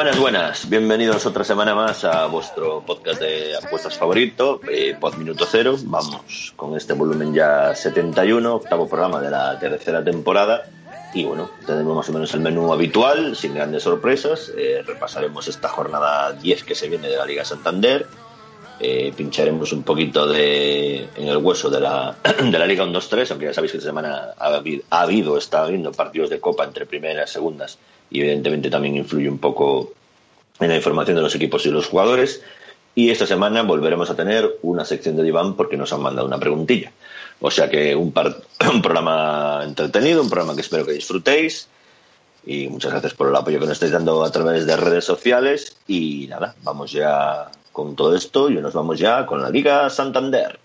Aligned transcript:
Buenas, 0.00 0.18
buenas. 0.18 0.70
Bienvenidos 0.70 1.26
otra 1.26 1.44
semana 1.44 1.74
más 1.74 2.04
a 2.04 2.24
vuestro 2.24 2.82
podcast 2.86 3.20
de 3.20 3.54
apuestas 3.54 3.98
favorito, 3.98 4.58
eh, 4.66 4.96
Pod 4.98 5.16
Minuto 5.16 5.44
Cero. 5.46 5.76
Vamos 5.84 6.54
con 6.56 6.74
este 6.74 6.94
volumen 6.94 7.34
ya 7.34 7.74
71, 7.74 8.54
octavo 8.54 8.88
programa 8.88 9.20
de 9.20 9.30
la 9.30 9.58
tercera 9.58 10.02
temporada. 10.02 10.64
Y 11.12 11.24
bueno, 11.24 11.50
tenemos 11.66 11.94
más 11.94 12.08
o 12.08 12.14
menos 12.14 12.32
el 12.32 12.40
menú 12.40 12.72
habitual, 12.72 13.36
sin 13.36 13.52
grandes 13.52 13.82
sorpresas. 13.82 14.50
Eh, 14.56 14.82
repasaremos 14.86 15.48
esta 15.48 15.68
jornada 15.68 16.32
10 16.32 16.64
que 16.64 16.74
se 16.74 16.88
viene 16.88 17.06
de 17.06 17.18
la 17.18 17.26
Liga 17.26 17.44
Santander. 17.44 18.06
Eh, 18.78 19.12
pincharemos 19.14 19.70
un 19.74 19.82
poquito 19.82 20.26
de, 20.26 21.10
en 21.14 21.28
el 21.28 21.36
hueso 21.36 21.68
de 21.68 21.80
la, 21.80 22.16
de 22.42 22.58
la 22.58 22.64
Liga 22.66 22.86
1-2-3, 22.86 23.32
aunque 23.32 23.44
ya 23.44 23.52
sabéis 23.52 23.72
que 23.72 23.76
esta 23.76 23.90
semana 23.90 24.30
ha 24.38 24.46
habido, 24.46 24.82
ha 24.88 25.02
habido, 25.02 25.36
está 25.36 25.64
habiendo 25.64 25.92
partidos 25.92 26.30
de 26.30 26.40
Copa 26.40 26.64
entre 26.64 26.86
primeras, 26.86 27.28
segundas 27.28 27.76
y 28.10 28.20
evidentemente 28.20 28.70
también 28.70 28.96
influye 28.96 29.28
un 29.28 29.38
poco 29.38 29.92
en 30.58 30.68
la 30.68 30.76
información 30.76 31.16
de 31.16 31.22
los 31.22 31.34
equipos 31.34 31.64
y 31.66 31.70
los 31.70 31.86
jugadores. 31.86 32.42
Y 32.94 33.10
esta 33.10 33.26
semana 33.26 33.62
volveremos 33.62 34.10
a 34.10 34.16
tener 34.16 34.58
una 34.62 34.84
sección 34.84 35.16
de 35.16 35.22
diván 35.22 35.54
porque 35.54 35.76
nos 35.76 35.92
han 35.92 36.02
mandado 36.02 36.26
una 36.26 36.38
preguntilla. 36.38 36.92
O 37.40 37.50
sea 37.50 37.70
que 37.70 37.94
un, 37.94 38.12
par- 38.12 38.42
un 38.72 38.82
programa 38.82 39.62
entretenido, 39.64 40.22
un 40.22 40.28
programa 40.28 40.54
que 40.54 40.60
espero 40.62 40.84
que 40.84 40.92
disfrutéis. 40.92 41.68
Y 42.44 42.68
muchas 42.68 42.90
gracias 42.92 43.14
por 43.14 43.28
el 43.28 43.36
apoyo 43.36 43.58
que 43.60 43.66
nos 43.66 43.74
estáis 43.74 43.92
dando 43.92 44.24
a 44.24 44.32
través 44.32 44.66
de 44.66 44.76
redes 44.76 45.04
sociales. 45.04 45.76
Y 45.86 46.26
nada, 46.28 46.54
vamos 46.62 46.90
ya 46.92 47.50
con 47.72 47.94
todo 47.94 48.16
esto 48.16 48.50
y 48.50 48.54
nos 48.54 48.74
vamos 48.74 48.98
ya 48.98 49.24
con 49.26 49.40
la 49.40 49.50
Liga 49.50 49.88
Santander. 49.88 50.58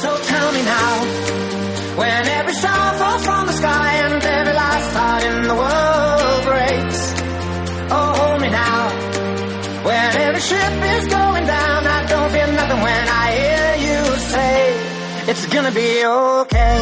So 0.00 0.08
tell 0.26 0.52
me 0.52 0.62
now, 0.62 1.67
when 1.98 2.28
every 2.38 2.54
star 2.54 2.94
falls 2.98 3.24
from 3.24 3.46
the 3.46 3.52
sky 3.52 3.90
and 4.04 4.22
every 4.22 4.54
last 4.62 4.90
heart 4.98 5.22
in 5.30 5.42
the 5.50 5.56
world 5.62 6.40
breaks. 6.48 7.00
Oh, 7.96 8.10
hold 8.18 8.40
me 8.40 8.48
now, 8.50 8.82
when 9.88 10.08
every 10.26 10.40
ship 10.50 10.74
is 10.96 11.04
going 11.18 11.46
down, 11.46 11.80
I 11.86 12.00
don't 12.12 12.30
feel 12.36 12.50
nothing 12.60 12.80
when 12.88 13.04
I 13.22 13.26
hear 13.40 13.68
you 13.86 14.00
say, 14.34 14.56
it's 15.30 15.46
gonna 15.54 15.72
be 15.72 15.90
okay. 16.06 16.78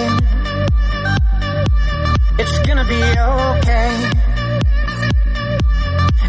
It's 2.39 2.59
gonna 2.67 2.85
be 2.85 3.03
okay. 3.37 3.93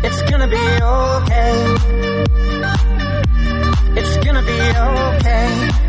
It's 0.08 0.22
gonna 0.30 0.48
be 0.48 0.66
okay. 1.02 1.54
It's 4.00 4.18
gonna 4.26 4.44
be 4.52 4.60
okay. 4.88 5.87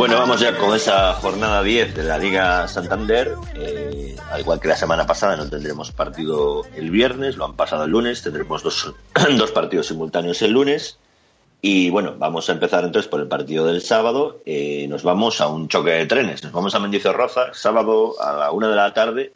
Bueno, 0.00 0.16
vamos 0.16 0.40
ya 0.40 0.56
con 0.56 0.74
esa 0.74 1.12
jornada 1.12 1.62
10 1.62 1.94
de 1.94 2.04
la 2.04 2.16
Liga 2.16 2.66
Santander. 2.68 3.34
Eh, 3.54 4.16
al 4.30 4.40
igual 4.40 4.58
que 4.58 4.68
la 4.68 4.74
semana 4.74 5.06
pasada, 5.06 5.36
no 5.36 5.46
tendremos 5.46 5.92
partido 5.92 6.62
el 6.74 6.90
viernes, 6.90 7.36
lo 7.36 7.44
han 7.44 7.54
pasado 7.54 7.84
el 7.84 7.90
lunes, 7.90 8.22
tendremos 8.22 8.62
dos, 8.62 8.94
dos 9.36 9.50
partidos 9.50 9.88
simultáneos 9.88 10.40
el 10.40 10.52
lunes. 10.52 10.96
Y 11.60 11.90
bueno, 11.90 12.14
vamos 12.16 12.48
a 12.48 12.52
empezar 12.52 12.82
entonces 12.84 13.10
por 13.10 13.20
el 13.20 13.28
partido 13.28 13.66
del 13.66 13.82
sábado. 13.82 14.40
Eh, 14.46 14.86
nos 14.88 15.02
vamos 15.02 15.42
a 15.42 15.48
un 15.48 15.68
choque 15.68 15.90
de 15.90 16.06
trenes, 16.06 16.42
nos 16.44 16.52
vamos 16.52 16.74
a 16.74 16.78
Mendizorroza, 16.78 17.52
sábado 17.52 18.14
a 18.22 18.32
la 18.32 18.52
una 18.52 18.70
de 18.70 18.76
la 18.76 18.94
tarde, 18.94 19.34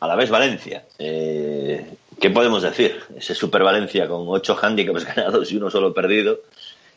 a 0.00 0.08
la 0.08 0.16
vez 0.16 0.28
Valencia. 0.28 0.86
Eh, 0.98 1.88
¿Qué 2.20 2.30
podemos 2.30 2.62
decir? 2.62 3.00
Ese 3.16 3.36
Super 3.36 3.62
Valencia 3.62 4.08
con 4.08 4.24
ocho 4.26 4.58
handicaps 4.60 5.04
ganados 5.14 5.52
y 5.52 5.56
uno 5.56 5.70
solo 5.70 5.94
perdido 5.94 6.40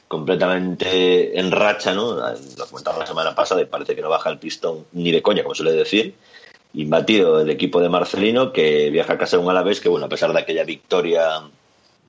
completamente 0.08 1.40
en 1.40 1.52
racha, 1.52 1.94
¿no? 1.94 2.16
Lo 2.16 2.68
comentaba 2.70 3.00
la 3.00 3.08
semana 3.08 3.36
pasada 3.36 3.62
y 3.62 3.66
parece 3.66 3.96
que 3.96 4.02
no 4.02 4.10
baja 4.10 4.30
el 4.30 4.40
pistón 4.40 4.86
ni 4.94 5.12
de 5.12 5.22
coña, 5.22 5.44
como 5.44 5.56
suele 5.56 5.72
decir. 5.74 6.16
Imbatido 6.76 7.42
el 7.42 7.50
equipo 7.50 7.80
de 7.80 7.90
Marcelino, 7.90 8.52
que 8.52 8.90
viaja 8.90 9.14
a 9.14 9.18
casa 9.18 9.38
de 9.38 9.44
un 9.44 9.50
Alavés 9.50 9.80
que, 9.80 9.90
bueno, 9.90 10.06
a 10.06 10.10
pesar 10.10 10.34
de 10.34 10.40
aquella 10.40 10.64
victoria 10.64 11.42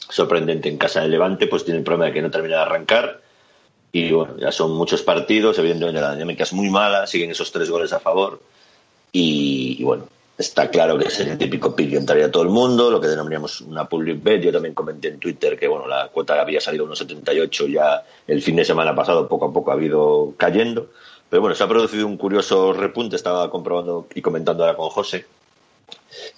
sorprendente 0.09 0.69
en 0.69 0.79
casa 0.79 1.01
de 1.01 1.09
Levante, 1.09 1.47
pues 1.47 1.65
tiene 1.65 1.79
el 1.79 1.85
problema 1.85 2.07
de 2.07 2.13
que 2.13 2.23
no 2.23 2.31
termina 2.31 2.57
de 2.57 2.63
arrancar. 2.63 3.21
Y 3.93 4.11
bueno, 4.11 4.37
ya 4.39 4.51
son 4.53 4.73
muchos 4.73 5.03
partidos, 5.03 5.59
evidentemente 5.59 6.01
la 6.01 6.15
dinámica 6.15 6.43
es 6.43 6.53
muy 6.53 6.69
mala, 6.69 7.07
siguen 7.07 7.31
esos 7.31 7.53
tres 7.53 7.71
goles 7.71 7.93
a 7.93 8.01
favor. 8.01 8.41
Y, 9.13 9.77
y 9.79 9.85
bueno, 9.85 10.09
está 10.37 10.69
claro 10.71 10.99
que 10.99 11.09
es 11.09 11.21
el 11.21 11.39
típico 11.39 11.75
pick 11.75 11.91
que 11.91 11.97
entraría 11.97 12.31
todo 12.31 12.43
el 12.43 12.49
mundo, 12.49 12.91
lo 12.91 13.01
que 13.01 13.09
denominamos 13.09 13.61
una 13.61 13.89
public 13.89 14.23
bet. 14.23 14.43
Yo 14.43 14.53
también 14.53 14.75
comenté 14.75 15.09
en 15.09 15.19
Twitter 15.19 15.59
que 15.59 15.69
bueno, 15.69 15.87
la 15.87 16.09
cuota 16.09 16.41
había 16.41 16.61
salido 16.61 16.85
a 16.85 16.87
unos 16.87 16.99
78 16.99 17.67
ya 17.69 18.05
el 18.27 18.43
fin 18.43 18.57
de 18.57 18.65
semana 18.65 18.95
pasado, 18.95 19.29
poco 19.29 19.47
a 19.47 19.53
poco 19.53 19.73
ha 19.73 19.83
ido 19.83 20.35
cayendo. 20.37 20.91
Pero 21.31 21.41
bueno, 21.41 21.55
se 21.57 21.65
ha 21.65 21.69
producido 21.69 22.07
un 22.07 22.17
curioso 22.17 22.73
repunte, 22.73 23.17
estaba 23.17 23.51
comprobando 23.51 24.07
y 24.15 24.23
comentando 24.23 24.65
ahora 24.65 24.77
con 24.77 24.91
José, 24.91 25.27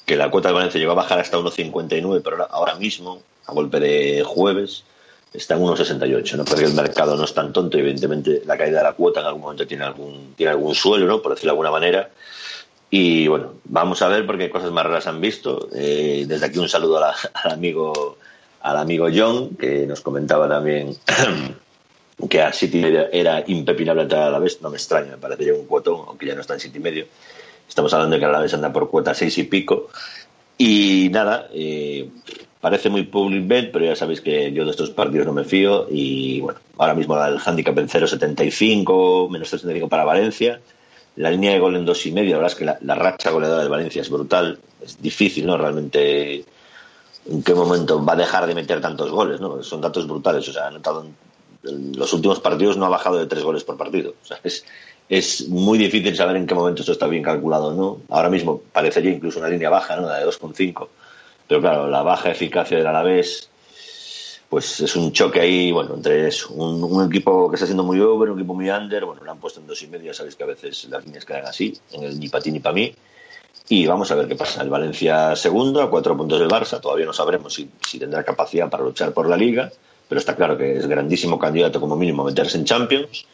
que 0.05 0.17
la 0.17 0.31
cuota 0.31 0.49
de 0.49 0.55
Valencia 0.55 0.79
llegó 0.79 0.93
a 0.93 0.97
bajar 0.97 1.19
hasta 1.19 1.39
1,59, 1.39 2.23
pero 2.25 2.47
ahora, 2.51 2.77
mismo, 2.77 3.21
a 3.47 3.53
golpe 3.53 3.81
de 3.81 4.23
jueves, 4.25 4.85
está 5.35 5.55
en 5.55 5.63
1,68, 5.63 6.37
¿no? 6.37 6.45
Porque 6.45 6.65
el 6.65 6.73
mercado 6.73 7.17
no 7.17 7.25
es 7.25 7.35
tan 7.35 7.53
tonto 7.53 7.77
evidentemente 7.77 8.43
la 8.47 8.57
caída 8.57 8.79
de 8.79 8.85
la 8.85 8.93
cuota 8.93 9.21
en 9.21 9.27
algún 9.27 9.43
momento 9.43 9.67
tiene 9.67 9.85
algún, 9.85 10.35
tiene 10.35 10.53
algún 10.53 10.75
suelo, 10.75 11.07
¿no? 11.07 11.21
Por 11.21 11.33
decirlo 11.33 11.51
de 11.51 11.55
alguna 11.55 11.71
manera. 11.71 12.11
Y 12.91 13.27
bueno, 13.29 13.55
vamos 13.65 14.01
a 14.03 14.09
ver 14.09 14.27
porque 14.27 14.49
cosas 14.51 14.71
más 14.71 14.85
raras 14.85 15.07
han 15.07 15.21
visto. 15.21 15.69
Eh, 15.75 16.25
desde 16.27 16.47
aquí 16.47 16.59
un 16.59 16.69
saludo 16.69 16.99
a 16.99 17.01
la- 17.01 17.15
al 17.35 17.53
amigo 17.53 18.19
al 18.63 18.79
amigo 18.79 19.07
John, 19.15 19.51
que 19.57 19.87
nos 19.87 20.01
comentaba 20.01 20.49
también 20.49 20.97
que 22.29 22.43
a 22.43 22.53
City 22.53 22.83
era, 22.83 23.09
era 23.13 23.45
impepinable 23.47 24.03
entrar 24.03 24.23
a 24.25 24.31
la 24.31 24.39
vez. 24.41 24.61
No 24.61 24.71
me 24.71 24.77
extraña, 24.77 25.13
me 25.13 25.19
parecería 25.19 25.55
un 25.55 25.67
cuotón, 25.67 26.05
aunque 26.09 26.27
ya 26.27 26.35
no 26.35 26.41
está 26.41 26.55
en 26.55 26.61
City 26.61 26.81
medio. 26.81 27.07
Estamos 27.69 27.93
hablando 27.95 28.15
de 28.15 28.21
que 28.21 28.27
a 28.27 28.31
la 28.31 28.41
vez 28.41 28.55
anda 28.55 28.73
por 28.73 28.91
cuota 28.91 29.15
seis 29.15 29.37
y 29.39 29.45
pico. 29.45 29.89
Y 30.59 31.09
nada, 31.13 31.49
eh, 31.53 32.09
parece 32.61 32.89
muy 32.89 33.03
public 33.05 33.47
bet, 33.47 33.73
pero 33.73 33.85
ya 33.85 33.95
sabéis 33.95 34.21
que 34.21 34.51
yo 34.53 34.65
de 34.65 34.71
estos 34.71 34.91
partidos 34.91 35.27
no 35.27 35.33
me 35.33 35.45
fío. 35.45 35.87
Y 35.91 36.41
bueno, 36.41 36.59
ahora 36.79 36.95
mismo 36.95 37.23
el 37.25 37.39
handicap 37.45 37.77
en 37.79 37.89
0,75, 37.89 39.29
menos 39.31 39.53
3,75 39.53 39.89
para 39.89 40.05
Valencia. 40.05 40.61
La 41.17 41.31
línea 41.31 41.53
de 41.53 41.59
gol 41.59 41.77
en 41.77 41.85
dos 41.85 42.05
y 42.07 42.13
medio, 42.13 42.33
la 42.33 42.43
verdad 42.43 42.53
es 42.53 42.59
que 42.59 42.85
la, 42.85 42.95
racha 42.95 43.31
goleadora 43.31 43.63
de 43.63 43.69
Valencia 43.69 44.03
es 44.03 44.11
brutal. 44.11 44.59
Es 44.83 45.01
difícil, 45.01 45.47
¿no? 45.47 45.57
Realmente, 45.57 46.45
¿en 47.27 47.43
qué 47.43 47.55
momento 47.55 48.05
va 48.05 48.13
a 48.13 48.17
dejar 48.17 48.47
de 48.47 48.55
meter 48.55 48.81
tantos 48.81 49.11
goles, 49.11 49.41
no? 49.41 49.63
Son 49.63 49.81
datos 49.81 50.07
brutales. 50.07 50.47
O 50.49 50.53
sea, 50.53 50.65
ha 50.65 50.69
anotado 50.69 51.05
en 51.05 51.97
los 51.97 52.13
últimos 52.13 52.41
partidos 52.41 52.77
no 52.77 52.87
ha 52.87 52.91
bajado 52.91 53.19
de 53.19 53.27
tres 53.27 53.43
goles 53.43 53.65
por 53.65 53.77
partido. 53.77 54.15
O 54.23 54.27
sea, 54.27 54.39
es, 54.43 54.65
es 55.09 55.49
muy 55.49 55.79
difícil 55.79 56.17
saber 56.17 56.37
en 56.37 56.47
qué 56.47 56.55
momento 56.55 56.83
esto 56.83 56.93
está 56.93 57.07
bien 57.07 57.23
calculado, 57.23 57.75
¿no? 57.75 58.01
Ahora 58.09 58.31
mismo 58.31 58.63
parecería 58.73 59.13
incluso 59.13 59.39
una 59.39 59.49
línea 59.49 59.71
baja, 59.71 59.97
¿no? 59.97 60.07
La 60.07 60.19
de 60.19 60.27
2,5. 60.27 60.89
Pero 61.49 61.61
claro, 61.61 61.89
la 61.89 62.03
baja 62.03 62.31
eficacia 62.31 62.77
del 62.77 62.87
Alavés 62.87 63.51
pues 64.49 64.81
es 64.81 64.95
un 64.95 65.13
choque 65.13 65.41
ahí, 65.41 65.73
bueno, 65.73 65.95
entre 65.95 66.29
eso, 66.29 66.53
un, 66.55 67.05
equipo 67.11 67.51
que 67.51 67.57
está 67.57 67.67
siendo 67.67 67.83
muy 67.83 68.01
over, 68.01 68.31
un 68.31 68.39
equipo 68.39 68.55
muy 68.55 68.71
under, 68.71 69.05
bueno, 69.05 69.25
lo 69.25 69.31
han 69.31 69.39
puesto 69.39 69.61
en 69.61 69.67
dos 69.67 69.83
y 69.83 69.89
medio, 69.89 70.15
sabéis 70.15 70.37
que 70.37 70.45
a 70.45 70.47
veces 70.47 70.85
las 70.89 71.05
líneas 71.05 71.25
quedan 71.25 71.47
así, 71.47 71.77
en 71.93 72.05
el 72.05 72.19
ni 72.21 72.29
para 72.29 72.43
ti 72.43 72.53
ni 72.53 72.61
para 72.61 72.75
mí, 72.75 72.95
y 73.69 73.87
vamos 73.87 74.11
a 74.13 74.15
ver 74.15 74.29
qué 74.29 74.37
pasa. 74.37 74.63
El 74.63 74.71
Valencia 74.71 75.35
segundo, 75.35 75.83
a 75.83 75.91
cuatro 75.91 76.17
puntos 76.17 76.39
del 76.39 76.49
Barça, 76.49 76.81
todavía 76.81 77.07
no 77.07 77.13
sabremos 77.13 77.55
si, 77.55 77.99
tendrá 77.99 78.23
capacidad 78.23 78.71
para 78.71 78.85
luchar 78.85 79.13
por 79.13 79.29
la 79.29 79.37
Liga, 79.37 79.73
pero 80.09 80.21
está 80.21 80.37
claro 80.37 80.57
que 80.57 80.77
es 80.77 80.87
grandísimo 80.87 81.39
candidato 81.39 81.81
como 81.81 81.97
mínimo 81.97 82.23
a 82.23 82.27
meterse 82.27 82.57
en 82.57 82.65
Champions, 82.65 83.27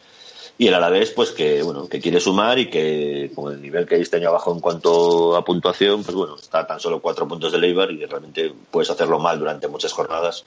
y 0.57 0.67
el 0.67 0.73
Alavés, 0.73 1.11
pues 1.11 1.31
que, 1.31 1.61
bueno, 1.61 1.87
que 1.87 1.99
quiere 1.99 2.19
sumar 2.19 2.57
y 2.57 2.69
que 2.69 3.31
con 3.35 3.53
el 3.53 3.61
nivel 3.61 3.85
que 3.85 3.95
hay 3.95 4.01
este 4.01 4.17
año 4.17 4.29
abajo 4.29 4.51
en 4.51 4.59
cuanto 4.59 5.35
a 5.35 5.43
puntuación, 5.43 6.03
pues 6.03 6.15
bueno, 6.15 6.35
está 6.35 6.65
tan 6.65 6.79
solo 6.79 7.01
cuatro 7.01 7.27
puntos 7.27 7.51
de 7.51 7.57
Leibar 7.59 7.91
y 7.91 8.05
realmente 8.05 8.53
puedes 8.71 8.89
hacerlo 8.89 9.19
mal 9.19 9.39
durante 9.39 9.67
muchas 9.67 9.91
jornadas 9.93 10.45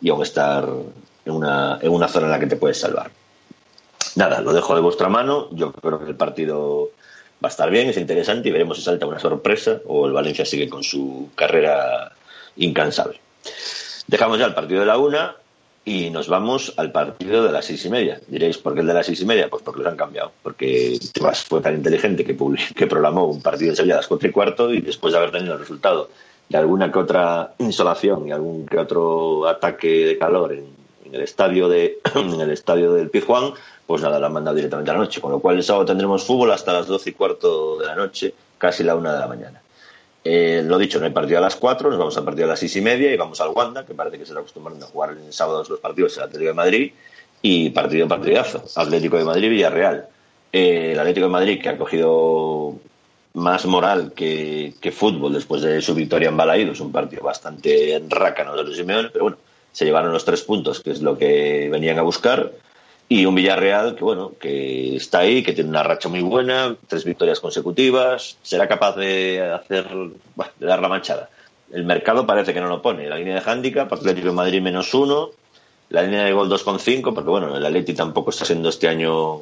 y 0.00 0.10
aún 0.10 0.22
estar 0.22 0.68
en 1.24 1.32
una, 1.32 1.78
en 1.80 1.90
una 1.90 2.08
zona 2.08 2.26
en 2.26 2.32
la 2.32 2.40
que 2.40 2.46
te 2.46 2.56
puedes 2.56 2.78
salvar. 2.78 3.10
Nada, 4.16 4.40
lo 4.40 4.52
dejo 4.52 4.74
de 4.74 4.80
vuestra 4.80 5.08
mano. 5.08 5.48
Yo 5.52 5.72
creo 5.72 5.98
que 5.98 6.10
el 6.10 6.16
partido 6.16 6.90
va 7.42 7.48
a 7.48 7.50
estar 7.50 7.70
bien, 7.70 7.88
es 7.88 7.96
interesante 7.96 8.48
y 8.48 8.52
veremos 8.52 8.78
si 8.78 8.82
salta 8.82 9.06
una 9.06 9.18
sorpresa 9.18 9.80
o 9.86 10.06
el 10.06 10.12
Valencia 10.12 10.44
sigue 10.44 10.68
con 10.68 10.82
su 10.82 11.30
carrera 11.34 12.12
incansable. 12.56 13.20
Dejamos 14.06 14.38
ya 14.38 14.46
el 14.46 14.54
partido 14.54 14.80
de 14.80 14.86
la 14.86 14.98
una 14.98 15.36
y 15.84 16.10
nos 16.10 16.28
vamos 16.28 16.74
al 16.76 16.92
partido 16.92 17.44
de 17.44 17.52
las 17.52 17.64
seis 17.64 17.84
y 17.84 17.90
media. 17.90 18.20
Diréis, 18.26 18.58
¿por 18.58 18.74
qué 18.74 18.80
el 18.80 18.86
de 18.86 18.94
las 18.94 19.06
seis 19.06 19.20
y 19.20 19.24
media? 19.24 19.48
Pues 19.48 19.62
porque 19.62 19.80
los 19.80 19.90
han 19.90 19.96
cambiado. 19.96 20.32
Porque 20.42 20.98
Tebas 21.12 21.44
fue 21.44 21.60
tan 21.60 21.74
inteligente 21.74 22.24
que, 22.24 22.36
que 22.74 22.86
programó 22.86 23.26
un 23.26 23.40
partido 23.40 23.70
en 23.70 23.76
Sevilla 23.76 23.94
a 23.94 23.98
las 23.98 24.06
cuatro 24.06 24.28
y 24.28 24.32
cuarto 24.32 24.72
y 24.72 24.80
después 24.80 25.12
de 25.12 25.18
haber 25.18 25.30
tenido 25.30 25.54
el 25.54 25.60
resultado 25.60 26.10
de 26.48 26.58
alguna 26.58 26.90
que 26.90 26.98
otra 26.98 27.54
insolación 27.58 28.28
y 28.28 28.32
algún 28.32 28.66
que 28.66 28.78
otro 28.78 29.46
ataque 29.46 30.06
de 30.06 30.18
calor 30.18 30.52
en, 30.52 30.66
el 31.12 31.22
estadio 31.22 31.68
de 31.68 31.98
en 32.14 32.40
el 32.40 32.50
estadio 32.50 32.92
del 32.92 33.10
Pizjuán, 33.10 33.52
pues 33.86 34.02
nada, 34.02 34.18
la 34.18 34.26
han 34.26 34.32
mandado 34.32 34.56
directamente 34.56 34.90
a 34.90 34.94
la 34.94 35.00
noche. 35.00 35.20
Con 35.20 35.32
lo 35.32 35.40
cual 35.40 35.56
el 35.56 35.62
sábado 35.62 35.86
tendremos 35.86 36.24
fútbol 36.24 36.52
hasta 36.52 36.72
las 36.72 36.86
doce 36.86 37.10
y 37.10 37.12
cuarto 37.14 37.78
de 37.78 37.86
la 37.86 37.94
noche, 37.94 38.34
casi 38.58 38.84
la 38.84 38.94
una 38.94 39.14
de 39.14 39.18
la 39.18 39.26
mañana. 39.26 39.62
Eh, 40.24 40.62
lo 40.64 40.76
dicho, 40.76 40.98
no 40.98 41.06
hay 41.06 41.12
partido 41.12 41.38
a 41.38 41.40
las 41.40 41.56
4, 41.56 41.88
nos 41.88 41.98
vamos 41.98 42.16
al 42.18 42.24
partido 42.24 42.44
a 42.46 42.48
las 42.50 42.58
seis 42.58 42.76
y 42.76 42.80
media 42.82 43.12
y 43.12 43.16
vamos 43.16 43.40
al 43.40 43.48
Wanda, 43.48 43.86
que 43.86 43.94
parece 43.94 44.18
que 44.18 44.26
se 44.26 44.32
está 44.32 44.40
acostumbrando 44.40 44.84
a 44.84 44.88
jugar 44.88 45.12
en 45.12 45.32
sábados 45.32 45.70
los 45.70 45.80
partidos 45.80 46.16
el 46.18 46.24
Atlético 46.24 46.48
de 46.48 46.54
Madrid, 46.54 46.92
y 47.40 47.70
partido 47.70 48.08
partidazo, 48.08 48.64
Atlético 48.76 49.16
de 49.16 49.24
Madrid-Villarreal. 49.24 50.08
Eh, 50.52 50.92
el 50.92 50.98
Atlético 50.98 51.26
de 51.26 51.32
Madrid, 51.32 51.62
que 51.62 51.68
ha 51.68 51.78
cogido 51.78 52.74
más 53.38 53.66
moral 53.66 54.12
que, 54.14 54.74
que 54.80 54.92
fútbol 54.92 55.32
después 55.32 55.62
de 55.62 55.80
su 55.80 55.94
victoria 55.94 56.28
en 56.28 56.36
Balaído, 56.36 56.72
es 56.72 56.80
un 56.80 56.92
partido 56.92 57.22
bastante 57.22 58.02
rácano 58.08 58.56
de 58.56 58.64
los 58.64 58.76
Simeone, 58.76 59.10
pero 59.10 59.24
bueno, 59.24 59.38
se 59.72 59.84
llevaron 59.84 60.12
los 60.12 60.24
tres 60.24 60.42
puntos, 60.42 60.80
que 60.80 60.90
es 60.90 61.02
lo 61.02 61.16
que 61.16 61.68
venían 61.70 61.98
a 61.98 62.02
buscar 62.02 62.52
y 63.08 63.24
un 63.24 63.34
Villarreal 63.34 63.96
que 63.96 64.04
bueno 64.04 64.32
que 64.38 64.96
está 64.96 65.20
ahí 65.20 65.42
que 65.42 65.54
tiene 65.54 65.70
una 65.70 65.82
racha 65.82 66.08
muy 66.08 66.20
buena 66.20 66.76
tres 66.86 67.04
victorias 67.04 67.40
consecutivas 67.40 68.36
será 68.42 68.68
capaz 68.68 68.96
de 68.96 69.42
hacer 69.50 69.86
bueno, 70.34 70.52
de 70.58 70.66
dar 70.66 70.80
la 70.80 70.88
manchada. 70.88 71.30
El 71.72 71.84
mercado 71.84 72.26
parece 72.26 72.52
que 72.52 72.60
no 72.60 72.68
lo 72.68 72.82
pone 72.82 73.08
la 73.08 73.16
línea 73.16 73.40
de 73.40 73.50
handicap 73.50 73.92
Atlético 73.92 74.28
de 74.28 74.34
Madrid 74.34 74.60
menos 74.60 74.92
uno 74.92 75.30
la 75.88 76.02
línea 76.02 76.24
de 76.24 76.32
gol 76.32 76.50
2,5 76.50 77.14
porque 77.14 77.30
bueno 77.30 77.56
el 77.56 77.64
Atleti 77.64 77.94
tampoco 77.94 78.30
está 78.30 78.44
siendo 78.44 78.68
este 78.68 78.88
año 78.88 79.40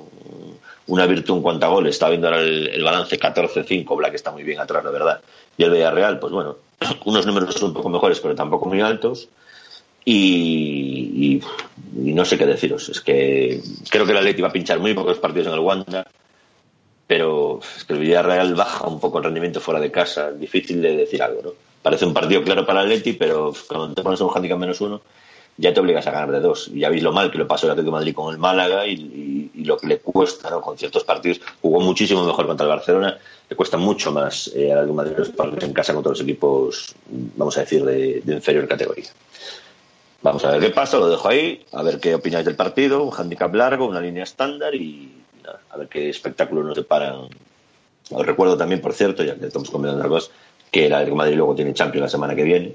una 0.88 1.06
virtud 1.06 1.36
en 1.36 1.42
cuanto 1.42 1.66
a 1.66 1.70
goles 1.70 1.94
está 1.94 2.08
viendo 2.08 2.28
ahora 2.28 2.40
el, 2.40 2.68
el 2.68 2.84
balance 2.84 3.18
14-5 3.18 3.96
Black 3.96 4.14
está 4.14 4.30
muy 4.30 4.42
bien 4.44 4.60
atrás 4.60 4.84
la 4.84 4.90
verdad 4.90 5.20
y 5.56 5.64
el 5.64 5.70
Villarreal 5.70 6.18
pues 6.18 6.32
bueno 6.32 6.56
unos 7.04 7.26
números 7.26 7.62
un 7.62 7.72
poco 7.72 7.88
mejores 7.88 8.20
pero 8.20 8.34
tampoco 8.34 8.66
muy 8.68 8.80
altos 8.80 9.28
y, 10.08 11.42
no 11.92 12.24
sé 12.24 12.38
qué 12.38 12.46
deciros. 12.46 12.88
Es 12.88 13.00
que 13.00 13.60
creo 13.90 14.06
que 14.06 14.12
el 14.12 14.18
Atleti 14.18 14.40
va 14.40 14.48
a 14.48 14.52
pinchar 14.52 14.78
muy 14.78 14.94
pocos 14.94 15.18
partidos 15.18 15.48
en 15.48 15.54
el 15.54 15.58
Wanda, 15.58 16.06
pero 17.06 17.60
es 17.76 17.84
que 17.84 17.92
el 17.92 17.98
Villarreal 17.98 18.54
baja 18.54 18.86
un 18.86 19.00
poco 19.00 19.18
el 19.18 19.24
rendimiento 19.24 19.60
fuera 19.60 19.80
de 19.80 19.90
casa. 19.90 20.30
Difícil 20.30 20.80
de 20.80 20.96
decir 20.96 21.22
algo, 21.22 21.42
¿no? 21.42 21.50
Parece 21.82 22.06
un 22.06 22.14
partido 22.14 22.42
claro 22.42 22.64
para 22.64 22.82
el 22.82 22.86
Atleti, 22.86 23.14
pero 23.14 23.52
cuando 23.68 23.94
te 23.94 24.02
pones 24.02 24.20
un 24.20 24.30
handicap 24.32 24.58
menos 24.58 24.80
uno, 24.80 25.02
ya 25.58 25.72
te 25.72 25.80
obligas 25.80 26.06
a 26.06 26.10
ganar 26.10 26.30
de 26.32 26.40
dos. 26.40 26.68
Y 26.68 26.80
ya 26.80 26.90
veis 26.90 27.02
lo 27.02 27.12
mal 27.12 27.30
que 27.30 27.38
lo 27.38 27.48
pasó 27.48 27.66
el 27.66 27.72
Atlético 27.72 27.92
Madrid 27.92 28.14
con 28.14 28.32
el 28.32 28.38
Málaga 28.38 28.86
y, 28.86 29.50
lo 29.64 29.76
que 29.76 29.86
le 29.86 29.98
cuesta. 29.98 30.50
Con 30.60 30.76
ciertos 30.78 31.04
partidos. 31.04 31.40
Jugó 31.60 31.80
muchísimo 31.80 32.24
mejor 32.24 32.46
contra 32.46 32.64
el 32.64 32.70
Barcelona. 32.70 33.18
Le 33.48 33.56
cuesta 33.56 33.76
mucho 33.76 34.12
más 34.12 34.48
eh, 34.54 34.72
al 34.72 34.78
Atlético 34.78 34.94
Madrid 34.94 35.12
los 35.16 35.28
partidos 35.30 35.64
en 35.64 35.72
casa 35.72 35.94
contra 35.94 36.10
los 36.10 36.20
equipos, 36.20 36.94
vamos 37.36 37.56
a 37.56 37.60
decir, 37.60 37.84
de, 37.84 38.22
inferior 38.26 38.68
categoría. 38.68 39.06
Vamos 40.22 40.44
a 40.44 40.52
ver 40.52 40.60
qué 40.60 40.70
pasa, 40.70 40.98
lo 40.98 41.08
dejo 41.08 41.28
ahí, 41.28 41.64
a 41.72 41.82
ver 41.82 42.00
qué 42.00 42.14
opináis 42.14 42.44
del 42.44 42.56
partido, 42.56 43.04
un 43.04 43.14
handicap 43.14 43.54
largo, 43.54 43.86
una 43.86 44.00
línea 44.00 44.24
estándar 44.24 44.74
y 44.74 45.12
nada, 45.44 45.60
a 45.70 45.76
ver 45.76 45.88
qué 45.88 46.08
espectáculo 46.08 46.64
nos 46.64 46.74
deparan. 46.74 47.28
Os 48.10 48.26
recuerdo 48.26 48.56
también, 48.56 48.80
por 48.80 48.92
cierto, 48.92 49.22
ya 49.22 49.36
que 49.36 49.46
estamos 49.46 49.72
las 49.72 50.06
cosas, 50.06 50.30
que 50.72 50.86
el 50.86 50.92
Atlético 50.92 51.14
de 51.14 51.18
Madrid 51.18 51.36
luego 51.36 51.54
tiene 51.54 51.74
Champions 51.74 52.02
la 52.02 52.08
semana 52.08 52.34
que 52.34 52.42
viene 52.42 52.74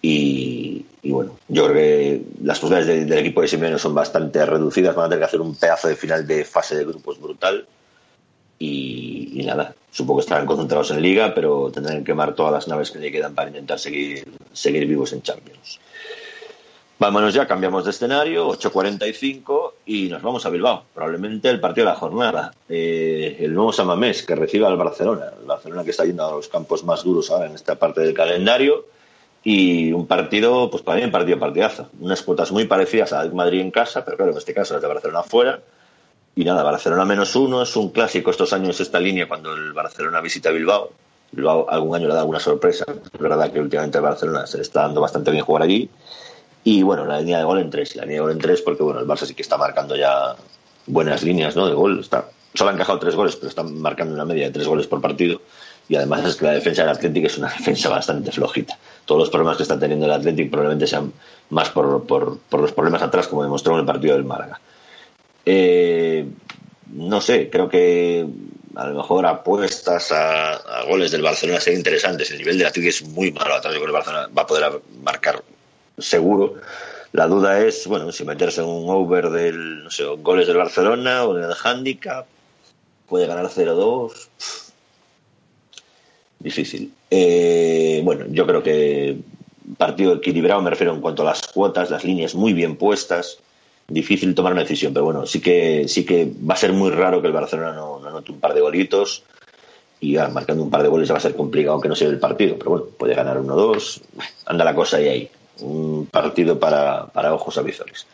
y, 0.00 0.84
bueno, 1.02 1.38
yo 1.48 1.64
creo 1.64 1.74
que 1.74 2.22
las 2.42 2.58
posibilidades 2.58 2.86
de, 2.86 3.04
del 3.06 3.18
equipo 3.18 3.40
de 3.40 3.48
Simeone 3.48 3.78
son 3.78 3.94
bastante 3.94 4.44
reducidas, 4.46 4.94
van 4.94 5.06
a 5.06 5.08
tener 5.08 5.20
que 5.20 5.26
hacer 5.26 5.40
un 5.40 5.54
pedazo 5.54 5.88
de 5.88 5.96
final 5.96 6.26
de 6.26 6.44
fase 6.44 6.76
de 6.76 6.84
grupos 6.84 7.20
brutal 7.20 7.66
y, 8.58 9.40
y, 9.40 9.44
nada, 9.44 9.74
supongo 9.90 10.20
que 10.20 10.24
estarán 10.24 10.46
concentrados 10.46 10.90
en 10.90 11.02
Liga, 11.02 11.34
pero 11.34 11.70
tendrán 11.72 11.98
que 11.98 12.04
quemar 12.04 12.34
todas 12.34 12.52
las 12.52 12.68
naves 12.68 12.90
que 12.90 12.98
le 12.98 13.12
quedan 13.12 13.34
para 13.34 13.48
intentar 13.48 13.78
seguir, 13.78 14.26
seguir 14.52 14.86
vivos 14.86 15.12
en 15.12 15.22
Champions. 15.22 15.80
Vámonos 17.00 17.32
ya, 17.32 17.46
cambiamos 17.46 17.84
de 17.84 17.90
escenario, 17.90 18.48
8.45 18.48 19.72
y 19.86 20.08
nos 20.08 20.20
vamos 20.20 20.44
a 20.44 20.50
Bilbao. 20.50 20.82
Probablemente 20.92 21.48
el 21.48 21.60
partido 21.60 21.86
de 21.86 21.92
la 21.92 21.98
jornada. 21.98 22.52
Eh, 22.68 23.36
el 23.38 23.54
nuevo 23.54 23.72
Samamés 23.72 24.24
que 24.24 24.34
recibe 24.34 24.66
al 24.66 24.76
Barcelona. 24.76 25.26
El 25.40 25.46
Barcelona 25.46 25.84
que 25.84 25.92
está 25.92 26.04
yendo 26.04 26.26
a 26.26 26.32
los 26.32 26.48
campos 26.48 26.82
más 26.82 27.04
duros 27.04 27.30
ahora 27.30 27.46
en 27.46 27.54
esta 27.54 27.76
parte 27.76 28.00
del 28.00 28.14
calendario. 28.14 28.86
Y 29.50 29.94
un 29.94 30.06
partido, 30.06 30.68
pues 30.68 30.82
para 30.82 30.98
mí 30.98 31.04
un 31.06 31.10
partido 31.10 31.38
partidazo. 31.38 31.88
Unas 32.00 32.20
cuotas 32.20 32.52
muy 32.52 32.66
parecidas 32.66 33.14
a 33.14 33.24
Madrid 33.30 33.62
en 33.62 33.70
casa, 33.70 34.04
pero 34.04 34.18
claro, 34.18 34.32
en 34.32 34.36
este 34.36 34.52
caso 34.52 34.76
es 34.76 34.82
de 34.82 34.86
Barcelona 34.86 35.22
fuera. 35.22 35.58
Y 36.36 36.44
nada, 36.44 36.62
Barcelona 36.62 37.06
menos 37.06 37.34
uno. 37.34 37.62
Es 37.62 37.74
un 37.74 37.88
clásico 37.88 38.30
estos 38.30 38.52
años 38.52 38.78
esta 38.78 39.00
línea 39.00 39.26
cuando 39.26 39.54
el 39.54 39.72
Barcelona 39.72 40.20
visita 40.20 40.50
Bilbao. 40.50 40.90
Bilbao 41.32 41.64
algún 41.70 41.96
año 41.96 42.08
le 42.08 42.12
da 42.12 42.20
alguna 42.20 42.40
sorpresa. 42.40 42.84
Es 42.90 43.18
verdad 43.18 43.50
que 43.50 43.58
últimamente 43.58 43.96
el 43.96 44.04
Barcelona 44.04 44.46
se 44.46 44.58
le 44.58 44.64
está 44.64 44.82
dando 44.82 45.00
bastante 45.00 45.30
bien 45.30 45.42
jugar 45.42 45.62
allí. 45.62 45.88
Y 46.64 46.82
bueno, 46.82 47.06
la 47.06 47.18
línea 47.18 47.38
de 47.38 47.44
gol 47.44 47.60
en 47.60 47.70
tres. 47.70 47.96
La 47.96 48.02
línea 48.02 48.16
de 48.16 48.20
gol 48.20 48.32
en 48.32 48.38
tres 48.40 48.60
porque 48.60 48.82
bueno, 48.82 49.00
el 49.00 49.06
Barça 49.06 49.24
sí 49.24 49.32
que 49.32 49.40
está 49.40 49.56
marcando 49.56 49.96
ya 49.96 50.36
buenas 50.84 51.22
líneas 51.22 51.56
¿no? 51.56 51.66
de 51.66 51.72
gol. 51.72 52.00
Está, 52.00 52.28
solo 52.52 52.68
han 52.68 52.76
encajado 52.76 52.98
tres 52.98 53.16
goles, 53.16 53.34
pero 53.36 53.48
están 53.48 53.80
marcando 53.80 54.12
una 54.12 54.26
media 54.26 54.48
de 54.48 54.52
tres 54.52 54.68
goles 54.68 54.86
por 54.86 55.00
partido. 55.00 55.40
Y 55.88 55.96
además 55.96 56.22
es 56.26 56.36
que 56.36 56.44
la 56.44 56.52
defensa 56.52 56.82
del 56.82 56.90
Atlético 56.90 57.28
es 57.28 57.38
una 57.38 57.48
defensa 57.58 57.88
bastante 57.88 58.30
flojita. 58.30 58.76
Todos 59.08 59.20
los 59.20 59.30
problemas 59.30 59.56
que 59.56 59.62
está 59.62 59.78
teniendo 59.78 60.04
el 60.04 60.12
Atlético 60.12 60.50
probablemente 60.50 60.86
sean 60.86 61.10
más 61.48 61.70
por, 61.70 62.06
por, 62.06 62.60
los 62.60 62.72
problemas 62.72 63.00
atrás, 63.00 63.26
como 63.26 63.42
demostró 63.42 63.72
en 63.72 63.80
el 63.80 63.86
partido 63.86 64.12
del 64.12 64.24
Málaga. 64.24 64.60
Eh, 65.46 66.28
no 66.92 67.22
sé, 67.22 67.48
creo 67.48 67.70
que 67.70 68.26
a 68.74 68.86
lo 68.86 68.96
mejor 68.96 69.24
apuestas 69.24 70.12
a, 70.12 70.84
goles 70.86 71.10
del 71.10 71.22
Barcelona 71.22 71.58
serían 71.58 71.80
interesantes. 71.80 72.30
El 72.32 72.36
nivel 72.36 72.58
del 72.58 72.66
Atlético 72.66 72.90
es 72.90 73.02
muy 73.08 73.32
malo 73.32 73.54
atrás. 73.54 73.72
Yo 73.72 73.80
creo 73.80 73.94
Barcelona 73.94 74.28
va 74.36 74.42
a 74.42 74.46
poder 74.46 74.82
marcar 75.02 75.42
seguro. 75.96 76.56
La 77.12 77.26
duda 77.28 77.64
es, 77.64 77.86
bueno, 77.86 78.12
si 78.12 78.26
meterse 78.26 78.60
en 78.60 78.66
un 78.66 78.90
over 78.90 79.30
del, 79.30 79.84
no 79.84 79.90
sé, 79.90 80.04
goles 80.18 80.46
del 80.46 80.58
Barcelona 80.58 81.24
o 81.24 81.34
en 81.34 81.44
el 81.44 81.54
handicap, 81.64 82.26
puede 83.08 83.26
ganar 83.26 83.46
0-2. 83.46 84.12
Difícil. 86.40 86.92
Eh, 87.10 88.00
bueno, 88.04 88.26
yo 88.28 88.46
creo 88.46 88.62
que 88.62 89.18
partido 89.76 90.14
equilibrado, 90.14 90.62
me 90.62 90.70
refiero 90.70 90.94
en 90.94 91.00
cuanto 91.00 91.22
a 91.22 91.26
las 91.26 91.42
cuotas, 91.48 91.90
las 91.90 92.04
líneas 92.04 92.34
muy 92.34 92.52
bien 92.52 92.76
puestas. 92.76 93.38
Difícil 93.86 94.34
tomar 94.34 94.52
una 94.52 94.62
decisión, 94.62 94.92
pero 94.92 95.06
bueno, 95.06 95.24
sí 95.26 95.40
que, 95.40 95.88
sí 95.88 96.04
que 96.04 96.30
va 96.48 96.54
a 96.54 96.58
ser 96.58 96.72
muy 96.72 96.90
raro 96.90 97.22
que 97.22 97.28
el 97.28 97.32
Barcelona 97.32 97.72
no, 97.72 97.98
no 98.00 98.10
note 98.10 98.32
un 98.32 98.40
par 98.40 98.52
de 98.52 98.60
golitos 98.60 99.22
y 100.00 100.12
ya, 100.12 100.28
marcando 100.28 100.62
un 100.62 100.70
par 100.70 100.82
de 100.82 100.88
goles 100.88 101.10
va 101.10 101.16
a 101.16 101.20
ser 101.20 101.34
complicado 101.34 101.72
aunque 101.72 101.88
no 101.88 101.96
sea 101.96 102.08
el 102.08 102.18
partido, 102.18 102.56
pero 102.58 102.70
bueno, 102.70 102.86
puede 102.96 103.14
ganar 103.14 103.38
1-2, 103.38 104.00
anda 104.46 104.64
la 104.64 104.74
cosa 104.74 104.98
ahí 104.98 105.08
ahí 105.08 105.30
un 105.60 106.06
partido 106.06 106.58
para, 106.58 107.06
para 107.06 107.34
ojos 107.34 107.58
avizores. 107.58 108.06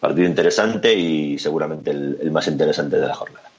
Partido 0.00 0.28
interesante 0.28 0.94
y 0.94 1.38
seguramente 1.38 1.90
el, 1.90 2.30
más 2.30 2.46
interesante 2.46 2.98
de 2.98 3.06
la 3.06 3.14
jornada. 3.14 3.50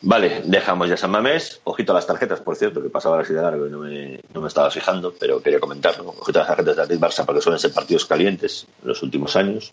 Vale, 0.00 0.42
dejamos 0.44 0.88
ya 0.88 0.96
San 0.96 1.10
Mamés. 1.10 1.60
Ojito 1.64 1.92
a 1.92 1.96
las 1.96 2.06
tarjetas, 2.06 2.40
por 2.40 2.54
cierto, 2.56 2.80
que 2.82 2.88
pasaba 2.88 3.20
así 3.20 3.32
de 3.32 3.42
largo 3.42 3.66
y 3.66 3.70
no 3.70 3.78
me, 3.78 4.20
no 4.32 4.40
me 4.40 4.48
estaba 4.48 4.70
fijando, 4.70 5.12
pero 5.18 5.42
quería 5.42 5.58
comentarlo. 5.58 6.14
Ojito 6.20 6.38
a 6.38 6.42
las 6.42 6.48
tarjetas 6.48 6.76
de 6.76 6.82
Atleti 6.82 7.02
Barça 7.02 7.26
porque 7.26 7.40
suelen 7.40 7.58
ser 7.58 7.72
partidos 7.72 8.06
calientes 8.06 8.66
en 8.82 8.88
los 8.88 9.02
últimos 9.02 9.34
años. 9.34 9.72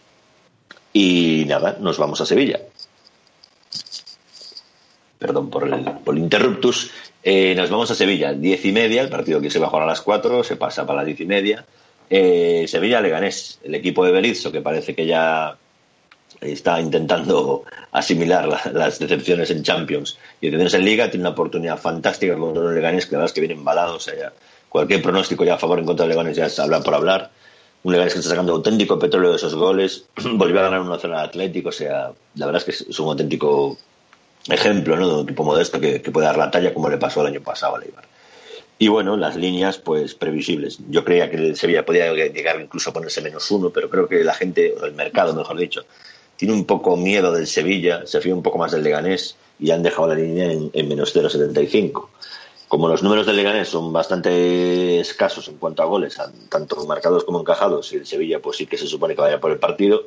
Y 0.93 1.45
nada, 1.47 1.77
nos 1.79 1.97
vamos 1.97 2.21
a 2.21 2.25
Sevilla. 2.25 2.59
Perdón 5.19 5.49
por 5.49 5.67
el, 5.67 5.83
por 6.03 6.15
el 6.15 6.21
interruptus. 6.21 6.91
Eh, 7.23 7.53
nos 7.55 7.69
vamos 7.69 7.89
a 7.91 7.95
Sevilla, 7.95 8.33
diez 8.33 8.65
y 8.65 8.71
media, 8.71 9.01
el 9.01 9.09
partido 9.09 9.41
que 9.41 9.49
se 9.49 9.59
va 9.59 9.67
a 9.67 9.69
jugar 9.69 9.83
a 9.83 9.87
las 9.87 10.01
cuatro, 10.01 10.43
se 10.43 10.55
pasa 10.55 10.85
para 10.85 10.97
las 10.97 11.05
diez 11.07 11.19
y 11.21 11.25
media 11.25 11.65
Eh, 12.09 12.65
Sevilla 12.67 13.01
Leganés, 13.01 13.59
el 13.63 13.73
equipo 13.73 14.05
de 14.05 14.11
Berizzo, 14.11 14.51
que 14.51 14.61
parece 14.61 14.93
que 14.93 15.07
ya 15.07 15.57
está 16.41 16.79
intentando 16.79 17.63
asimilar 17.91 18.47
la- 18.47 18.61
las 18.73 18.99
decepciones 18.99 19.49
en 19.51 19.63
Champions 19.63 20.17
y 20.41 20.47
decepciones 20.47 20.73
en 20.73 20.85
Liga, 20.85 21.09
tiene 21.09 21.23
una 21.23 21.31
oportunidad 21.31 21.77
fantástica 21.79 22.35
contra 22.35 22.63
los 22.63 22.73
Leganés, 22.73 23.05
que 23.05 23.13
la 23.13 23.19
verdad 23.19 23.29
es 23.31 23.33
que 23.33 23.41
viene 23.41 23.55
embalado, 23.55 23.95
o 23.95 23.99
sea, 23.99 24.15
ya 24.17 24.33
cualquier 24.69 25.01
pronóstico 25.01 25.43
ya 25.45 25.55
a 25.55 25.57
favor 25.57 25.79
en 25.79 25.85
contra 25.85 26.05
de 26.05 26.09
Leganés 26.11 26.35
ya 26.37 26.45
es 26.47 26.59
hablar 26.59 26.83
por 26.83 26.93
hablar. 26.95 27.31
Un 27.83 27.91
Leganés 27.93 28.13
que 28.13 28.19
está 28.19 28.31
sacando 28.31 28.53
auténtico 28.53 28.97
petróleo 28.99 29.29
de 29.31 29.37
esos 29.37 29.53
goles, 29.55 30.05
volvió 30.33 30.59
a 30.59 30.63
ganar 30.63 30.81
una 30.81 30.97
zona 30.97 31.21
Atlético, 31.21 31.69
o 31.69 31.71
sea, 31.71 32.11
la 32.35 32.45
verdad 32.47 32.63
es 32.67 32.83
que 32.83 32.89
es 32.91 32.99
un 32.99 33.09
auténtico 33.09 33.77
ejemplo 34.49 34.95
¿no? 34.97 35.07
de 35.07 35.13
un 35.15 35.23
equipo 35.23 35.43
modesto 35.43 35.79
que, 35.79 36.01
que 36.01 36.11
puede 36.11 36.27
dar 36.27 36.37
la 36.37 36.51
talla 36.51 36.73
como 36.73 36.89
le 36.89 36.97
pasó 36.97 37.21
el 37.21 37.27
año 37.27 37.41
pasado 37.41 37.75
a 37.75 37.79
Leibar. 37.79 38.03
Y 38.77 38.89
bueno, 38.89 39.15
las 39.15 39.37
líneas, 39.37 39.77
pues 39.77 40.15
previsibles. 40.15 40.79
Yo 40.89 41.05
creía 41.05 41.29
que 41.31 41.37
el 41.37 41.55
Sevilla 41.55 41.85
podía 41.85 42.11
llegar 42.13 42.59
incluso 42.59 42.89
a 42.89 42.93
ponerse 42.93 43.21
menos 43.21 43.49
uno, 43.49 43.69
pero 43.69 43.89
creo 43.89 44.07
que 44.07 44.21
la 44.23 44.33
gente, 44.33 44.75
o 44.79 44.83
el 44.85 44.93
mercado, 44.93 45.33
mejor 45.33 45.57
dicho, 45.57 45.85
tiene 46.37 46.53
un 46.53 46.65
poco 46.65 46.97
miedo 46.97 47.31
del 47.31 47.47
Sevilla, 47.47 48.05
se 48.05 48.21
fía 48.21 48.33
un 48.33 48.43
poco 48.43 48.57
más 48.57 48.71
del 48.71 48.83
Leganés 48.83 49.35
y 49.59 49.71
han 49.71 49.83
dejado 49.83 50.07
la 50.07 50.15
línea 50.15 50.51
en, 50.51 50.69
en 50.73 50.87
menos 50.87 51.15
0,75. 51.15 52.07
Como 52.67 52.87
los 52.87 53.03
números 53.03 53.25
del 53.25 53.37
Leganés 53.37 53.69
son 53.69 53.93
bastante 53.93 54.99
escasos 54.99 55.47
en 55.47 55.57
cuanto 55.57 55.83
a 55.83 55.85
goles, 55.85 56.17
tanto 56.49 56.85
marcados 56.85 57.23
como 57.23 57.39
encajados, 57.39 57.93
y 57.93 57.97
el 57.97 58.07
Sevilla 58.07 58.39
pues 58.39 58.57
sí 58.57 58.65
que 58.65 58.77
se 58.77 58.87
supone 58.87 59.15
que 59.15 59.21
vaya 59.21 59.39
por 59.39 59.51
el 59.51 59.59
partido, 59.59 60.03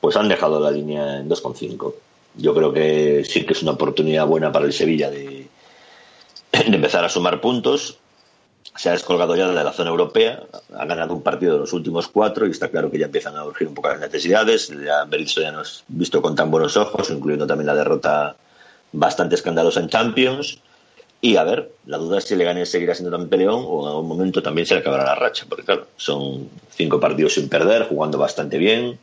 pues 0.00 0.16
han 0.16 0.28
dejado 0.28 0.60
la 0.60 0.70
línea 0.70 1.18
en 1.18 1.28
2,5. 1.28 1.94
Yo 2.36 2.54
creo 2.54 2.72
que 2.72 3.24
sí 3.28 3.44
que 3.44 3.54
es 3.54 3.62
una 3.62 3.72
oportunidad 3.72 4.26
buena 4.26 4.52
para 4.52 4.66
el 4.66 4.72
Sevilla 4.72 5.10
de 5.10 5.48
empezar 6.52 7.04
a 7.04 7.08
sumar 7.08 7.40
puntos. 7.40 7.98
Se 8.76 8.88
ha 8.88 8.92
descolgado 8.92 9.34
ya 9.36 9.48
de 9.48 9.64
la 9.64 9.72
zona 9.72 9.90
europea, 9.90 10.42
ha 10.74 10.84
ganado 10.84 11.14
un 11.14 11.22
partido 11.22 11.54
de 11.54 11.60
los 11.60 11.72
últimos 11.72 12.08
cuatro 12.08 12.46
y 12.46 12.50
está 12.50 12.68
claro 12.68 12.90
que 12.90 12.98
ya 12.98 13.06
empiezan 13.06 13.36
a 13.36 13.44
urgir 13.44 13.68
un 13.68 13.74
poco 13.74 13.88
las 13.88 14.00
necesidades. 14.00 14.68
Ya 14.68 15.04
Berizzo 15.04 15.40
ya 15.40 15.52
nos 15.52 15.84
visto 15.88 16.20
con 16.20 16.34
tan 16.34 16.50
buenos 16.50 16.76
ojos, 16.76 17.10
incluyendo 17.10 17.46
también 17.46 17.66
la 17.66 17.74
derrota 17.74 18.36
bastante 18.92 19.34
escandalosa 19.34 19.80
en 19.80 19.88
Champions. 19.88 20.58
Y 21.20 21.36
a 21.36 21.44
ver, 21.44 21.72
la 21.86 21.96
duda 21.96 22.18
es 22.18 22.24
si 22.24 22.36
Leganés 22.36 22.70
seguirá 22.70 22.94
siendo 22.94 23.16
tan 23.16 23.28
peleón 23.28 23.64
o 23.66 23.82
en 23.82 23.88
algún 23.88 24.08
momento 24.08 24.42
también 24.42 24.66
se 24.66 24.74
le 24.74 24.80
acabará 24.80 25.04
la 25.04 25.14
racha, 25.14 25.46
porque 25.48 25.64
claro, 25.64 25.86
son 25.96 26.50
cinco 26.70 27.00
partidos 27.00 27.34
sin 27.34 27.48
perder, 27.48 27.88
jugando 27.88 28.18
bastante 28.18 28.58
bien 28.58 28.98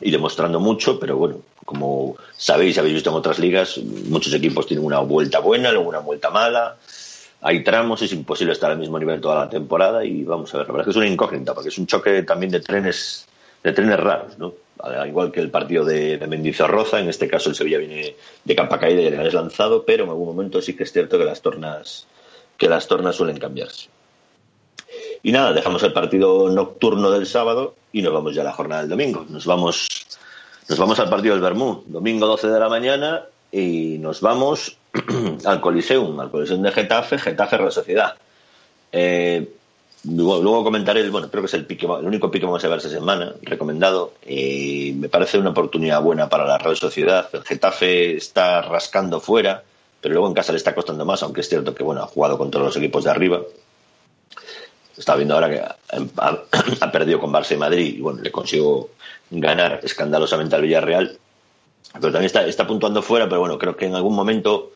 y 0.00 0.10
demostrando 0.10 0.60
mucho, 0.60 0.98
pero 0.98 1.16
bueno, 1.16 1.40
como 1.64 2.16
sabéis, 2.36 2.78
habéis 2.78 2.94
visto 2.94 3.10
en 3.10 3.16
otras 3.16 3.38
ligas, 3.38 3.78
muchos 3.78 4.32
equipos 4.32 4.66
tienen 4.66 4.84
una 4.84 5.00
vuelta 5.00 5.40
buena, 5.40 5.70
luego 5.72 5.88
una 5.88 5.98
vuelta 5.98 6.30
mala, 6.30 6.76
hay 7.40 7.62
tramos, 7.62 8.02
es 8.02 8.12
imposible 8.12 8.52
estar 8.52 8.70
al 8.70 8.78
mismo 8.78 8.98
nivel 8.98 9.20
toda 9.20 9.44
la 9.44 9.50
temporada 9.50 10.04
y 10.04 10.24
vamos 10.24 10.52
a 10.54 10.58
ver, 10.58 10.66
la 10.66 10.72
verdad 10.72 10.88
es 10.88 10.94
que 10.94 10.98
es 10.98 11.04
una 11.04 11.12
incógnita, 11.12 11.54
porque 11.54 11.68
es 11.68 11.78
un 11.78 11.86
choque 11.86 12.22
también 12.22 12.50
de 12.50 12.60
trenes, 12.60 13.26
de 13.62 13.72
trenes 13.72 14.00
raros, 14.00 14.38
¿no? 14.38 14.54
Al 14.80 15.08
igual 15.08 15.32
que 15.32 15.40
el 15.40 15.50
partido 15.50 15.84
de, 15.84 16.18
de 16.18 16.26
Mendizorroza, 16.26 17.00
en 17.00 17.08
este 17.08 17.28
caso 17.28 17.50
el 17.50 17.56
Sevilla 17.56 17.78
viene 17.78 18.14
de 18.44 18.56
capa 18.56 18.78
caída 18.78 19.02
y 19.02 19.06
el 19.06 19.14
es 19.14 19.34
lanzado, 19.34 19.84
pero 19.84 20.04
en 20.04 20.10
algún 20.10 20.28
momento 20.28 20.62
sí 20.62 20.76
que 20.76 20.84
es 20.84 20.92
cierto 20.92 21.18
que 21.18 21.24
las 21.24 21.42
tornas, 21.42 22.06
que 22.56 22.68
las 22.68 22.86
tornas 22.86 23.16
suelen 23.16 23.38
cambiarse. 23.38 23.88
Y 25.22 25.32
nada, 25.32 25.52
dejamos 25.52 25.82
el 25.82 25.92
partido 25.92 26.48
nocturno 26.48 27.10
del 27.10 27.26
sábado 27.26 27.74
y 27.92 28.02
nos 28.02 28.12
vamos 28.12 28.34
ya 28.34 28.42
a 28.42 28.44
la 28.44 28.52
jornada 28.52 28.82
del 28.82 28.90
domingo. 28.90 29.26
Nos 29.28 29.46
vamos, 29.46 29.88
nos 30.68 30.78
vamos 30.78 30.98
al 31.00 31.10
partido 31.10 31.34
del 31.34 31.42
Bermú, 31.42 31.82
domingo 31.86 32.26
12 32.26 32.48
de 32.48 32.60
la 32.60 32.68
mañana, 32.68 33.24
y 33.50 33.98
nos 33.98 34.20
vamos 34.20 34.77
al 35.44 35.60
Coliseum, 35.60 36.18
al 36.20 36.30
Coliseum 36.30 36.62
de 36.62 36.72
Getafe, 36.72 37.18
Getafe 37.18 37.56
Real 37.58 37.72
Sociedad. 37.72 38.14
Eh, 38.92 39.48
luego, 40.04 40.42
luego 40.42 40.64
comentaré, 40.64 41.08
bueno, 41.10 41.30
creo 41.30 41.42
que 41.42 41.46
es 41.46 41.54
el, 41.54 41.66
pique, 41.66 41.86
el 41.86 42.06
único 42.06 42.30
pique 42.30 42.40
que 42.40 42.46
vamos 42.46 42.64
a 42.64 42.68
ver 42.68 42.78
esta 42.78 42.90
semana, 42.90 43.34
recomendado. 43.42 44.14
Eh, 44.22 44.94
me 44.96 45.08
parece 45.08 45.38
una 45.38 45.50
oportunidad 45.50 46.02
buena 46.02 46.28
para 46.28 46.46
la 46.46 46.58
Real 46.58 46.76
Sociedad. 46.76 47.28
Getafe 47.44 48.16
está 48.16 48.62
rascando 48.62 49.20
fuera, 49.20 49.62
pero 50.00 50.14
luego 50.14 50.28
en 50.28 50.34
casa 50.34 50.52
le 50.52 50.58
está 50.58 50.74
costando 50.74 51.04
más, 51.04 51.22
aunque 51.22 51.40
es 51.42 51.48
cierto 51.48 51.74
que 51.74 51.84
bueno, 51.84 52.02
ha 52.02 52.06
jugado 52.06 52.38
contra 52.38 52.60
los 52.60 52.76
equipos 52.76 53.04
de 53.04 53.10
arriba. 53.10 53.40
Está 54.96 55.14
viendo 55.14 55.34
ahora 55.34 55.50
que 55.50 55.60
ha, 55.60 55.76
ha 56.80 56.92
perdido 56.92 57.20
con 57.20 57.32
Barça 57.32 57.54
y 57.54 57.58
Madrid 57.58 57.96
y 57.96 58.00
bueno, 58.00 58.20
le 58.20 58.32
consiguió 58.32 58.88
ganar 59.30 59.80
escandalosamente 59.82 60.56
al 60.56 60.62
Villarreal. 60.62 61.18
Pero 62.00 62.12
también 62.12 62.26
está, 62.26 62.46
está 62.46 62.66
puntuando 62.66 63.02
fuera, 63.02 63.28
pero 63.28 63.40
bueno, 63.40 63.58
creo 63.58 63.76
que 63.76 63.86
en 63.86 63.94
algún 63.94 64.14
momento, 64.14 64.72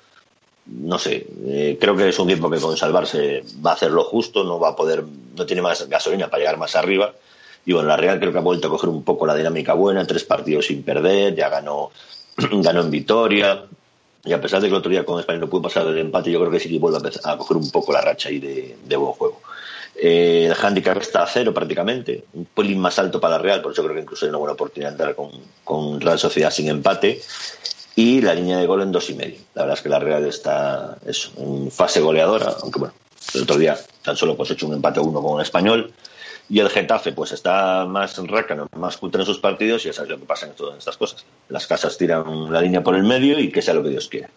no 0.66 0.98
sé, 0.98 1.26
eh, 1.46 1.78
creo 1.80 1.96
que 1.96 2.08
es 2.08 2.18
un 2.18 2.30
equipo 2.30 2.50
que 2.50 2.60
con 2.60 2.76
salvarse 2.76 3.44
va 3.64 3.70
a 3.70 3.74
hacer 3.74 3.90
lo 3.90 4.04
justo, 4.04 4.44
no 4.44 4.58
va 4.58 4.70
a 4.70 4.76
poder, 4.76 5.04
no 5.36 5.46
tiene 5.46 5.62
más 5.62 5.88
gasolina 5.88 6.28
para 6.28 6.40
llegar 6.40 6.58
más 6.58 6.76
arriba. 6.76 7.12
Y 7.64 7.72
bueno, 7.72 7.88
la 7.88 7.96
Real 7.96 8.18
creo 8.18 8.32
que 8.32 8.38
ha 8.38 8.42
vuelto 8.42 8.68
a 8.68 8.70
coger 8.70 8.90
un 8.90 9.04
poco 9.04 9.26
la 9.26 9.34
dinámica 9.34 9.74
buena, 9.74 10.06
tres 10.06 10.24
partidos 10.24 10.66
sin 10.66 10.82
perder, 10.82 11.34
ya 11.34 11.48
ganó, 11.48 11.90
ganó 12.36 12.80
en 12.80 12.90
Vitoria. 12.90 13.64
Y 14.24 14.32
a 14.32 14.40
pesar 14.40 14.60
de 14.60 14.68
que 14.68 14.74
el 14.74 14.78
otro 14.78 14.90
día 14.90 15.04
con 15.04 15.18
España 15.18 15.40
no 15.40 15.48
pudo 15.48 15.62
pasar 15.62 15.84
del 15.84 15.98
empate, 15.98 16.30
yo 16.30 16.38
creo 16.38 16.50
que 16.50 16.60
sí 16.60 16.68
que 16.68 16.78
vuelve 16.78 17.10
a, 17.24 17.36
coger 17.36 17.56
un 17.56 17.70
poco 17.70 17.92
la 17.92 18.00
racha 18.00 18.28
ahí 18.28 18.38
de 18.38 18.96
buen 18.96 19.12
juego. 19.12 19.40
Eh, 19.94 20.46
el 20.46 20.54
handicap 20.64 20.96
está 20.96 21.22
a 21.22 21.26
cero 21.26 21.52
prácticamente, 21.52 22.24
un 22.32 22.46
pelín 22.46 22.78
más 22.78 22.98
alto 22.98 23.20
para 23.20 23.36
la 23.36 23.42
Real, 23.42 23.62
por 23.62 23.72
eso 23.72 23.82
creo 23.82 23.94
que 23.94 24.00
incluso 24.00 24.24
hay 24.24 24.30
una 24.30 24.38
buena 24.38 24.54
oportunidad 24.54 24.90
de 24.90 24.94
entrar 24.94 25.14
con, 25.14 25.30
con 25.64 26.00
Real 26.00 26.18
Sociedad 26.18 26.50
sin 26.50 26.68
empate. 26.68 27.20
Y 27.94 28.22
la 28.22 28.34
línea 28.34 28.56
de 28.56 28.66
gol 28.66 28.80
en 28.80 28.90
dos 28.90 29.10
y 29.10 29.14
medio. 29.14 29.38
La 29.54 29.62
verdad 29.62 29.76
es 29.76 29.82
que 29.82 29.90
la 29.90 29.98
Real 29.98 30.24
está 30.24 30.96
eso, 31.04 31.30
en 31.36 31.70
fase 31.70 32.00
goleadora, 32.00 32.56
aunque 32.62 32.78
bueno, 32.78 32.94
el 33.34 33.42
otro 33.42 33.58
día 33.58 33.78
tan 34.02 34.16
solo 34.16 34.34
pues 34.34 34.50
hecho 34.50 34.66
un 34.66 34.72
empate 34.72 35.00
a 35.00 35.02
uno 35.02 35.20
con 35.20 35.38
el 35.38 35.44
español. 35.44 35.92
Y 36.48 36.58
el 36.60 36.70
Getafe 36.70 37.12
pues 37.12 37.32
está 37.32 37.84
más 37.84 38.16
rácano, 38.26 38.66
más 38.76 38.96
culto 38.96 39.18
en 39.18 39.26
sus 39.26 39.38
partidos 39.38 39.84
y 39.84 39.88
ya 39.88 39.92
sabes 39.92 40.10
lo 40.10 40.18
que 40.18 40.24
pasa 40.24 40.46
en 40.46 40.52
todas 40.52 40.78
estas 40.78 40.96
cosas. 40.96 41.24
Las 41.48 41.66
casas 41.66 41.96
tiran 41.98 42.50
la 42.50 42.62
línea 42.62 42.82
por 42.82 42.94
el 42.94 43.04
medio 43.04 43.38
y 43.38 43.52
que 43.52 43.62
sea 43.62 43.74
lo 43.74 43.82
que 43.82 43.90
Dios 43.90 44.08
quiera 44.08 44.28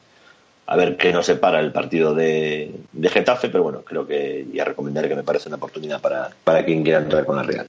a 0.67 0.75
ver 0.75 0.98
qué 0.98 1.13
nos 1.13 1.25
separa 1.25 1.60
el 1.60 1.72
partido 1.72 2.15
de, 2.15 2.72
Getafe, 3.03 3.50
pero 3.50 3.63
bueno, 3.63 3.81
creo 3.84 4.07
que 4.07 4.48
ya 4.53 4.65
recomendaré 4.65 5.10
que 5.10 5.15
me 5.15 5.24
parece 5.24 5.50
una 5.50 5.57
oportunidad 5.57 6.01
para, 6.01 6.31
para 6.43 6.65
quien 6.65 6.84
quiera 6.84 7.00
entrar 7.00 7.25
con 7.25 7.36
la 7.36 7.43
Real. 7.43 7.67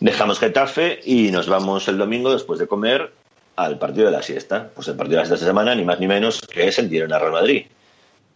Dejamos 0.00 0.38
Getafe 0.38 1.00
y 1.04 1.30
nos 1.30 1.48
vamos 1.48 1.88
el 1.88 1.98
domingo 1.98 2.32
después 2.32 2.58
de 2.58 2.66
comer 2.66 3.10
al 3.56 3.78
partido 3.78 4.06
de 4.06 4.12
la 4.12 4.22
siesta. 4.22 4.70
Pues 4.74 4.88
el 4.88 4.96
partido 4.96 5.16
de 5.16 5.22
la 5.22 5.26
siesta 5.26 5.34
de 5.34 5.50
esta 5.50 5.50
semana, 5.50 5.74
ni 5.74 5.84
más 5.84 6.00
ni 6.00 6.06
menos 6.06 6.40
que 6.40 6.68
es 6.68 6.78
el 6.78 6.88
Girona 6.88 7.18
Real 7.18 7.32
Madrid. 7.32 7.66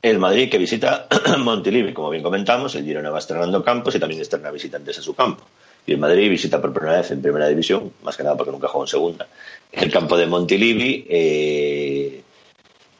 El 0.00 0.18
Madrid 0.18 0.50
que 0.50 0.58
visita 0.58 1.06
Montilivi, 1.38 1.92
como 1.92 2.10
bien 2.10 2.22
comentamos, 2.22 2.74
el 2.74 2.84
Girona 2.84 3.10
va 3.10 3.18
estrenando 3.18 3.62
campos 3.64 3.94
y 3.94 3.98
también 3.98 4.20
estrena 4.20 4.50
visitantes 4.50 4.98
a 4.98 5.02
su 5.02 5.14
campo. 5.14 5.44
Y 5.86 5.92
el 5.92 5.98
Madrid 5.98 6.28
visita 6.30 6.60
por 6.60 6.72
primera 6.72 6.98
vez 6.98 7.10
en 7.10 7.22
primera 7.22 7.48
división, 7.48 7.92
más 8.02 8.16
que 8.16 8.22
nada 8.22 8.36
porque 8.36 8.52
nunca 8.52 8.68
jugó 8.68 8.84
en 8.84 8.88
segunda. 8.88 9.26
El 9.72 9.90
campo 9.90 10.16
de 10.16 10.26
Montilivi, 10.26 11.06
eh, 11.08 12.22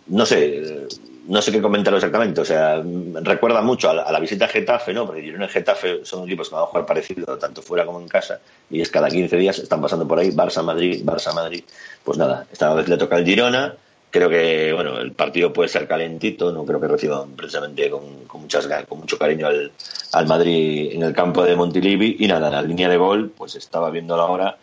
no 0.08 0.26
sé, 0.26 0.88
no 1.28 1.42
sé 1.42 1.52
qué 1.52 1.60
comentarlo 1.60 1.98
exactamente. 1.98 2.40
O 2.40 2.44
sea, 2.44 2.82
recuerda 3.22 3.60
mucho 3.62 3.90
a 3.90 3.94
la, 3.94 4.02
a 4.02 4.12
la 4.12 4.18
visita 4.18 4.46
a 4.46 4.48
Getafe, 4.48 4.92
¿no? 4.92 5.06
Porque 5.06 5.22
Girona 5.22 5.44
y 5.44 5.48
Getafe 5.48 6.04
son 6.04 6.24
equipos 6.24 6.48
que 6.48 6.54
van 6.54 6.64
a 6.64 6.66
jugar 6.66 6.86
parecido, 6.86 7.38
tanto 7.38 7.62
fuera 7.62 7.84
como 7.84 8.00
en 8.00 8.08
casa, 8.08 8.40
y 8.70 8.80
es 8.80 8.90
cada 8.90 9.08
15 9.08 9.36
días 9.36 9.58
están 9.58 9.80
pasando 9.80 10.08
por 10.08 10.18
ahí 10.18 10.30
Barça-Madrid, 10.30 11.04
Barça-Madrid. 11.04 11.62
Pues 12.02 12.18
nada, 12.18 12.46
esta 12.50 12.72
vez 12.74 12.88
le 12.88 12.96
toca 12.96 13.16
al 13.16 13.24
Girona. 13.24 13.74
Creo 14.10 14.30
que, 14.30 14.72
bueno, 14.72 14.98
el 14.98 15.12
partido 15.12 15.52
puede 15.52 15.68
ser 15.68 15.86
calentito, 15.86 16.50
no 16.50 16.64
creo 16.64 16.80
que 16.80 16.88
reciban 16.88 17.32
precisamente 17.32 17.90
con, 17.90 18.24
con, 18.26 18.40
muchas, 18.40 18.66
con 18.88 19.00
mucho 19.00 19.18
cariño 19.18 19.46
al, 19.46 19.70
al 20.12 20.26
Madrid 20.26 20.92
en 20.94 21.02
el 21.02 21.12
campo 21.12 21.44
de 21.44 21.54
Montilivi. 21.54 22.16
Y 22.20 22.26
nada, 22.26 22.48
la 22.48 22.62
línea 22.62 22.88
de 22.88 22.96
gol, 22.96 23.30
pues 23.36 23.54
estaba 23.56 23.90
viendo 23.90 24.16
la 24.16 24.24
hora. 24.24 24.56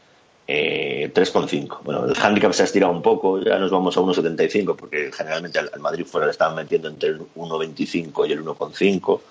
Eh, 0.48 1.12
3,5. 1.14 1.80
Bueno, 1.84 2.06
el 2.06 2.16
handicap 2.16 2.54
se 2.54 2.62
ha 2.62 2.66
estirado 2.66 2.94
un 2.94 3.02
poco, 3.02 3.40
ya 3.40 3.58
nos 3.58 3.72
vamos 3.72 3.98
a 3.98 4.02
1,75 4.02 4.76
porque 4.76 5.12
generalmente 5.12 5.58
al, 5.58 5.72
Madrid 5.80 6.06
fuera 6.06 6.28
le 6.28 6.32
estaban 6.32 6.56
metiendo 6.56 6.88
entre 6.88 7.10
el 7.10 7.20
1,25 7.20 8.28
y 8.28 8.32
el 8.32 8.44
1,5. 8.44 9.22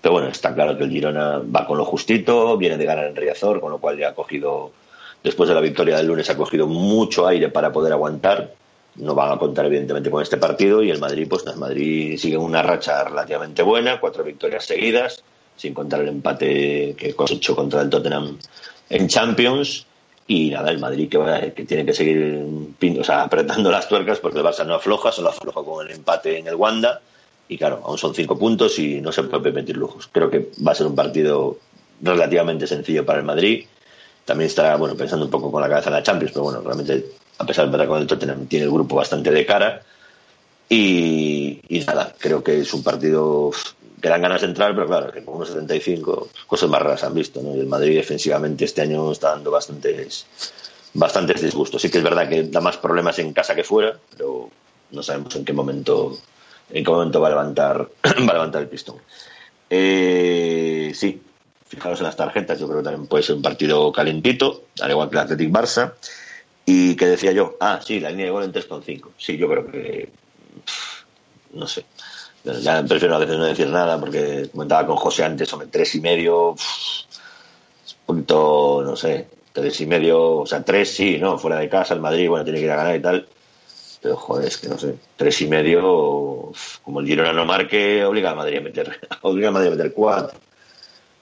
Pero 0.00 0.12
bueno, 0.12 0.28
está 0.28 0.54
claro 0.54 0.76
que 0.78 0.84
el 0.84 0.90
Girona 0.90 1.38
va 1.40 1.66
con 1.66 1.76
lo 1.76 1.84
justito, 1.84 2.56
viene 2.56 2.78
de 2.78 2.86
ganar 2.86 3.06
en 3.06 3.16
Riazor, 3.16 3.60
con 3.60 3.70
lo 3.70 3.78
cual 3.78 3.98
ya 3.98 4.10
ha 4.10 4.14
cogido, 4.14 4.72
después 5.22 5.48
de 5.48 5.54
la 5.54 5.60
victoria 5.60 5.96
del 5.96 6.06
lunes, 6.06 6.30
ha 6.30 6.36
cogido 6.36 6.66
mucho 6.66 7.26
aire 7.26 7.50
para 7.50 7.72
poder 7.72 7.92
aguantar. 7.92 8.54
No 8.96 9.14
van 9.14 9.32
a 9.32 9.38
contar, 9.38 9.66
evidentemente, 9.66 10.10
con 10.10 10.22
este 10.22 10.38
partido. 10.38 10.82
Y 10.82 10.90
el 10.90 10.98
Madrid, 10.98 11.26
pues 11.28 11.44
el 11.46 11.56
Madrid 11.56 12.16
sigue 12.16 12.38
una 12.38 12.62
racha 12.62 13.04
relativamente 13.04 13.62
buena, 13.62 14.00
cuatro 14.00 14.24
victorias 14.24 14.64
seguidas, 14.64 15.22
sin 15.54 15.74
contar 15.74 16.00
el 16.00 16.08
empate 16.08 16.94
que 16.96 17.14
cosechó 17.14 17.54
contra 17.54 17.82
el 17.82 17.90
Tottenham 17.90 18.38
en 18.88 19.08
Champions 19.08 19.86
y 20.28 20.50
nada, 20.50 20.70
el 20.70 20.78
Madrid 20.78 21.08
que, 21.08 21.18
va, 21.18 21.40
que 21.40 21.64
tiene 21.64 21.86
que 21.86 21.92
seguir 21.92 22.44
o 22.98 23.04
sea, 23.04 23.22
apretando 23.22 23.70
las 23.70 23.88
tuercas 23.88 24.18
porque 24.18 24.38
el 24.38 24.44
Barça 24.44 24.66
no 24.66 24.74
afloja, 24.74 25.12
solo 25.12 25.28
afloja 25.28 25.62
con 25.62 25.86
el 25.86 25.94
empate 25.94 26.38
en 26.38 26.48
el 26.48 26.56
Wanda 26.56 27.00
y 27.48 27.56
claro, 27.56 27.80
aún 27.84 27.96
son 27.96 28.14
cinco 28.14 28.36
puntos 28.38 28.78
y 28.78 29.00
no 29.00 29.12
se 29.12 29.22
puede 29.22 29.44
permitir 29.44 29.76
lujos. 29.76 30.08
Creo 30.10 30.28
que 30.28 30.50
va 30.66 30.72
a 30.72 30.74
ser 30.74 30.86
un 30.86 30.96
partido 30.96 31.58
relativamente 32.02 32.66
sencillo 32.66 33.06
para 33.06 33.20
el 33.20 33.24
Madrid. 33.24 33.66
También 34.24 34.48
estará 34.48 34.76
bueno, 34.76 34.96
pensando 34.96 35.24
un 35.24 35.30
poco 35.30 35.52
con 35.52 35.62
la 35.62 35.68
cabeza 35.68 35.90
en 35.90 35.94
la 35.94 36.02
Champions, 36.02 36.32
pero 36.32 36.44
bueno, 36.44 36.60
realmente 36.60 37.04
a 37.38 37.46
pesar 37.46 37.70
de 37.70 37.78
que 37.78 37.86
con 37.86 38.00
el 38.00 38.08
Tottenham 38.08 38.46
tiene 38.46 38.64
el 38.64 38.72
grupo 38.72 38.96
bastante 38.96 39.30
de 39.30 39.46
cara 39.46 39.82
y 40.68 41.60
nada, 41.86 42.12
creo 42.18 42.42
que 42.42 42.58
es 42.58 42.74
un 42.74 42.82
partido 42.82 43.52
que 44.06 44.10
dan 44.10 44.22
ganas 44.22 44.40
de 44.40 44.46
entrar, 44.46 44.72
pero 44.72 44.86
claro, 44.86 45.10
que 45.10 45.24
con 45.24 45.34
unos 45.34 45.48
75 45.48 46.28
cosas 46.46 46.70
más 46.70 46.80
raras 46.80 47.02
han 47.02 47.12
visto, 47.12 47.42
¿no? 47.42 47.56
Y 47.56 47.58
el 47.58 47.66
Madrid 47.66 47.96
defensivamente 47.96 48.64
este 48.64 48.82
año 48.82 49.10
está 49.10 49.30
dando 49.30 49.50
bastantes, 49.50 50.26
bastantes 50.94 51.42
disgustos. 51.42 51.82
Sí 51.82 51.90
que 51.90 51.98
es 51.98 52.04
verdad 52.04 52.28
que 52.28 52.44
da 52.44 52.60
más 52.60 52.76
problemas 52.76 53.18
en 53.18 53.32
casa 53.32 53.56
que 53.56 53.64
fuera, 53.64 53.98
pero 54.16 54.48
no 54.92 55.02
sabemos 55.02 55.34
en 55.34 55.44
qué 55.44 55.52
momento, 55.52 56.16
en 56.70 56.84
qué 56.84 56.90
momento 56.92 57.20
va 57.20 57.26
a 57.26 57.30
levantar, 57.30 57.88
va 58.04 58.30
a 58.30 58.34
levantar 58.34 58.62
el 58.62 58.68
pistón. 58.68 58.98
Eh, 59.68 60.92
sí, 60.94 61.20
fijaros 61.66 61.98
en 61.98 62.06
las 62.06 62.14
tarjetas, 62.14 62.60
yo 62.60 62.68
creo 62.68 62.78
que 62.78 62.84
también 62.84 63.08
puede 63.08 63.24
ser 63.24 63.34
un 63.34 63.42
partido 63.42 63.90
calentito, 63.90 64.66
al 64.82 64.92
igual 64.92 65.10
que 65.10 65.16
el 65.16 65.22
Athletic 65.22 65.50
Barça. 65.50 65.94
Y 66.64 66.94
que 66.94 67.06
decía 67.06 67.32
yo, 67.32 67.56
ah, 67.58 67.80
sí, 67.84 67.98
la 67.98 68.10
línea 68.10 68.26
de 68.26 68.30
gol 68.30 68.44
en 68.44 68.52
3,5. 68.52 69.08
Sí, 69.18 69.36
yo 69.36 69.48
creo 69.48 69.66
que. 69.66 70.10
no 71.54 71.66
sé. 71.66 71.84
Ya 72.46 72.82
prefiero 72.84 73.16
a 73.16 73.18
veces 73.18 73.36
no 73.36 73.44
decir 73.44 73.68
nada 73.68 73.98
porque 73.98 74.48
comentaba 74.52 74.86
con 74.86 74.96
José 74.96 75.24
antes 75.24 75.48
sobre 75.48 75.66
tres 75.66 75.94
y 75.96 76.00
medio. 76.00 76.50
un 76.50 76.56
poquito, 78.06 78.82
no 78.84 78.94
sé, 78.94 79.26
tres 79.52 79.80
y 79.80 79.86
medio, 79.86 80.38
o 80.38 80.46
sea, 80.46 80.62
tres 80.62 80.94
sí, 80.94 81.18
¿no? 81.18 81.38
Fuera 81.38 81.58
de 81.58 81.68
casa, 81.68 81.94
el 81.94 82.00
Madrid, 82.00 82.28
bueno, 82.28 82.44
tiene 82.44 82.60
que 82.60 82.66
ir 82.66 82.70
a 82.70 82.76
ganar 82.76 82.96
y 82.96 83.02
tal. 83.02 83.26
Pero 84.00 84.16
joder, 84.16 84.46
es 84.46 84.58
que 84.58 84.68
no 84.68 84.78
sé, 84.78 84.94
tres 85.16 85.40
y 85.40 85.48
medio, 85.48 86.52
como 86.84 87.00
el 87.00 87.06
Girona 87.06 87.32
no 87.32 87.44
marque, 87.44 88.04
obliga 88.04 88.30
al 88.30 88.36
Madrid 88.36 88.58
a 88.58 88.60
meter, 88.60 89.00
obliga 89.22 89.48
al 89.48 89.54
Madrid 89.54 89.68
a 89.68 89.76
meter 89.76 89.92
cuatro. 89.92 90.38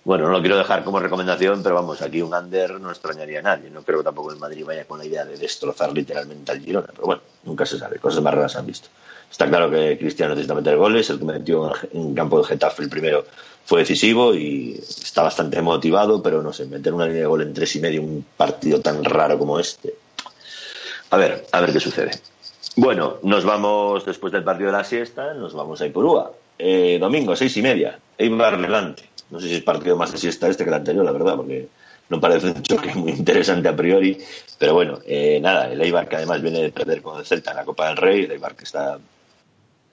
Bueno, 0.05 0.27
no 0.27 0.33
lo 0.33 0.41
quiero 0.41 0.59
dejar 0.59 0.85
como 0.85 1.01
recomendación, 1.01 1.63
pero 1.63 1.77
vamos, 1.77 2.03
aquí 2.03 2.21
un 2.21 2.35
under 2.35 2.79
no 2.79 2.91
extrañaría 2.91 3.39
a 3.39 3.43
nadie. 3.43 3.71
No 3.71 3.83
creo 3.83 4.01
que 4.01 4.05
tampoco 4.05 4.33
el 4.33 4.39
Madrid 4.39 4.63
vaya 4.67 4.85
con 4.85 4.99
la 4.99 5.07
idea 5.07 5.25
de 5.25 5.39
destrozar 5.39 5.95
literalmente 5.95 6.53
al 6.53 6.61
Girona, 6.61 6.89
pero 6.95 7.07
bueno, 7.07 7.23
nunca 7.45 7.65
se 7.65 7.79
sabe, 7.79 7.99
cosas 7.99 8.23
más 8.23 8.35
raras 8.35 8.57
han 8.57 8.67
visto. 8.67 8.89
Está 9.35 9.49
claro 9.49 9.69
que 9.69 9.99
Cristiano 9.99 10.33
necesita 10.33 10.55
meter 10.55 10.77
goles, 10.77 11.11
el 11.11 11.19
que 11.19 11.25
metió 11.25 11.73
en 11.93 12.15
campo 12.15 12.39
de 12.39 12.45
Getafe 12.45 12.85
el 12.85 12.89
primero 12.89 13.25
fue 13.65 13.81
decisivo 13.81 14.33
y 14.33 14.77
está 14.79 15.25
bastante 15.25 15.61
motivado, 15.61 16.23
pero 16.23 16.41
no 16.41 16.53
sé, 16.53 16.67
meter 16.67 16.95
una 16.95 17.07
línea 17.07 17.23
de 17.23 17.27
gol 17.27 17.43
en 17.43 17.53
tres 17.53 17.75
y 17.75 17.81
medio 17.81 18.01
un 18.01 18.25
partido 18.37 18.81
tan 18.81 19.03
raro 19.03 19.37
como 19.37 19.59
este. 19.59 19.93
A 21.11 21.17
ver, 21.17 21.47
a 21.51 21.61
ver 21.61 21.73
qué 21.73 21.81
sucede. 21.81 22.13
Bueno, 22.77 23.17
nos 23.25 23.45
vamos 23.45 24.07
después 24.07 24.33
del 24.33 24.45
partido 24.45 24.71
de 24.71 24.77
la 24.77 24.85
siesta, 24.85 25.35
nos 25.35 25.53
vamos 25.53 25.81
a 25.81 25.87
Ipurúa. 25.87 26.31
Eh, 26.57 26.99
domingo, 27.01 27.35
seis 27.35 27.57
y 27.57 27.63
media, 27.63 27.99
Eibar 28.17 28.57
Levante. 28.61 29.03
No 29.31 29.41
sé 29.41 29.49
si 29.49 29.57
es 29.57 29.65
partido 29.65 29.97
más 29.97 30.13
de 30.13 30.19
siesta 30.19 30.47
este 30.47 30.63
que 30.63 30.71
el 30.71 30.77
anterior, 30.77 31.05
la 31.05 31.11
verdad, 31.11 31.35
porque 31.35 31.67
no 32.09 32.21
parece 32.21 32.47
un 32.47 32.63
choque 32.63 32.95
muy 32.95 33.11
interesante 33.11 33.69
a 33.69 33.75
priori. 33.75 34.17
Pero 34.61 34.75
bueno, 34.75 35.01
eh, 35.05 35.41
nada, 35.43 35.73
el 35.73 35.83
Eibar 35.83 36.09
que 36.09 36.15
además 36.15 36.41
viene 36.41 36.63
de 36.63 36.71
perder 36.71 37.03
con 37.03 37.19
el 37.19 37.27
Celta 37.27 37.51
en 37.51 37.57
la 37.57 37.65
Copa 37.65 37.89
del 37.89 37.97
Rey, 37.97 38.27
el 38.27 38.31
Eibar 38.31 38.55
que 38.55 38.63
está 38.63 38.97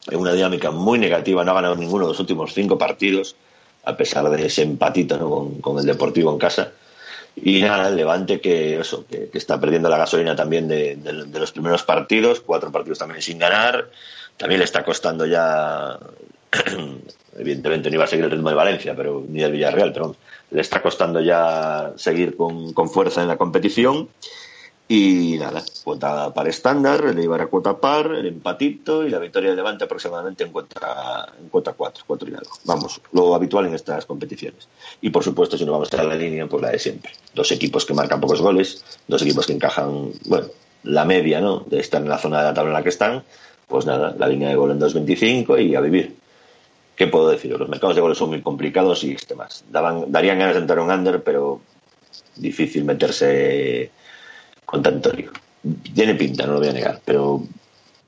en 0.10 0.20
una 0.20 0.34
dinámica 0.34 0.72
muy 0.72 0.98
negativa, 1.00 1.44
no 1.44 1.52
ha 1.52 1.56
ganado 1.56 1.76
ninguno 1.76 2.06
de 2.06 2.12
los 2.14 2.20
últimos 2.20 2.54
cinco 2.54 2.78
partidos, 2.78 3.36
a 3.84 3.96
pesar 3.98 4.30
de 4.30 4.46
ese 4.46 4.62
empatito 4.64 5.18
¿no? 5.18 5.30
con, 5.30 5.56
con 5.62 5.80
el 5.80 5.86
Deportivo 5.86 6.32
en 6.32 6.38
casa. 6.40 6.72
Y 7.36 7.62
nada, 7.62 7.88
el 7.90 7.96
Levante 7.96 8.42
que 8.42 8.80
eso, 8.80 9.06
que, 9.10 9.30
está 9.34 9.60
perdiendo 9.60 9.90
la 9.90 9.98
gasolina 9.98 10.36
también 10.36 10.68
de, 10.68 10.96
de- 10.98 11.26
de 11.26 11.40
los 11.40 11.52
primeros 11.52 11.84
partidos, 11.84 12.42
cuatro 12.42 12.72
partidos 12.72 13.00
también 13.00 13.22
sin 13.22 13.40
ganar. 13.40 13.90
También 14.38 14.60
le 14.60 14.66
está 14.66 14.84
costando 14.84 15.26
ya, 15.26 15.98
evidentemente 17.38 17.90
no 17.90 17.96
iba 17.96 18.04
a 18.04 18.08
seguir 18.08 18.26
el 18.26 18.32
ritmo 18.32 18.50
de 18.50 18.56
Valencia, 18.56 18.96
pero 18.96 19.24
ni 19.28 19.42
del 19.42 19.52
Villarreal, 19.54 19.94
pero 19.94 20.16
le 20.52 20.62
está 20.62 20.82
costando 20.82 21.22
ya 21.22 21.94
seguir 21.96 22.36
con, 22.36 22.74
con 22.74 22.90
fuerza 22.90 23.22
en 23.22 23.28
la 23.30 23.38
competición. 23.38 24.10
Y 24.94 25.38
nada, 25.40 25.64
cuota 25.86 26.34
par 26.34 26.50
estándar, 26.50 27.06
el 27.06 27.18
Eibar 27.18 27.40
a 27.40 27.48
cuota 27.48 27.80
par, 27.80 28.08
el 28.12 28.26
empatito 28.26 29.08
y 29.08 29.10
la 29.10 29.20
victoria 29.20 29.52
de 29.52 29.56
Levante 29.56 29.86
aproximadamente 29.86 30.44
en 30.44 30.52
cuota, 30.52 31.32
en 31.40 31.48
cuota 31.48 31.72
4, 31.72 32.04
4 32.06 32.30
y 32.30 32.34
algo. 32.34 32.52
Vamos, 32.66 33.00
lo 33.14 33.34
habitual 33.34 33.68
en 33.68 33.74
estas 33.74 34.06
competiciones. 34.06 34.68
Y 35.00 35.10
por 35.10 35.24
supuesto, 35.24 35.58
si 35.58 35.64
no 35.64 35.72
vamos 35.72 35.88
a 35.88 35.92
estar 35.92 36.04
en 36.04 36.10
la 36.10 36.18
línea, 36.18 36.46
pues 36.48 36.62
la 36.62 36.72
de 36.72 36.80
siempre. 36.80 37.14
Dos 37.34 37.54
equipos 37.54 37.86
que 37.86 37.94
marcan 37.94 38.20
pocos 38.20 38.42
goles, 38.42 38.84
dos 39.08 39.22
equipos 39.22 39.48
que 39.48 39.54
encajan, 39.54 40.12
bueno, 40.26 40.48
la 40.84 41.06
media, 41.06 41.40
¿no? 41.40 41.62
De 41.68 41.80
estar 41.80 42.02
en 42.02 42.10
la 42.10 42.18
zona 42.18 42.40
de 42.40 42.44
la 42.48 42.54
tabla 42.54 42.72
en 42.72 42.74
la 42.74 42.84
que 42.84 42.90
están, 42.90 43.24
pues 43.70 43.86
nada, 43.86 44.14
la 44.20 44.28
línea 44.28 44.50
de 44.50 44.56
gol 44.56 44.72
en 44.72 44.82
2.25 44.82 45.70
y 45.70 45.74
a 45.74 45.80
vivir. 45.80 46.18
¿Qué 46.98 47.08
puedo 47.08 47.30
decir? 47.30 47.58
Los 47.58 47.70
mercados 47.70 47.96
de 47.96 48.02
goles 48.02 48.18
son 48.18 48.28
muy 48.28 48.42
complicados 48.42 49.06
y 49.06 49.14
este 49.14 49.36
más. 49.36 49.64
Daban, 49.72 50.12
darían 50.12 50.38
ganas 50.38 50.56
de 50.56 50.60
entrar 50.60 50.80
un 50.80 50.92
under, 50.92 51.24
pero 51.24 51.62
difícil 52.36 52.84
meterse 52.84 53.90
con 54.72 54.82
tanto 54.82 55.12
lío. 55.12 55.32
Tiene 55.94 56.16
pinta, 56.16 56.48
no 56.48 56.54
lo 56.54 56.60
voy 56.60 56.70
a 56.70 56.74
negar, 56.74 57.02
pero 57.04 57.44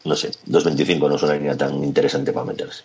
no 0.06 0.15
sé, 0.15 0.32
2.25 0.47 1.10
no 1.10 1.15
es 1.15 1.23
una 1.23 1.36
línea 1.36 1.58
tan 1.58 1.84
interesante 1.84 2.32
para 2.32 2.45
meterse. 2.45 2.84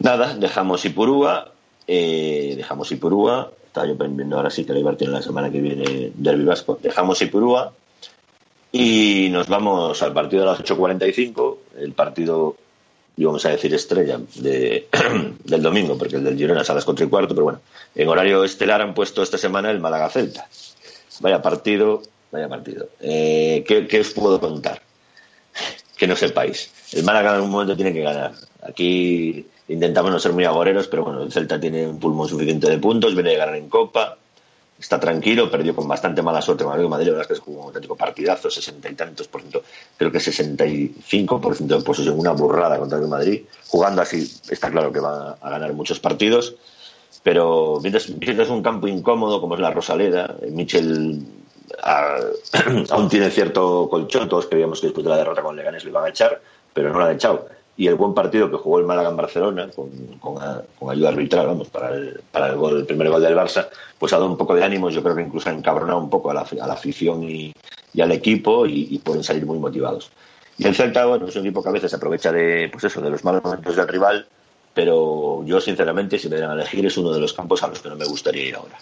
Nada, 0.00 0.34
dejamos 0.34 0.84
Ipurúa, 0.84 1.52
eh, 1.86 2.54
dejamos 2.56 2.90
Ipurúa, 2.90 3.52
estaba 3.66 3.86
yo 3.86 3.94
viendo 3.94 4.36
ahora 4.36 4.50
sí 4.50 4.64
que 4.64 4.72
la 4.72 4.80
Ibar 4.80 4.96
tiene 4.96 5.12
la 5.12 5.22
semana 5.22 5.50
que 5.50 5.60
viene 5.60 6.12
Derby 6.14 6.44
Vasco, 6.44 6.78
dejamos 6.82 7.20
Ipurúa 7.22 7.72
y 8.72 9.28
nos 9.30 9.48
vamos 9.48 10.02
al 10.02 10.12
partido 10.12 10.42
de 10.42 10.50
las 10.50 10.60
8.45, 10.60 11.56
el 11.78 11.92
partido, 11.92 12.56
íbamos 13.16 13.44
a 13.46 13.50
decir 13.50 13.72
estrella, 13.72 14.18
de, 14.36 14.88
del 15.44 15.62
domingo, 15.62 15.96
porque 15.96 16.16
el 16.16 16.24
del 16.24 16.36
Girona 16.36 16.62
es 16.62 16.70
a 16.70 16.74
las 16.74 16.84
4 16.84 17.06
y 17.06 17.08
cuarto, 17.08 17.34
pero 17.34 17.44
bueno, 17.44 17.60
en 17.94 18.08
horario 18.08 18.42
estelar 18.42 18.80
han 18.80 18.94
puesto 18.94 19.22
esta 19.22 19.38
semana 19.38 19.70
el 19.70 19.80
Málaga-Celta. 19.80 20.48
Vaya 21.20 21.40
partido, 21.40 22.02
vaya 22.34 22.48
partido. 22.48 22.88
Eh, 23.00 23.64
¿qué, 23.66 23.86
¿Qué 23.86 24.00
os 24.00 24.10
puedo 24.10 24.40
contar? 24.40 24.82
Que 25.96 26.08
no 26.08 26.16
sepáis. 26.16 26.70
El 26.92 27.04
Málaga 27.04 27.30
en 27.30 27.36
algún 27.36 27.50
momento 27.50 27.76
tiene 27.76 27.92
que 27.92 28.02
ganar. 28.02 28.32
Aquí 28.62 29.46
intentamos 29.68 30.10
no 30.10 30.18
ser 30.18 30.32
muy 30.32 30.44
agoreros, 30.44 30.88
pero 30.88 31.04
bueno, 31.04 31.22
el 31.22 31.32
Celta 31.32 31.60
tiene 31.60 31.86
un 31.86 32.00
pulmón 32.00 32.28
suficiente 32.28 32.68
de 32.68 32.78
puntos, 32.78 33.14
viene 33.14 33.30
de 33.30 33.36
ganar 33.36 33.54
en 33.54 33.68
Copa, 33.68 34.18
está 34.78 34.98
tranquilo, 35.00 35.50
perdió 35.50 35.74
con 35.74 35.88
bastante 35.88 36.22
mala 36.22 36.42
suerte 36.42 36.64
el 36.64 36.88
Madrid, 36.88 37.06
la 37.06 37.12
verdad 37.12 37.22
es 37.22 37.26
que 37.28 37.34
es 37.34 37.56
un 37.56 37.62
auténtico 37.62 37.96
partidazo, 37.96 38.50
sesenta 38.50 38.90
y 38.90 38.94
tantos 38.94 39.28
por 39.28 39.40
ciento, 39.40 39.62
creo 39.96 40.10
que 40.10 40.20
65 40.20 41.40
por 41.40 41.56
ciento 41.56 41.78
de 41.78 41.84
posesión, 41.84 42.18
una 42.18 42.32
burrada 42.32 42.78
contra 42.78 42.98
el 42.98 43.08
Madrid. 43.08 43.42
Jugando 43.68 44.02
así, 44.02 44.30
está 44.50 44.70
claro 44.70 44.92
que 44.92 45.00
va 45.00 45.38
a 45.40 45.50
ganar 45.50 45.72
muchos 45.72 46.00
partidos, 46.00 46.56
pero 47.22 47.78
mientras, 47.80 48.10
mientras 48.10 48.48
es 48.48 48.50
un 48.50 48.62
campo 48.62 48.88
incómodo 48.88 49.40
como 49.40 49.54
es 49.54 49.60
la 49.60 49.70
Rosaleda, 49.70 50.36
eh, 50.42 50.50
Michel 50.50 51.24
aún 52.90 53.08
tiene 53.08 53.30
cierto 53.30 53.88
colchón, 53.88 54.28
todos 54.28 54.46
creíamos 54.46 54.80
que 54.80 54.88
después 54.88 55.04
de 55.04 55.10
la 55.10 55.16
derrota 55.16 55.42
con 55.42 55.56
Leganés 55.56 55.84
lo 55.84 55.90
iban 55.90 56.04
a 56.04 56.08
echar, 56.08 56.40
pero 56.72 56.92
no 56.92 56.98
lo 56.98 57.04
han 57.06 57.14
echado. 57.14 57.48
Y 57.76 57.88
el 57.88 57.96
buen 57.96 58.14
partido 58.14 58.50
que 58.50 58.56
jugó 58.56 58.78
el 58.78 58.84
Málaga 58.84 59.10
en 59.10 59.16
Barcelona, 59.16 59.68
con, 59.74 59.90
con, 60.20 60.36
con 60.78 60.90
ayuda 60.90 61.08
arbitral, 61.08 61.46
vamos, 61.46 61.68
para 61.68 61.90
el, 61.90 62.20
para 62.30 62.48
el, 62.48 62.56
gol, 62.56 62.78
el 62.78 62.86
primer 62.86 63.08
gol 63.08 63.20
del 63.20 63.36
Barça, 63.36 63.68
pues 63.98 64.12
ha 64.12 64.16
dado 64.16 64.30
un 64.30 64.36
poco 64.36 64.54
de 64.54 64.62
ánimos, 64.62 64.94
yo 64.94 65.02
creo 65.02 65.16
que 65.16 65.22
incluso 65.22 65.48
ha 65.48 65.52
encabronado 65.52 65.98
un 65.98 66.08
poco 66.08 66.30
a 66.30 66.34
la, 66.34 66.42
afición 66.42 67.24
y, 67.24 67.52
al 68.00 68.12
equipo 68.12 68.64
y, 68.66 68.98
pueden 68.98 69.24
salir 69.24 69.44
muy 69.44 69.58
motivados. 69.58 70.10
Y 70.56 70.66
el 70.68 70.74
Celta, 70.74 71.04
bueno, 71.06 71.26
es 71.26 71.34
un 71.34 71.42
equipo 71.42 71.64
que 71.64 71.68
a 71.68 71.72
veces 71.72 71.90
se 71.90 71.96
aprovecha 71.96 72.30
de, 72.30 72.68
pues 72.70 72.84
eso, 72.84 73.00
de 73.00 73.10
los 73.10 73.24
malos 73.24 73.42
momentos 73.42 73.74
del 73.74 73.88
rival, 73.88 74.26
pero 74.72 75.42
yo 75.44 75.60
sinceramente, 75.60 76.18
si 76.18 76.28
me 76.28 76.36
dan 76.36 76.50
a 76.50 76.54
elegir, 76.54 76.86
es 76.86 76.96
uno 76.96 77.12
de 77.12 77.20
los 77.20 77.32
campos 77.32 77.62
a 77.64 77.68
los 77.68 77.80
que 77.80 77.88
no 77.88 77.96
me 77.96 78.04
gustaría 78.04 78.46
ir 78.46 78.54
ahora. 78.54 78.78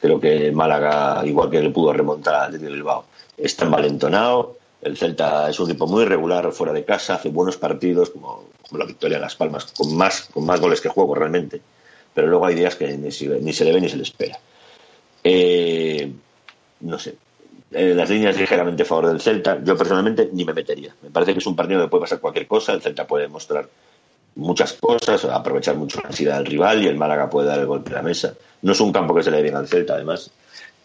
Creo 0.00 0.20
que 0.20 0.52
Málaga, 0.52 1.22
igual 1.24 1.50
que 1.50 1.62
le 1.62 1.70
pudo 1.70 1.92
remontar 1.92 2.34
al 2.34 2.58
Bilbao, 2.58 3.04
está 3.36 3.64
envalentonado. 3.64 4.56
El 4.82 4.96
Celta 4.96 5.48
es 5.48 5.58
un 5.58 5.70
equipo 5.70 5.86
muy 5.86 6.04
regular 6.04 6.52
fuera 6.52 6.72
de 6.72 6.84
casa, 6.84 7.14
hace 7.14 7.30
buenos 7.30 7.56
partidos, 7.56 8.10
como, 8.10 8.44
la 8.72 8.84
victoria 8.84 9.16
en 9.16 9.22
Las 9.22 9.36
Palmas, 9.36 9.72
con 9.76 9.96
más, 9.96 10.28
con 10.32 10.44
más 10.44 10.60
goles 10.60 10.80
que 10.80 10.88
juego 10.88 11.14
realmente. 11.14 11.60
Pero 12.14 12.28
luego 12.28 12.46
hay 12.46 12.54
días 12.54 12.76
que 12.76 12.88
ni, 12.88 13.08
ni 13.08 13.52
se 13.52 13.64
le 13.64 13.72
ve 13.72 13.80
ni 13.80 13.88
se 13.88 13.96
le 13.96 14.02
espera. 14.02 14.38
Eh, 15.24 16.12
no 16.80 16.98
sé, 16.98 17.16
eh, 17.72 17.94
las 17.94 18.08
líneas 18.08 18.38
ligeramente 18.38 18.84
a 18.84 18.86
favor 18.86 19.08
del 19.08 19.20
Celta. 19.20 19.62
Yo 19.62 19.76
personalmente 19.76 20.30
ni 20.32 20.44
me 20.44 20.54
metería. 20.54 20.94
Me 21.02 21.10
parece 21.10 21.32
que 21.32 21.40
es 21.40 21.46
un 21.46 21.56
partido 21.56 21.82
que 21.82 21.88
puede 21.88 22.02
pasar 22.02 22.20
cualquier 22.20 22.46
cosa. 22.46 22.72
El 22.72 22.80
Celta 22.82 23.06
puede 23.06 23.28
mostrar 23.28 23.68
muchas 24.36 24.74
cosas, 24.74 25.24
aprovechar 25.24 25.76
mucho 25.76 26.00
la 26.00 26.08
ansiedad 26.08 26.38
del 26.38 26.46
rival 26.46 26.82
y 26.82 26.86
el 26.86 26.96
Málaga 26.96 27.28
puede 27.28 27.48
dar 27.48 27.58
el 27.58 27.66
golpe 27.66 27.90
a 27.90 27.96
la 27.96 28.02
mesa. 28.02 28.34
No 28.62 28.72
es 28.72 28.80
un 28.80 28.92
campo 28.92 29.14
que 29.14 29.22
se 29.22 29.30
le 29.30 29.38
dé 29.38 29.42
bien 29.42 29.56
al 29.56 29.66
Celta, 29.66 29.94
además. 29.94 30.30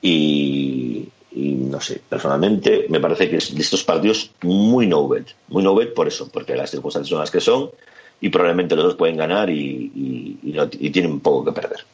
Y, 0.01 1.07
no 1.33 1.79
sé, 1.79 2.01
personalmente 2.09 2.87
me 2.89 2.99
parece 2.99 3.29
que 3.29 3.37
es 3.37 3.53
de 3.53 3.61
estos 3.61 3.83
partidos 3.83 4.31
muy 4.41 4.87
no 4.87 5.07
bet. 5.07 5.27
Muy 5.49 5.63
no 5.63 5.75
bet 5.75 5.93
por 5.93 6.07
eso, 6.07 6.29
porque 6.31 6.55
las 6.55 6.71
circunstancias 6.71 7.09
son 7.09 7.19
las 7.19 7.31
que 7.31 7.41
son 7.41 7.69
y 8.19 8.29
probablemente 8.29 8.75
los 8.75 8.85
dos 8.85 8.95
pueden 8.95 9.17
ganar 9.17 9.49
y, 9.49 9.91
y, 9.95 10.39
y, 10.43 10.51
no, 10.53 10.67
tienen 10.69 11.19
poco 11.19 11.45
que 11.45 11.51
perder. 11.51 11.85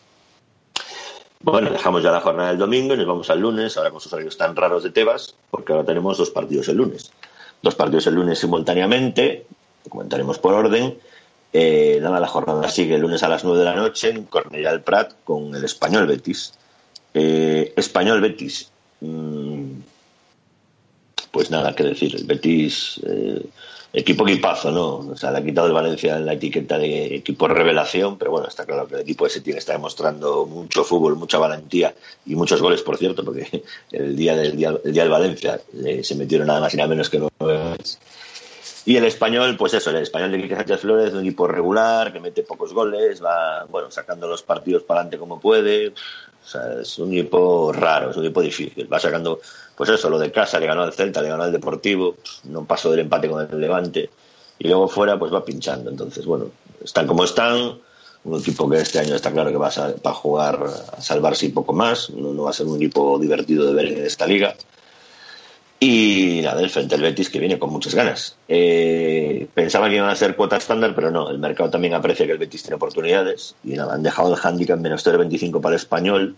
Bueno, 1.41 1.69
dejamos 1.69 2.03
ya 2.03 2.11
la 2.11 2.19
jornada 2.19 2.49
del 2.49 2.57
domingo 2.57 2.93
y 2.93 2.97
nos 2.97 3.05
vamos 3.05 3.29
al 3.29 3.39
lunes, 3.39 3.77
ahora 3.77 3.91
con 3.91 4.01
sus 4.01 4.11
horarios 4.11 4.37
tan 4.37 4.55
raros 4.55 4.83
de 4.83 4.89
Tebas, 4.89 5.35
porque 5.49 5.71
ahora 5.71 5.85
tenemos 5.85 6.17
dos 6.17 6.31
partidos 6.31 6.67
el 6.67 6.77
lunes. 6.77 7.11
Dos 7.61 7.75
partidos 7.75 8.07
el 8.07 8.15
lunes 8.15 8.39
simultáneamente, 8.39 9.45
comentaremos 9.89 10.39
por 10.39 10.53
orden. 10.53 10.97
Eh, 11.59 11.97
nada, 12.03 12.19
la 12.19 12.27
jornada 12.27 12.69
sigue 12.69 12.93
el 12.93 13.01
lunes 13.01 13.23
a 13.23 13.29
las 13.29 13.43
9 13.43 13.57
de 13.57 13.65
la 13.65 13.73
noche 13.73 14.11
en 14.11 14.27
Cornellà 14.27 14.69
del 14.69 14.81
Prat 14.81 15.13
con 15.23 15.55
el 15.55 15.63
Español 15.63 16.05
Betis. 16.05 16.53
Eh, 17.15 17.73
Español 17.75 18.21
Betis. 18.21 18.69
Mmm, 19.01 19.71
pues 21.31 21.49
nada 21.49 21.73
que 21.73 21.83
decir. 21.83 22.15
El 22.15 22.25
Betis, 22.25 23.01
eh, 23.07 23.43
equipo 23.91 24.27
equipazo, 24.27 24.69
¿no? 24.69 24.97
O 24.97 25.15
sea, 25.15 25.31
le 25.31 25.39
ha 25.39 25.43
quitado 25.43 25.65
el 25.65 25.73
Valencia 25.73 26.19
la 26.19 26.33
etiqueta 26.33 26.77
de 26.77 27.15
equipo 27.15 27.47
revelación, 27.47 28.19
pero 28.19 28.29
bueno, 28.29 28.47
está 28.47 28.63
claro 28.63 28.87
que 28.87 28.93
el 28.93 29.01
equipo 29.01 29.25
ese 29.25 29.41
tiene 29.41 29.57
estar 29.57 29.77
demostrando 29.77 30.45
mucho 30.45 30.83
fútbol, 30.83 31.15
mucha 31.15 31.39
valentía 31.39 31.95
y 32.27 32.35
muchos 32.35 32.61
goles, 32.61 32.83
por 32.83 32.97
cierto, 32.97 33.25
porque 33.25 33.63
el 33.91 34.15
día 34.15 34.35
del, 34.35 34.55
día, 34.55 34.75
el 34.83 34.93
día 34.93 35.01
del 35.01 35.11
Valencia 35.11 35.59
eh, 35.83 36.03
se 36.03 36.13
metieron 36.13 36.45
nada 36.45 36.59
más 36.59 36.71
y 36.75 36.77
nada 36.77 36.89
menos 36.89 37.09
que 37.09 37.17
nueve 37.17 37.63
goles. 37.63 37.97
Y 38.87 38.95
el 38.95 39.03
español, 39.03 39.57
pues 39.57 39.73
eso, 39.73 39.89
el 39.89 39.97
español 39.97 40.31
de 40.31 40.41
Quique 40.41 40.55
Sánchez 40.55 40.79
Flores, 40.79 41.13
un 41.13 41.19
equipo 41.19 41.45
regular, 41.45 42.13
que 42.13 42.21
mete 42.21 42.43
pocos 42.43 42.73
goles, 42.73 43.21
va, 43.21 43.65
bueno, 43.65 43.91
sacando 43.91 44.29
los 44.29 44.43
partidos 44.43 44.83
para 44.83 45.01
adelante 45.01 45.17
como 45.17 45.41
puede. 45.41 45.89
O 45.89 46.47
sea, 46.47 46.79
es 46.81 46.97
un 46.97 47.11
equipo 47.11 47.73
raro, 47.73 48.11
es 48.11 48.15
un 48.15 48.23
equipo 48.23 48.41
difícil. 48.41 48.87
Va 48.91 48.97
sacando, 48.97 49.41
pues 49.75 49.89
eso, 49.89 50.09
lo 50.09 50.17
de 50.17 50.31
casa, 50.31 50.57
le 50.57 50.67
ganó 50.67 50.83
al 50.83 50.93
Celta, 50.93 51.21
le 51.21 51.27
ganó 51.27 51.43
al 51.43 51.51
Deportivo, 51.51 52.15
no 52.45 52.63
pasó 52.63 52.89
del 52.89 53.01
empate 53.01 53.27
con 53.27 53.45
el 53.45 53.59
Levante. 53.59 54.09
Y 54.57 54.69
luego 54.69 54.87
fuera, 54.87 55.19
pues 55.19 55.33
va 55.33 55.43
pinchando. 55.43 55.89
Entonces, 55.89 56.25
bueno, 56.25 56.45
están 56.81 57.07
como 57.07 57.25
están. 57.25 57.79
Un 58.23 58.39
equipo 58.39 58.69
que 58.69 58.77
este 58.77 58.99
año 58.99 59.15
está 59.15 59.33
claro 59.33 59.51
que 59.51 59.57
va 59.57 59.67
a, 59.67 59.87
va 59.91 60.11
a 60.11 60.13
jugar 60.13 60.65
a 60.97 61.01
salvarse 61.01 61.47
y 61.47 61.49
poco 61.49 61.73
más. 61.73 62.09
No, 62.11 62.31
no 62.31 62.43
va 62.43 62.51
a 62.51 62.53
ser 62.53 62.67
un 62.67 62.77
equipo 62.77 63.19
divertido 63.19 63.65
de 63.65 63.73
ver 63.73 63.85
en 63.87 64.05
esta 64.05 64.25
liga. 64.25 64.55
Y 65.79 66.41
nada, 66.43 66.61
el 66.61 66.71
frente 66.71 66.95
al 66.95 67.01
Betis 67.01 67.29
que 67.29 67.39
viene 67.39 67.59
con 67.59 67.71
muchas 67.71 67.93
ganas. 67.93 68.35
Eh, 68.47 69.47
pensaba 69.53 69.89
que 69.89 69.95
iban 69.95 70.09
a 70.09 70.15
ser 70.15 70.35
cuota 70.35 70.57
estándar, 70.57 70.95
pero 70.95 71.11
no, 71.11 71.29
el 71.29 71.37
mercado 71.37 71.69
también 71.69 71.93
aprecia 71.93 72.25
que 72.25 72.31
el 72.31 72.39
Betis 72.39 72.63
tiene 72.63 72.77
oportunidades. 72.77 73.55
Y 73.63 73.73
nada, 73.73 73.93
han 73.93 74.01
dejado 74.01 74.33
el 74.33 74.39
handicap 74.41 74.79
menos 74.79 75.05
0,25 75.05 75.61
para 75.61 75.75
el 75.75 75.81
español. 75.81 76.35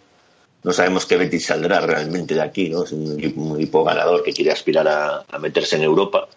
No 0.64 0.74
sabemos 0.74 1.06
qué 1.06 1.16
Betis 1.16 1.46
saldrá 1.46 1.80
realmente 1.80 2.36
de 2.36 2.42
aquí, 2.42 2.68
¿no? 2.70 2.84
Es 2.84 2.92
un 2.92 3.18
equipo 3.18 3.86
ganador 3.86 4.24
que 4.24 4.34
quiere 4.34 4.52
aspirar 4.52 4.86
a, 4.90 5.24
a, 5.30 5.40
meterse 5.40 5.78
en 5.78 5.84
Europa. 5.84 6.28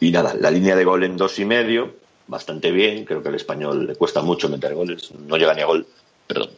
Y 0.00 0.10
nada, 0.10 0.34
la 0.34 0.50
línea 0.50 0.74
de 0.74 0.84
gol 0.84 1.04
en 1.04 1.16
dos 1.16 1.38
y 1.38 1.44
medio, 1.44 1.94
bastante 2.26 2.72
bien. 2.72 3.04
Creo 3.04 3.22
que 3.22 3.28
al 3.28 3.36
español 3.36 3.86
le 3.86 3.94
cuesta 3.94 4.22
mucho 4.22 4.48
meter 4.48 4.74
goles. 4.74 5.12
No 5.28 5.36
llega 5.36 5.54
ni 5.54 5.62
a 5.62 5.66
gol, 5.66 5.86
perdón. 6.26 6.50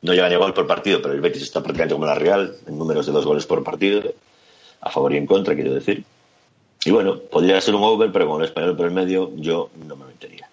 No 0.00 0.14
llega 0.14 0.30
ni 0.30 0.36
a 0.36 0.38
gol 0.38 0.54
por 0.54 0.66
partido, 0.66 1.02
pero 1.02 1.12
el 1.12 1.20
Betis 1.20 1.42
está 1.42 1.62
prácticamente 1.62 1.94
como 1.94 2.06
la 2.06 2.14
Real, 2.14 2.56
en 2.66 2.78
números 2.78 3.04
de 3.04 3.12
dos 3.12 3.26
goles 3.26 3.44
por 3.44 3.62
partido 3.62 4.02
a 4.80 4.90
favor 4.90 5.12
y 5.12 5.16
en 5.16 5.26
contra, 5.26 5.54
quiero 5.54 5.74
decir. 5.74 6.04
Y 6.84 6.90
bueno, 6.92 7.18
podría 7.18 7.60
ser 7.60 7.74
un 7.74 7.82
over, 7.82 8.12
pero 8.12 8.28
con 8.28 8.40
el 8.40 8.46
español 8.46 8.76
por 8.76 8.86
el 8.86 8.92
medio 8.92 9.32
yo 9.36 9.70
no 9.86 9.96
me 9.96 10.06
metería. 10.06 10.48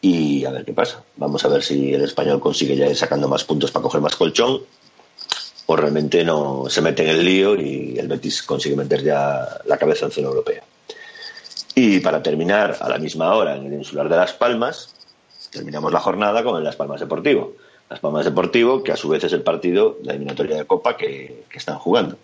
Y 0.00 0.44
a 0.44 0.50
ver 0.50 0.64
qué 0.64 0.72
pasa. 0.72 1.04
Vamos 1.16 1.44
a 1.44 1.48
ver 1.48 1.62
si 1.62 1.92
el 1.92 2.02
español 2.02 2.40
consigue 2.40 2.74
ya 2.74 2.88
ir 2.88 2.96
sacando 2.96 3.28
más 3.28 3.44
puntos 3.44 3.70
para 3.70 3.82
coger 3.82 4.00
más 4.00 4.16
colchón 4.16 4.62
o 5.66 5.76
realmente 5.76 6.24
no 6.24 6.64
se 6.68 6.80
mete 6.80 7.02
en 7.02 7.10
el 7.10 7.24
lío 7.24 7.54
y 7.54 7.98
el 7.98 8.08
Betis 8.08 8.42
consigue 8.42 8.76
meter 8.76 9.02
ya 9.02 9.60
la 9.66 9.76
cabeza 9.76 10.06
en 10.06 10.12
zona 10.12 10.28
europea. 10.28 10.62
Y 11.74 12.00
para 12.00 12.22
terminar, 12.22 12.78
a 12.80 12.88
la 12.88 12.98
misma 12.98 13.34
hora, 13.34 13.56
en 13.56 13.66
el 13.66 13.74
insular 13.74 14.08
de 14.08 14.16
Las 14.16 14.32
Palmas, 14.32 14.94
terminamos 15.50 15.92
la 15.92 16.00
jornada 16.00 16.42
con 16.42 16.56
el 16.56 16.64
Las 16.64 16.76
Palmas 16.76 17.00
Deportivo. 17.00 17.54
Las 17.88 18.00
Palmas 18.00 18.24
Deportivo, 18.24 18.82
que 18.82 18.92
a 18.92 18.96
su 18.96 19.08
vez 19.08 19.22
es 19.24 19.32
el 19.32 19.42
partido 19.42 19.98
la 20.02 20.12
eliminatoria 20.12 20.56
de 20.56 20.64
Copa 20.64 20.96
que 20.96 21.44
están 21.52 21.78
jugando. 21.78 22.16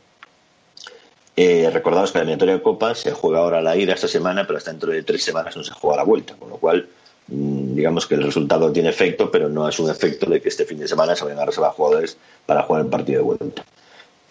Eh, 1.41 1.71
recordaos 1.71 2.11
que 2.11 2.19
la 2.19 2.23
eliminatoria 2.23 2.55
de 2.55 2.63
Copa 2.63 2.97
se 2.97 3.13
juega 3.13 3.39
ahora 3.39 3.63
la 3.63 3.77
ida 3.77 3.95
esta 3.95 4.09
semana, 4.09 4.45
pero 4.45 4.57
hasta 4.57 4.73
dentro 4.73 4.91
de 4.91 5.05
tres 5.05 5.23
semanas 5.23 5.57
no 5.57 5.63
se 5.63 5.71
juega 5.73 5.99
la 5.99 6.03
vuelta, 6.03 6.35
con 6.35 6.51
lo 6.51 6.57
cual 6.57 6.89
mmm, 7.29 7.77
digamos 7.77 8.09
que 8.09 8.17
el 8.17 8.25
resultado 8.25 8.73
tiene 8.73 8.89
efecto, 8.89 9.31
pero 9.31 9.49
no 9.49 9.69
es 9.69 9.79
un 9.79 9.89
efecto 9.89 10.29
de 10.29 10.41
que 10.41 10.49
este 10.49 10.65
fin 10.65 10.81
de 10.81 10.89
semana 10.89 11.15
se 11.15 11.23
vayan 11.23 11.39
a 11.39 11.45
reservar 11.45 11.71
jugadores 11.75 12.17
para 12.45 12.65
jugar 12.65 12.83
el 12.83 12.91
partido 12.91 13.21
de 13.21 13.25
vuelta. 13.25 13.65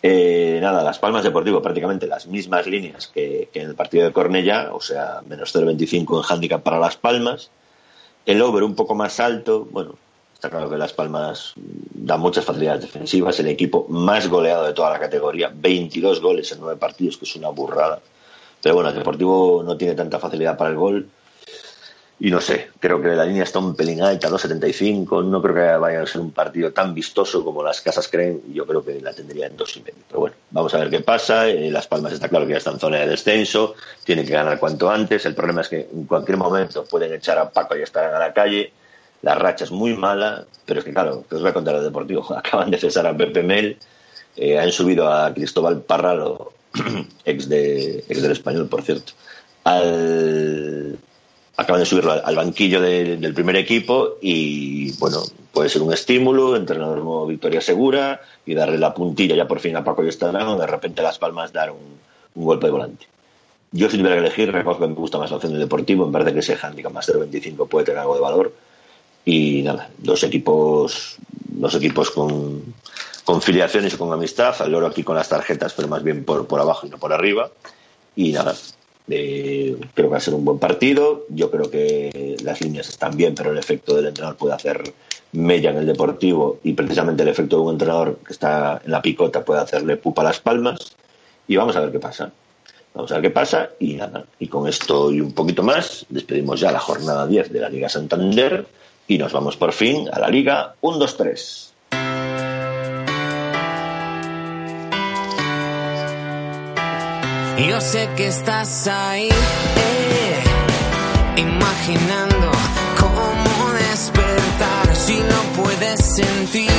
Eh, 0.03 0.59
nada, 0.61 0.83
Las 0.83 0.99
Palmas 0.99 1.23
Deportivo, 1.23 1.61
prácticamente 1.61 2.07
las 2.07 2.27
mismas 2.27 2.67
líneas 2.67 3.07
que, 3.07 3.47
que 3.53 3.61
en 3.61 3.69
el 3.69 3.75
partido 3.75 4.03
de 4.03 4.11
Cornella, 4.11 4.73
o 4.73 4.81
sea, 4.81 5.21
menos 5.25 5.55
0,25 5.55 6.17
en 6.17 6.25
handicap 6.29 6.61
para 6.61 6.77
Las 6.77 6.97
Palmas. 6.97 7.51
El 8.25 8.41
over 8.41 8.63
un 8.63 8.75
poco 8.75 8.95
más 8.95 9.21
alto, 9.21 9.65
bueno, 9.71 9.95
Está 10.37 10.51
claro 10.51 10.69
que 10.69 10.77
Las 10.77 10.93
Palmas 10.93 11.53
da 11.55 12.15
muchas 12.15 12.45
facilidades 12.45 12.81
defensivas, 12.83 13.39
el 13.39 13.47
equipo 13.47 13.87
más 13.89 14.27
goleado 14.27 14.67
de 14.67 14.73
toda 14.73 14.91
la 14.91 14.99
categoría, 14.99 15.51
22 15.51 16.21
goles 16.21 16.51
en 16.51 16.59
nueve 16.59 16.77
partidos, 16.77 17.17
que 17.17 17.25
es 17.25 17.35
una 17.37 17.49
burrada. 17.49 17.99
Pero 18.61 18.75
bueno, 18.75 18.91
el 18.91 18.95
Deportivo 18.95 19.63
no 19.65 19.75
tiene 19.75 19.95
tanta 19.95 20.19
facilidad 20.19 20.55
para 20.55 20.69
el 20.69 20.75
gol. 20.75 21.09
Y 22.19 22.29
no 22.29 22.39
sé, 22.39 22.69
creo 22.79 23.01
que 23.01 23.07
la 23.07 23.25
línea 23.25 23.41
está 23.41 23.57
un 23.57 23.75
pelín 23.75 24.03
alta, 24.03 24.29
2.75. 24.29 25.25
No 25.25 25.41
creo 25.41 25.55
que 25.55 25.77
vaya 25.79 26.03
a 26.03 26.05
ser 26.05 26.21
un 26.21 26.29
partido 26.29 26.71
tan 26.71 26.93
vistoso 26.93 27.43
como 27.43 27.63
las 27.63 27.81
casas 27.81 28.07
creen. 28.07 28.43
Yo 28.53 28.67
creo 28.67 28.85
que 28.85 29.01
la 29.01 29.13
tendría 29.13 29.47
en 29.47 29.57
dos 29.57 29.75
y 29.75 29.79
medio. 29.79 30.03
Pero 30.07 30.19
bueno, 30.19 30.35
vamos 30.51 30.71
a 30.75 30.77
ver 30.77 30.91
qué 30.91 31.01
pasa. 31.01 31.47
Eh, 31.47 31.71
las 31.71 31.87
Palmas 31.87 32.13
está 32.13 32.29
claro 32.29 32.45
que 32.45 32.51
ya 32.51 32.59
está 32.59 32.69
en 32.69 32.79
zona 32.79 32.97
de 32.97 33.07
descenso. 33.07 33.73
Tiene 34.03 34.23
que 34.23 34.33
ganar 34.33 34.59
cuanto 34.59 34.87
antes. 34.87 35.25
El 35.25 35.33
problema 35.33 35.61
es 35.61 35.69
que 35.69 35.89
en 35.91 36.05
cualquier 36.05 36.37
momento 36.37 36.85
pueden 36.85 37.11
echar 37.11 37.39
a 37.39 37.49
Paco 37.49 37.75
y 37.75 37.81
estarán 37.81 38.13
a 38.13 38.19
la 38.19 38.31
calle 38.31 38.71
la 39.21 39.35
racha 39.35 39.65
es 39.65 39.71
muy 39.71 39.95
mala, 39.95 40.45
pero 40.65 40.79
es 40.79 40.85
que 40.85 40.93
claro, 40.93 41.25
que 41.29 41.35
os 41.35 41.41
voy 41.41 41.51
a 41.51 41.53
contar 41.53 41.75
el 41.75 41.83
deportivo. 41.83 42.25
Acaban 42.37 42.71
de 42.71 42.77
cesar 42.77 43.07
a 43.07 43.15
Pepe 43.15 43.43
Mel, 43.43 43.77
eh, 44.35 44.59
han 44.59 44.71
subido 44.71 45.11
a 45.11 45.33
Cristóbal 45.33 45.81
Parralo, 45.81 46.53
ex, 47.25 47.49
de, 47.49 48.05
ex 48.07 48.21
del 48.21 48.31
español, 48.31 48.67
por 48.67 48.81
cierto, 48.83 49.13
al, 49.63 50.97
acaban 51.57 51.81
de 51.81 51.85
subirlo 51.85 52.11
al, 52.11 52.35
banquillo 52.35 52.79
de, 52.79 53.17
del 53.17 53.33
primer 53.33 53.55
equipo 53.55 54.17
y 54.21 54.91
bueno, 54.99 55.23
puede 55.51 55.69
ser 55.69 55.81
un 55.81 55.91
estímulo, 55.91 56.55
entrenador 56.55 56.97
nuevo 56.99 57.25
Victoria 57.25 57.61
Segura 57.61 58.21
y 58.45 58.53
darle 58.53 58.77
la 58.77 58.93
puntilla 58.93 59.35
ya 59.35 59.47
por 59.47 59.59
fin 59.59 59.75
a 59.75 59.83
Paco 59.83 60.05
y 60.05 60.07
Estarán 60.07 60.57
de 60.59 60.67
repente 60.67 61.01
Las 61.01 61.17
Palmas 61.17 61.51
dar 61.51 61.71
un, 61.71 61.97
golpe 62.35 62.67
de 62.67 62.71
volante. 62.71 63.07
Yo 63.71 63.89
si 63.89 63.97
tuviera 63.97 64.15
que 64.15 64.21
elegir, 64.27 64.51
reconozco 64.51 64.83
que 64.83 64.89
me 64.89 64.93
gusta 64.93 65.17
más 65.17 65.31
la 65.31 65.37
opción 65.37 65.53
del 65.53 65.61
deportivo, 65.61 66.05
me 66.05 66.13
parece 66.13 66.33
que 66.33 66.39
ese 66.39 66.55
handicap 66.61 66.91
más 66.91 67.09
0.25 67.09 67.67
puede 67.67 67.87
tener 67.87 67.99
algo 67.99 68.13
de 68.13 68.21
valor 68.21 68.53
y 69.27 69.61
nada, 69.61 69.89
dos 69.97 70.23
equipos, 70.23 71.17
dos 71.49 71.75
equipos 71.75 72.11
con, 72.11 72.63
con 73.25 73.41
filiaciones 73.41 73.93
y 73.93 73.97
con 73.97 74.13
amistad, 74.13 74.55
al 74.61 74.71
loro 74.71 74.87
aquí 74.87 75.03
con 75.03 75.17
las 75.17 75.27
tarjetas, 75.27 75.73
pero 75.73 75.89
más 75.89 76.01
bien 76.01 76.23
por, 76.23 76.47
por 76.47 76.61
abajo 76.61 76.87
y 76.87 76.89
no 76.89 76.97
por 76.97 77.11
arriba. 77.11 77.51
Y 78.15 78.31
nada, 78.31 78.55
eh, 79.09 79.75
creo 79.93 80.07
que 80.07 80.11
va 80.11 80.15
a 80.15 80.21
ser 80.21 80.33
un 80.33 80.45
buen 80.45 80.59
partido. 80.59 81.25
Yo 81.27 81.51
creo 81.51 81.69
que 81.69 82.37
las 82.41 82.61
líneas 82.61 82.87
están 82.87 83.17
bien, 83.17 83.35
pero 83.35 83.51
el 83.51 83.57
efecto 83.57 83.97
del 83.97 84.07
entrenador 84.07 84.37
puede 84.37 84.55
hacer 84.55 84.93
mella 85.33 85.71
en 85.71 85.77
el 85.79 85.87
deportivo 85.87 86.61
y 86.63 86.71
precisamente 86.71 87.23
el 87.23 87.29
efecto 87.29 87.57
de 87.57 87.63
un 87.63 87.73
entrenador 87.73 88.19
que 88.25 88.31
está 88.31 88.81
en 88.85 88.91
la 88.91 89.01
picota 89.01 89.43
puede 89.43 89.59
hacerle 89.59 89.97
pupa 89.97 90.21
a 90.21 90.25
las 90.25 90.39
palmas. 90.39 90.95
Y 91.49 91.57
vamos 91.57 91.75
a 91.75 91.81
ver 91.81 91.91
qué 91.91 91.99
pasa. 91.99 92.31
Vamos 92.93 93.11
a 93.11 93.15
ver 93.15 93.23
qué 93.23 93.31
pasa 93.31 93.71
y 93.77 93.95
nada. 93.95 94.23
Y 94.39 94.47
con 94.47 94.69
esto 94.69 95.11
y 95.11 95.19
un 95.19 95.33
poquito 95.33 95.63
más, 95.63 96.05
despedimos 96.07 96.61
ya 96.61 96.71
la 96.71 96.79
jornada 96.79 97.27
10 97.27 97.51
de 97.51 97.59
la 97.59 97.67
Liga 97.67 97.89
Santander 97.89 98.65
y 99.07 99.17
nos 99.17 99.31
vamos 99.31 99.55
por 99.57 99.71
fin 99.71 100.09
a 100.11 100.19
la 100.19 100.29
Liga 100.29 100.75
1-2-3. 100.81 101.67
Yo 107.69 107.81
sé 107.81 108.07
que 108.15 108.27
estás 108.27 108.87
ahí, 108.87 109.29
eh, 109.29 110.43
imaginando 111.37 112.51
cómo 112.99 113.73
despertar 113.73 114.95
si 114.95 115.15
no 115.15 115.63
puedes 115.63 115.99
sentir. 116.15 116.69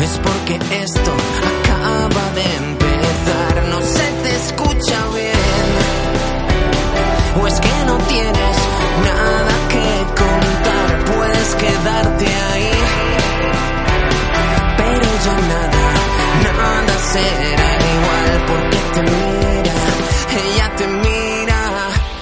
Es 0.00 0.20
porque 0.22 0.58
esto 0.82 1.12
acaba 1.54 2.30
de 2.34 2.56
empezar, 2.56 3.64
no 3.70 3.80
se 3.80 4.10
te 4.22 4.36
escucha 4.36 5.13
será 17.14 17.70
igual 17.94 18.32
porque 18.48 18.78
te 18.94 19.02
mira, 19.02 19.74
ella 20.44 20.76
te 20.76 20.86
mira. 20.88 21.60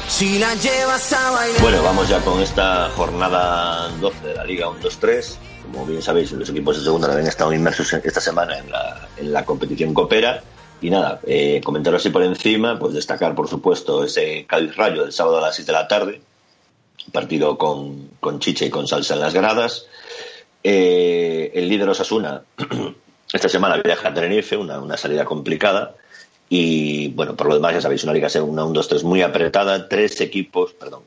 Si 0.09 0.39
la 0.39 0.55
llevas 0.55 1.13
a 1.15 1.31
bailar. 1.31 1.63
Bueno, 1.63 1.83
vamos 1.83 2.09
ya 2.09 2.21
con 2.21 2.41
esta 2.41 2.91
jornada 2.91 3.89
12 4.01 4.27
de 4.27 4.35
la 4.35 4.45
Liga 4.45 4.67
1-2-3. 4.67 5.37
Como 5.63 5.87
bien 5.87 6.03
sabéis, 6.03 6.33
los 6.33 6.51
equipos 6.51 6.77
de 6.77 6.85
segunda 6.85 7.11
habían 7.11 7.27
estado 7.27 7.55
inmersos 7.55 7.91
esta 7.95 8.21
semana 8.21 8.59
en 8.59 8.71
la, 8.71 9.09
en 9.17 9.33
la 9.33 9.47
competición 9.47 9.95
Copera. 9.95 10.43
Y 10.83 10.91
nada, 10.91 11.21
eh, 11.27 11.63
comentaros 11.65 12.03
así 12.03 12.11
por 12.11 12.23
encima, 12.23 12.79
pues 12.79 12.93
destacar, 12.93 13.35
por 13.35 13.49
supuesto, 13.49 14.05
ese 14.05 14.45
Cádiz 14.47 14.77
Rayo 14.77 15.05
del 15.05 15.13
sábado 15.13 15.39
a 15.39 15.41
las 15.41 15.55
7 15.55 15.73
de 15.73 15.79
la 15.79 15.89
tarde, 15.89 16.21
partido 17.13 17.57
con, 17.57 18.11
con 18.21 18.41
chicha 18.41 18.67
y 18.67 18.71
con 18.71 18.87
salsa 18.87 19.15
en 19.15 19.21
las 19.21 19.33
gradas. 19.33 19.87
Eh, 20.65 21.51
el 21.55 21.69
líder 21.69 21.89
Osasuna 21.89 22.43
esta 23.33 23.49
semana 23.49 23.81
viaja 23.83 24.09
a 24.09 24.15
Tenerife, 24.15 24.57
una, 24.57 24.81
una, 24.81 24.97
salida 24.97 25.25
complicada. 25.25 25.95
Y 26.49 27.09
bueno, 27.09 27.35
por 27.35 27.49
lo 27.49 27.55
demás, 27.55 27.75
ya 27.75 27.81
sabéis, 27.81 28.05
una 28.05 28.13
liga 28.13 28.29
una 28.43 28.65
1-2-3 28.65 29.03
muy 29.05 29.23
apretada, 29.23 29.89
tres 29.89 30.21
equipos, 30.21 30.73
perdón, 30.75 31.03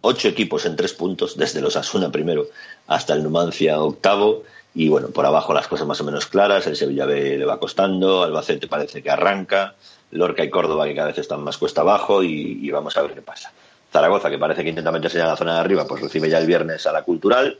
ocho 0.00 0.28
equipos 0.28 0.66
en 0.66 0.76
tres 0.76 0.92
puntos, 0.92 1.36
desde 1.36 1.60
los 1.60 1.76
Asuna 1.76 2.10
primero 2.10 2.46
hasta 2.86 3.14
el 3.14 3.22
Numancia 3.22 3.80
octavo. 3.80 4.44
Y 4.74 4.88
bueno, 4.88 5.08
por 5.08 5.26
abajo 5.26 5.52
las 5.52 5.68
cosas 5.68 5.86
más 5.86 6.00
o 6.00 6.04
menos 6.04 6.26
claras, 6.26 6.66
el 6.66 6.76
Sevilla 6.76 7.04
B 7.04 7.36
le 7.36 7.44
va 7.44 7.60
costando, 7.60 8.22
Albacete 8.22 8.66
parece 8.66 9.02
que 9.02 9.10
arranca, 9.10 9.74
Lorca 10.10 10.42
y 10.42 10.50
Córdoba 10.50 10.86
que 10.86 10.94
cada 10.94 11.08
vez 11.08 11.18
están 11.18 11.44
más 11.44 11.58
cuesta 11.58 11.82
abajo 11.82 12.22
y, 12.22 12.58
y 12.62 12.70
vamos 12.70 12.96
a 12.96 13.02
ver 13.02 13.12
qué 13.12 13.20
pasa. 13.20 13.52
Zaragoza, 13.92 14.30
que 14.30 14.38
parece 14.38 14.62
que 14.62 14.70
intenta 14.70 14.90
meterse 14.90 15.18
ya 15.18 15.24
en 15.24 15.30
la 15.30 15.36
zona 15.36 15.54
de 15.54 15.60
arriba, 15.60 15.86
pues 15.86 16.00
recibe 16.00 16.30
ya 16.30 16.38
el 16.38 16.46
viernes 16.46 16.86
a 16.86 16.92
la 16.92 17.02
cultural. 17.02 17.58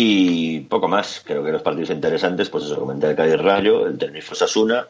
Y 0.00 0.60
poco 0.60 0.86
más, 0.86 1.22
creo 1.24 1.42
que 1.42 1.50
los 1.50 1.60
partidos 1.60 1.90
interesantes, 1.90 2.48
pues 2.50 2.62
eso, 2.62 2.78
comenté 2.78 3.08
el 3.08 3.16
Cádiz 3.16 3.36
Rayo, 3.36 3.84
el 3.84 3.98
Tenerife 3.98 4.34
Osasuna 4.34 4.86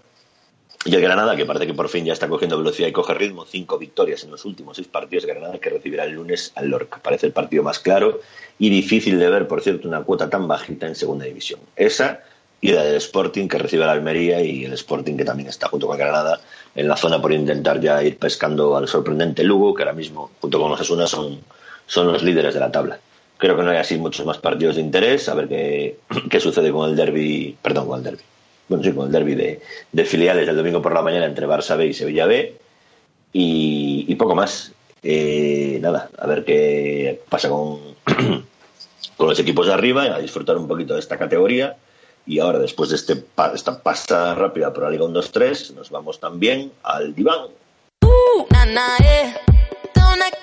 y 0.85 0.95
el 0.95 1.01
Granada, 1.01 1.35
que 1.35 1.47
parece 1.47 1.67
que 1.67 1.73
por 1.73 1.89
fin 1.89 2.05
ya 2.05 2.13
está 2.13 2.29
cogiendo 2.29 2.59
velocidad 2.59 2.89
y 2.89 2.93
coge 2.93 3.15
ritmo, 3.15 3.47
cinco 3.47 3.79
victorias 3.79 4.23
en 4.25 4.33
los 4.33 4.45
últimos 4.45 4.77
seis 4.77 4.87
partidos 4.87 5.25
de 5.25 5.33
Granada, 5.33 5.59
que 5.61 5.71
recibirá 5.71 6.05
el 6.05 6.13
lunes 6.13 6.53
al 6.57 6.69
Lorca. 6.69 7.01
Parece 7.03 7.25
el 7.25 7.33
partido 7.33 7.63
más 7.63 7.79
claro 7.79 8.21
y 8.59 8.69
difícil 8.69 9.19
de 9.19 9.31
ver, 9.31 9.49
por 9.49 9.63
cierto, 9.63 9.89
una 9.89 10.03
cuota 10.03 10.29
tan 10.29 10.47
bajita 10.47 10.87
en 10.87 10.95
segunda 10.95 11.25
división. 11.25 11.61
Esa 11.75 12.21
y 12.61 12.73
la 12.73 12.85
del 12.85 12.97
Sporting, 12.97 13.49
que 13.49 13.57
recibe 13.57 13.87
la 13.87 13.93
Almería, 13.93 14.43
y 14.43 14.67
el 14.67 14.75
Sporting, 14.75 15.17
que 15.17 15.25
también 15.25 15.49
está 15.49 15.69
junto 15.69 15.87
con 15.87 15.97
Granada 15.97 16.39
en 16.75 16.87
la 16.87 16.99
zona 16.99 17.19
por 17.19 17.33
intentar 17.33 17.81
ya 17.81 18.05
ir 18.05 18.19
pescando 18.19 18.77
al 18.77 18.87
sorprendente 18.87 19.43
Lugo, 19.43 19.73
que 19.73 19.85
ahora 19.85 19.95
mismo, 19.95 20.33
junto 20.39 20.61
con 20.61 20.71
los 20.71 20.79
Asuna, 20.79 21.07
son, 21.07 21.41
son 21.87 22.13
los 22.13 22.23
líderes 22.23 22.53
de 22.53 22.61
la 22.61 22.71
tabla. 22.71 23.01
Creo 23.39 23.57
que 23.57 23.63
no 23.63 23.71
hay 23.71 23.79
así 23.79 23.97
muchos 23.97 24.27
más 24.27 24.39
partidos 24.39 24.77
de 24.77 24.83
interés, 24.83 25.29
a 25.29 25.35
ver 25.35 25.49
qué, 25.49 25.99
qué 26.31 26.41
sucede 26.41 26.71
con 26.73 26.91
el 26.91 26.97
derby, 26.97 27.57
perdón, 27.63 27.87
con 27.87 27.99
el 27.99 28.05
derby, 28.05 28.23
bueno, 28.69 28.85
sí, 28.85 28.93
con 28.93 29.07
el 29.07 29.13
derby 29.13 29.35
de, 29.35 30.05
filiales 30.05 30.47
del 30.47 30.57
domingo 30.57 30.83
por 30.83 30.93
la 30.93 31.03
mañana 31.03 31.27
entre 31.27 31.47
Barça 31.47 31.77
B 31.77 31.87
y 31.87 31.95
Sevilla 31.95 32.27
B, 32.27 32.57
y, 33.33 34.15
poco 34.17 34.35
más. 34.35 34.73
Eh, 35.05 35.79
nada, 35.81 36.11
a 36.19 36.27
ver 36.27 36.45
qué 36.45 37.23
pasa 37.29 37.49
con, 37.49 37.79
con 39.17 39.29
los 39.29 39.39
equipos 39.39 39.69
de 39.69 39.75
arriba, 39.75 40.03
a 40.03 40.19
disfrutar 40.19 40.57
un 40.57 40.67
poquito 40.67 40.95
de 40.95 41.01
esta 41.01 41.17
categoría. 41.17 41.77
Y 42.27 42.41
ahora, 42.41 42.59
después 42.59 42.91
de 42.91 42.97
este, 42.97 43.25
esta 43.55 43.81
pasada 43.83 44.35
rápida 44.35 44.73
por 44.73 44.83
la 44.83 44.91
Liga 44.91 45.05
1-2-3, 45.05 45.75
nos 45.75 45.89
vamos 45.91 46.19
también 46.21 46.73
al 46.83 47.15
diván. 47.15 47.47
Ooh, 48.05 48.47
nah, 48.51 48.65
nah, 48.65 48.99
yeah. 48.99 49.35
Don't 49.95 50.21
act 50.21 50.43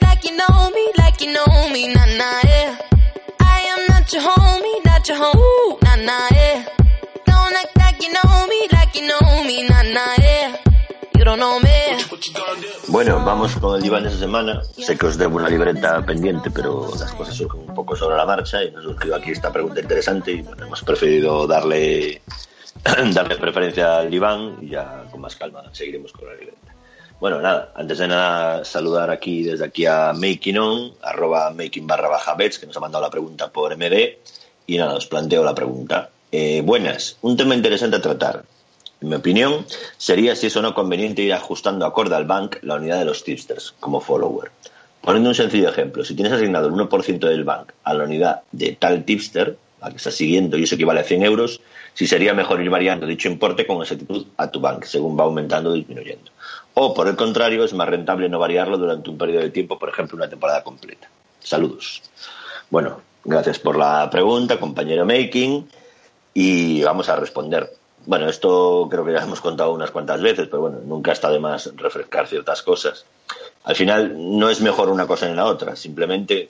Bueno, 12.95 13.21
vamos 13.25 13.53
con 13.57 13.75
el 13.75 13.81
diván 13.81 14.03
de 14.03 14.07
esta 14.07 14.21
semana. 14.21 14.61
Sé 14.77 14.97
que 14.97 15.07
os 15.07 15.17
debo 15.17 15.35
una 15.35 15.49
libreta 15.49 16.01
pendiente, 16.05 16.49
pero 16.49 16.89
las 16.97 17.11
cosas 17.11 17.35
surgen 17.35 17.67
un 17.67 17.75
poco 17.75 17.93
sobre 17.93 18.15
la 18.15 18.25
marcha 18.25 18.63
y 18.63 18.71
nos 18.71 18.85
surgió 18.85 19.13
aquí 19.13 19.31
esta 19.31 19.51
pregunta 19.51 19.81
interesante 19.81 20.31
y 20.31 20.45
hemos 20.63 20.81
preferido 20.81 21.45
darle, 21.45 22.21
darle 23.13 23.35
preferencia 23.35 23.97
al 23.97 24.09
diván 24.09 24.59
y 24.61 24.69
ya 24.69 25.03
con 25.11 25.19
más 25.19 25.35
calma 25.35 25.63
seguiremos 25.73 26.13
con 26.13 26.29
la 26.29 26.35
libreta. 26.35 26.73
Bueno, 27.19 27.41
nada, 27.41 27.73
antes 27.75 27.97
de 27.97 28.07
nada 28.07 28.63
saludar 28.63 29.09
aquí 29.09 29.43
desde 29.43 29.65
aquí 29.65 29.85
a 29.85 30.13
Making 30.13 30.57
On, 30.57 30.93
arroba 31.01 31.51
making 31.51 31.85
barra 31.85 32.07
baja 32.07 32.33
bets, 32.35 32.59
que 32.59 32.65
nos 32.65 32.77
ha 32.77 32.79
mandado 32.79 33.03
la 33.03 33.11
pregunta 33.11 33.51
por 33.51 33.75
MD. 33.75 34.19
Y 34.67 34.77
nada, 34.77 34.93
os 34.93 35.05
planteo 35.05 35.43
la 35.43 35.53
pregunta. 35.53 36.11
Eh, 36.31 36.61
buenas, 36.63 37.17
un 37.23 37.35
tema 37.35 37.55
interesante 37.55 37.97
a 37.97 38.01
tratar. 38.01 38.45
En 39.01 39.09
mi 39.09 39.15
opinión, 39.15 39.65
sería 39.97 40.35
si 40.35 40.47
es 40.47 40.55
o 40.55 40.61
no 40.61 40.73
conveniente 40.73 41.21
ir 41.21 41.33
ajustando 41.33 41.85
acorde 41.85 42.15
al 42.15 42.25
bank 42.25 42.57
la 42.61 42.75
unidad 42.75 42.99
de 42.99 43.05
los 43.05 43.23
tipsters 43.23 43.73
como 43.79 44.01
follower. 44.01 44.51
Poniendo 45.01 45.29
un 45.29 45.35
sencillo 45.35 45.69
ejemplo, 45.69 46.03
si 46.03 46.15
tienes 46.15 46.33
asignado 46.33 46.67
el 46.67 46.73
1% 46.73 47.19
del 47.19 47.43
bank 47.43 47.71
a 47.83 47.93
la 47.93 48.05
unidad 48.05 48.41
de 48.51 48.71
tal 48.71 49.03
tipster, 49.05 49.57
a 49.81 49.91
que 49.91 49.97
estás 49.97 50.15
siguiendo 50.15 50.57
y 50.57 50.63
eso 50.63 50.75
equivale 50.75 51.01
a 51.01 51.03
100 51.03 51.23
euros, 51.23 51.61
si 51.93 52.07
sería 52.07 52.33
mejor 52.33 52.61
ir 52.61 52.69
variando 52.69 53.05
dicho 53.05 53.29
importe 53.29 53.67
con 53.67 53.81
exactitud 53.81 54.25
a 54.37 54.49
tu 54.49 54.59
bank, 54.59 54.83
según 54.85 55.17
va 55.17 55.23
aumentando 55.23 55.69
o 55.69 55.73
disminuyendo. 55.73 56.31
O, 56.73 56.93
por 56.93 57.07
el 57.07 57.15
contrario, 57.15 57.63
es 57.63 57.73
más 57.73 57.87
rentable 57.87 58.27
no 58.29 58.39
variarlo 58.39 58.77
durante 58.77 59.09
un 59.09 59.17
periodo 59.17 59.43
de 59.43 59.51
tiempo, 59.51 59.77
por 59.77 59.89
ejemplo, 59.89 60.17
una 60.17 60.27
temporada 60.27 60.63
completa. 60.63 61.07
Saludos. 61.39 62.01
Bueno, 62.69 63.01
gracias 63.23 63.59
por 63.59 63.77
la 63.77 64.09
pregunta, 64.09 64.59
compañero 64.59 65.05
Making, 65.05 65.69
y 66.33 66.81
vamos 66.83 67.07
a 67.09 67.15
responder. 67.15 67.71
Bueno, 68.05 68.29
esto 68.29 68.87
creo 68.89 69.03
que 69.03 69.13
ya 69.13 69.23
hemos 69.23 69.41
contado 69.41 69.73
unas 69.73 69.89
cuantas 69.89 70.21
veces, 70.21 70.47
pero 70.47 70.61
bueno, 70.61 70.79
nunca 70.85 71.11
está 71.11 71.31
de 71.31 71.39
más 71.39 71.71
refrescar 71.75 72.27
ciertas 72.27 72.61
cosas. 72.61 73.05
Al 73.63 73.75
final 73.75 74.13
no 74.15 74.49
es 74.49 74.61
mejor 74.61 74.89
una 74.89 75.07
cosa 75.07 75.27
ni 75.27 75.35
la 75.35 75.45
otra, 75.45 75.75
simplemente 75.75 76.49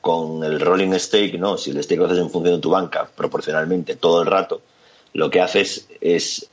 con 0.00 0.44
el 0.44 0.60
rolling 0.60 0.92
stake, 0.92 1.38
no, 1.38 1.56
si 1.56 1.70
el 1.70 1.82
stake 1.82 1.98
lo 1.98 2.06
haces 2.06 2.18
en 2.18 2.30
función 2.30 2.56
de 2.56 2.60
tu 2.60 2.70
banca 2.70 3.08
proporcionalmente 3.16 3.96
todo 3.96 4.22
el 4.22 4.28
rato, 4.28 4.60
lo 5.14 5.28
que 5.28 5.40
haces 5.40 5.88
es, 6.00 6.48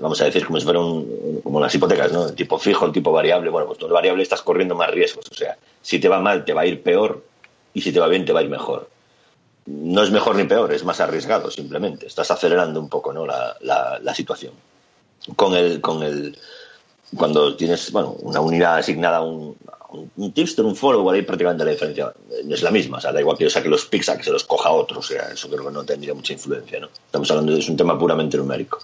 vamos 0.00 0.20
a 0.20 0.24
decir, 0.24 0.46
como 0.46 0.58
si 0.58 0.64
fuera 0.64 0.80
un, 0.80 1.40
como 1.44 1.60
las 1.60 1.74
hipotecas, 1.74 2.10
¿no? 2.12 2.26
El 2.26 2.34
tipo 2.34 2.58
fijo, 2.58 2.86
el 2.86 2.92
tipo 2.92 3.12
variable, 3.12 3.50
bueno, 3.50 3.68
pues 3.68 3.78
tú 3.78 3.86
el 3.86 3.92
variable 3.92 4.22
estás 4.22 4.42
corriendo 4.42 4.74
más 4.74 4.90
riesgos, 4.90 5.26
o 5.30 5.34
sea, 5.34 5.56
si 5.80 6.00
te 6.00 6.08
va 6.08 6.18
mal 6.18 6.44
te 6.44 6.54
va 6.54 6.62
a 6.62 6.66
ir 6.66 6.82
peor 6.82 7.22
y 7.72 7.82
si 7.82 7.92
te 7.92 8.00
va 8.00 8.08
bien 8.08 8.24
te 8.24 8.32
va 8.32 8.40
a 8.40 8.42
ir 8.42 8.50
mejor 8.50 8.88
no 9.66 10.02
es 10.02 10.10
mejor 10.10 10.36
ni 10.36 10.44
peor, 10.44 10.72
es 10.72 10.84
más 10.84 11.00
arriesgado 11.00 11.50
simplemente. 11.50 12.06
Estás 12.06 12.30
acelerando 12.30 12.80
un 12.80 12.88
poco 12.88 13.12
¿no? 13.12 13.26
la, 13.26 13.56
la, 13.60 14.14
situación. 14.14 14.52
Con 15.34 15.54
el, 15.54 15.80
con 15.80 16.02
el, 16.02 16.38
cuando 17.16 17.56
tienes 17.56 17.90
bueno, 17.90 18.16
una 18.20 18.40
unidad 18.40 18.76
asignada 18.76 19.18
a 19.18 19.22
un, 19.22 19.56
un, 20.16 20.32
tipster, 20.32 20.64
un 20.64 20.76
follow, 20.76 21.08
ahí 21.10 21.22
prácticamente 21.22 21.64
la 21.64 21.72
diferencia 21.72 22.12
es 22.48 22.62
la 22.62 22.70
misma. 22.70 22.98
O 22.98 23.00
sea, 23.00 23.12
da 23.12 23.20
igual 23.20 23.36
que 23.36 23.44
yo 23.44 23.50
saque 23.50 23.68
los 23.68 23.86
picks 23.86 24.08
a 24.08 24.16
que 24.16 24.22
se 24.22 24.30
los 24.30 24.44
coja 24.44 24.70
otro. 24.70 25.00
O 25.00 25.02
sea, 25.02 25.30
eso 25.32 25.48
creo 25.48 25.66
que 25.66 25.72
no 25.72 25.84
tendría 25.84 26.14
mucha 26.14 26.32
influencia. 26.32 26.78
¿no? 26.78 26.88
Estamos 27.06 27.28
hablando 27.30 27.52
de 27.52 27.58
es 27.58 27.68
un 27.68 27.76
tema 27.76 27.98
puramente 27.98 28.36
numérico. 28.36 28.78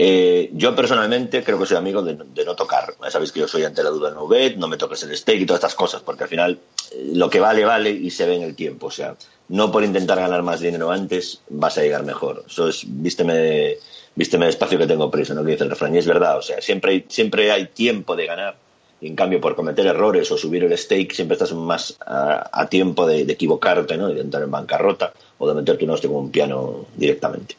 Eh, 0.00 0.50
yo 0.52 0.76
personalmente 0.76 1.42
creo 1.42 1.58
que 1.58 1.66
soy 1.66 1.76
amigo 1.76 2.02
de, 2.02 2.14
de, 2.14 2.44
no 2.44 2.54
tocar. 2.54 2.94
Ya 3.02 3.10
sabéis 3.10 3.32
que 3.32 3.40
yo 3.40 3.48
soy 3.48 3.64
ante 3.64 3.82
la 3.82 3.90
duda 3.90 4.12
no 4.12 4.28
bet, 4.28 4.56
no 4.56 4.68
me 4.68 4.76
toques 4.76 5.02
el 5.02 5.16
stake 5.16 5.40
y 5.40 5.46
todas 5.46 5.58
estas 5.58 5.74
cosas, 5.74 6.02
porque 6.02 6.22
al 6.22 6.28
final 6.28 6.60
eh, 6.92 7.10
lo 7.14 7.28
que 7.28 7.40
vale, 7.40 7.64
vale 7.64 7.90
y 7.90 8.08
se 8.10 8.24
ve 8.24 8.36
en 8.36 8.42
el 8.42 8.54
tiempo. 8.54 8.86
O 8.86 8.90
sea, 8.92 9.16
no 9.48 9.72
por 9.72 9.84
intentar 9.84 10.18
ganar 10.18 10.42
más 10.42 10.60
dinero 10.60 10.90
antes 10.90 11.40
vas 11.48 11.78
a 11.78 11.82
llegar 11.82 12.04
mejor. 12.04 12.44
Eso 12.46 12.68
es, 12.68 12.84
vísteme, 12.86 13.76
vísteme 14.14 14.46
despacio 14.46 14.78
que 14.78 14.86
tengo 14.86 15.10
prisa, 15.10 15.34
¿no? 15.34 15.44
Que 15.44 15.52
dice 15.52 15.64
el 15.64 15.70
refrán. 15.70 15.94
Y 15.94 15.98
es 15.98 16.06
verdad, 16.06 16.38
o 16.38 16.42
sea, 16.42 16.60
siempre 16.60 16.92
hay, 16.92 17.04
siempre 17.08 17.50
hay 17.50 17.66
tiempo 17.66 18.14
de 18.14 18.26
ganar. 18.26 18.56
Y 19.00 19.06
en 19.06 19.16
cambio, 19.16 19.40
por 19.40 19.54
cometer 19.54 19.86
errores 19.86 20.30
o 20.32 20.36
subir 20.36 20.64
el 20.64 20.76
stake, 20.76 21.14
siempre 21.14 21.34
estás 21.34 21.52
más 21.52 21.96
a, 22.04 22.66
tiempo 22.68 23.06
de, 23.06 23.20
equivocarte, 23.22 23.96
¿no? 23.96 24.08
De 24.08 24.20
entrar 24.20 24.42
en 24.42 24.50
bancarrota 24.50 25.12
o 25.38 25.48
de 25.48 25.54
meterte 25.54 25.84
un 25.84 25.90
hostia 25.90 26.10
con 26.10 26.24
un 26.24 26.30
piano 26.30 26.86
directamente. 26.96 27.56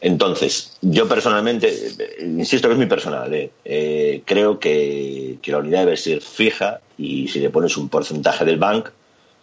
Entonces, 0.00 0.76
yo 0.82 1.08
personalmente, 1.08 1.74
insisto 2.20 2.68
que 2.68 2.72
es 2.74 2.78
muy 2.78 2.86
personal, 2.86 3.32
¿eh? 3.34 3.50
Eh, 3.64 4.22
creo 4.24 4.60
que, 4.60 5.38
que, 5.42 5.50
la 5.50 5.58
unidad 5.58 5.80
debe 5.80 5.96
ser 5.96 6.20
fija 6.20 6.80
y 6.96 7.26
si 7.28 7.40
le 7.40 7.50
pones 7.50 7.76
un 7.76 7.88
porcentaje 7.88 8.44
del 8.44 8.58
bank, 8.58 8.90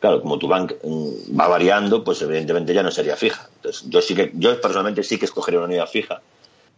claro, 0.05 0.21
como 0.21 0.37
tu 0.37 0.47
bank 0.47 0.73
va 0.83 1.47
variando, 1.47 2.03
pues 2.03 2.21
evidentemente 2.21 2.75
ya 2.75 2.83
no 2.83 2.91
sería 2.91 3.15
fija. 3.15 3.49
Entonces, 3.55 3.89
yo 3.89 4.01
sí 4.01 4.13
que, 4.13 4.31
yo 4.35 4.61
personalmente 4.61 5.01
sí 5.01 5.17
que 5.17 5.25
escogería 5.25 5.59
una 5.59 5.67
unidad 5.67 5.87
fija. 5.87 6.21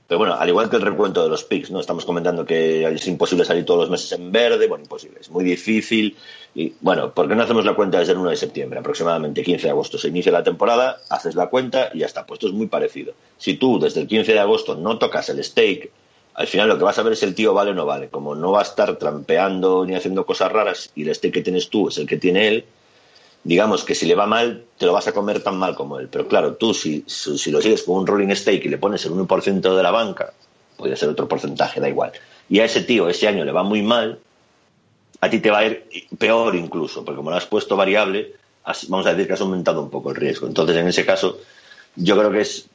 Pero 0.07 0.19
bueno, 0.19 0.35
al 0.35 0.47
igual 0.47 0.69
que 0.69 0.77
el 0.77 0.81
recuento 0.81 1.21
de 1.21 1.27
los 1.27 1.43
picks, 1.43 1.69
¿no? 1.69 1.81
Estamos 1.81 2.05
comentando 2.05 2.45
que 2.45 2.87
es 2.87 3.07
imposible 3.07 3.43
salir 3.43 3.65
todos 3.65 3.81
los 3.81 3.89
meses 3.89 4.09
en 4.13 4.31
verde, 4.31 4.67
bueno, 4.67 4.85
imposible, 4.85 5.19
es 5.19 5.29
muy 5.29 5.43
difícil. 5.43 6.15
Y 6.55 6.71
bueno, 6.79 7.13
¿por 7.13 7.27
qué 7.27 7.35
no 7.35 7.43
hacemos 7.43 7.65
la 7.65 7.75
cuenta 7.75 7.99
desde 7.99 8.13
el 8.13 8.19
1 8.19 8.29
de 8.29 8.37
septiembre? 8.37 8.79
Aproximadamente 8.79 9.43
15 9.43 9.63
de 9.63 9.71
agosto 9.71 9.97
se 9.97 10.07
inicia 10.07 10.31
la 10.31 10.43
temporada, 10.43 11.01
haces 11.09 11.35
la 11.35 11.47
cuenta 11.47 11.89
y 11.93 11.99
ya 11.99 12.05
está. 12.05 12.25
Pues 12.25 12.37
esto 12.37 12.47
es 12.47 12.53
muy 12.53 12.67
parecido. 12.67 13.13
Si 13.37 13.55
tú 13.55 13.77
desde 13.77 13.99
el 13.99 14.07
15 14.07 14.31
de 14.31 14.39
agosto 14.39 14.75
no 14.75 14.97
tocas 14.97 15.27
el 15.27 15.43
stake, 15.43 15.91
al 16.35 16.47
final 16.47 16.69
lo 16.69 16.77
que 16.77 16.85
vas 16.85 16.97
a 16.97 17.03
ver 17.03 17.11
es 17.11 17.23
el 17.23 17.35
tío 17.35 17.53
vale 17.53 17.71
o 17.71 17.73
no 17.73 17.85
vale. 17.85 18.07
Como 18.07 18.35
no 18.35 18.53
va 18.53 18.59
a 18.59 18.63
estar 18.63 18.95
trampeando 18.95 19.85
ni 19.85 19.95
haciendo 19.95 20.25
cosas 20.25 20.49
raras 20.49 20.91
y 20.95 21.03
el 21.03 21.13
stake 21.13 21.33
que 21.33 21.41
tienes 21.41 21.67
tú 21.67 21.89
es 21.89 21.97
el 21.97 22.07
que 22.07 22.15
tiene 22.15 22.47
él, 22.47 22.65
digamos 23.47 23.85
que 23.85 23.95
si 23.95 24.05
le 24.05 24.13
va 24.13 24.27
mal, 24.27 24.65
te 24.77 24.85
lo 24.85 24.91
vas 24.91 25.07
a 25.07 25.13
comer 25.13 25.41
tan 25.41 25.57
mal 25.57 25.73
como 25.73 25.99
él. 25.99 26.09
Pero 26.11 26.27
claro, 26.27 26.55
tú 26.55 26.73
si, 26.73 27.05
si 27.07 27.49
lo 27.49 27.61
sigues 27.61 27.83
con 27.83 27.95
un 27.95 28.05
rolling 28.05 28.35
stake 28.35 28.65
y 28.65 28.67
le 28.67 28.77
pones 28.77 29.05
el 29.05 29.13
1% 29.13 29.73
de 29.73 29.83
la 29.83 29.89
banca, 29.89 30.33
puede 30.75 30.97
ser 30.97 31.07
otro 31.07 31.29
porcentaje, 31.29 31.79
da 31.79 31.87
igual. 31.87 32.11
Y 32.49 32.59
a 32.59 32.65
ese 32.65 32.81
tío 32.81 33.07
ese 33.07 33.25
año 33.25 33.45
le 33.45 33.53
va 33.53 33.63
muy 33.63 33.81
mal, 33.81 34.19
a 35.21 35.29
ti 35.29 35.39
te 35.39 35.49
va 35.49 35.59
a 35.59 35.65
ir 35.65 35.85
peor 36.17 36.57
incluso, 36.57 37.05
porque 37.05 37.15
como 37.15 37.29
lo 37.29 37.37
has 37.37 37.45
puesto 37.45 37.77
variable, 37.77 38.33
vamos 38.89 39.07
a 39.07 39.11
decir 39.11 39.27
que 39.27 39.33
has 39.33 39.41
aumentado 39.41 39.81
un 39.81 39.89
poco 39.89 40.09
el 40.09 40.17
riesgo. 40.17 40.45
Entonces, 40.45 40.75
en 40.75 40.89
ese 40.89 41.05
caso, 41.05 41.39
yo 41.95 42.17
creo 42.17 42.29
que 42.29 42.41
es 42.41 42.67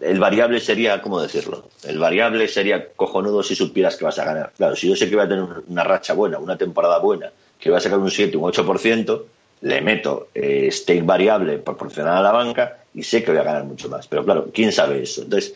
el 0.00 0.18
variable 0.18 0.58
sería, 0.58 1.00
¿cómo 1.00 1.22
decirlo? 1.22 1.68
El 1.84 2.00
variable 2.00 2.48
sería 2.48 2.88
cojonudo 2.92 3.44
si 3.44 3.54
supieras 3.54 3.94
que 3.94 4.04
vas 4.04 4.18
a 4.18 4.24
ganar. 4.24 4.52
Claro, 4.56 4.74
si 4.74 4.88
yo 4.88 4.96
sé 4.96 5.08
que 5.08 5.14
voy 5.14 5.26
a 5.26 5.28
tener 5.28 5.44
una 5.68 5.84
racha 5.84 6.12
buena, 6.12 6.38
una 6.38 6.58
temporada 6.58 6.98
buena, 6.98 7.30
que 7.60 7.70
voy 7.70 7.78
a 7.78 7.80
sacar 7.80 8.00
un 8.00 8.10
7, 8.10 8.36
un 8.36 8.50
8%, 8.50 9.22
le 9.60 9.80
meto 9.80 10.28
eh, 10.34 10.68
stake 10.70 11.04
variable 11.04 11.58
proporcional 11.58 12.18
a 12.18 12.22
la 12.22 12.32
banca 12.32 12.78
y 12.94 13.02
sé 13.02 13.22
que 13.22 13.30
voy 13.30 13.40
a 13.40 13.44
ganar 13.44 13.64
mucho 13.64 13.88
más. 13.88 14.06
Pero 14.06 14.24
claro, 14.24 14.48
¿quién 14.52 14.72
sabe 14.72 15.02
eso? 15.02 15.22
Entonces, 15.22 15.54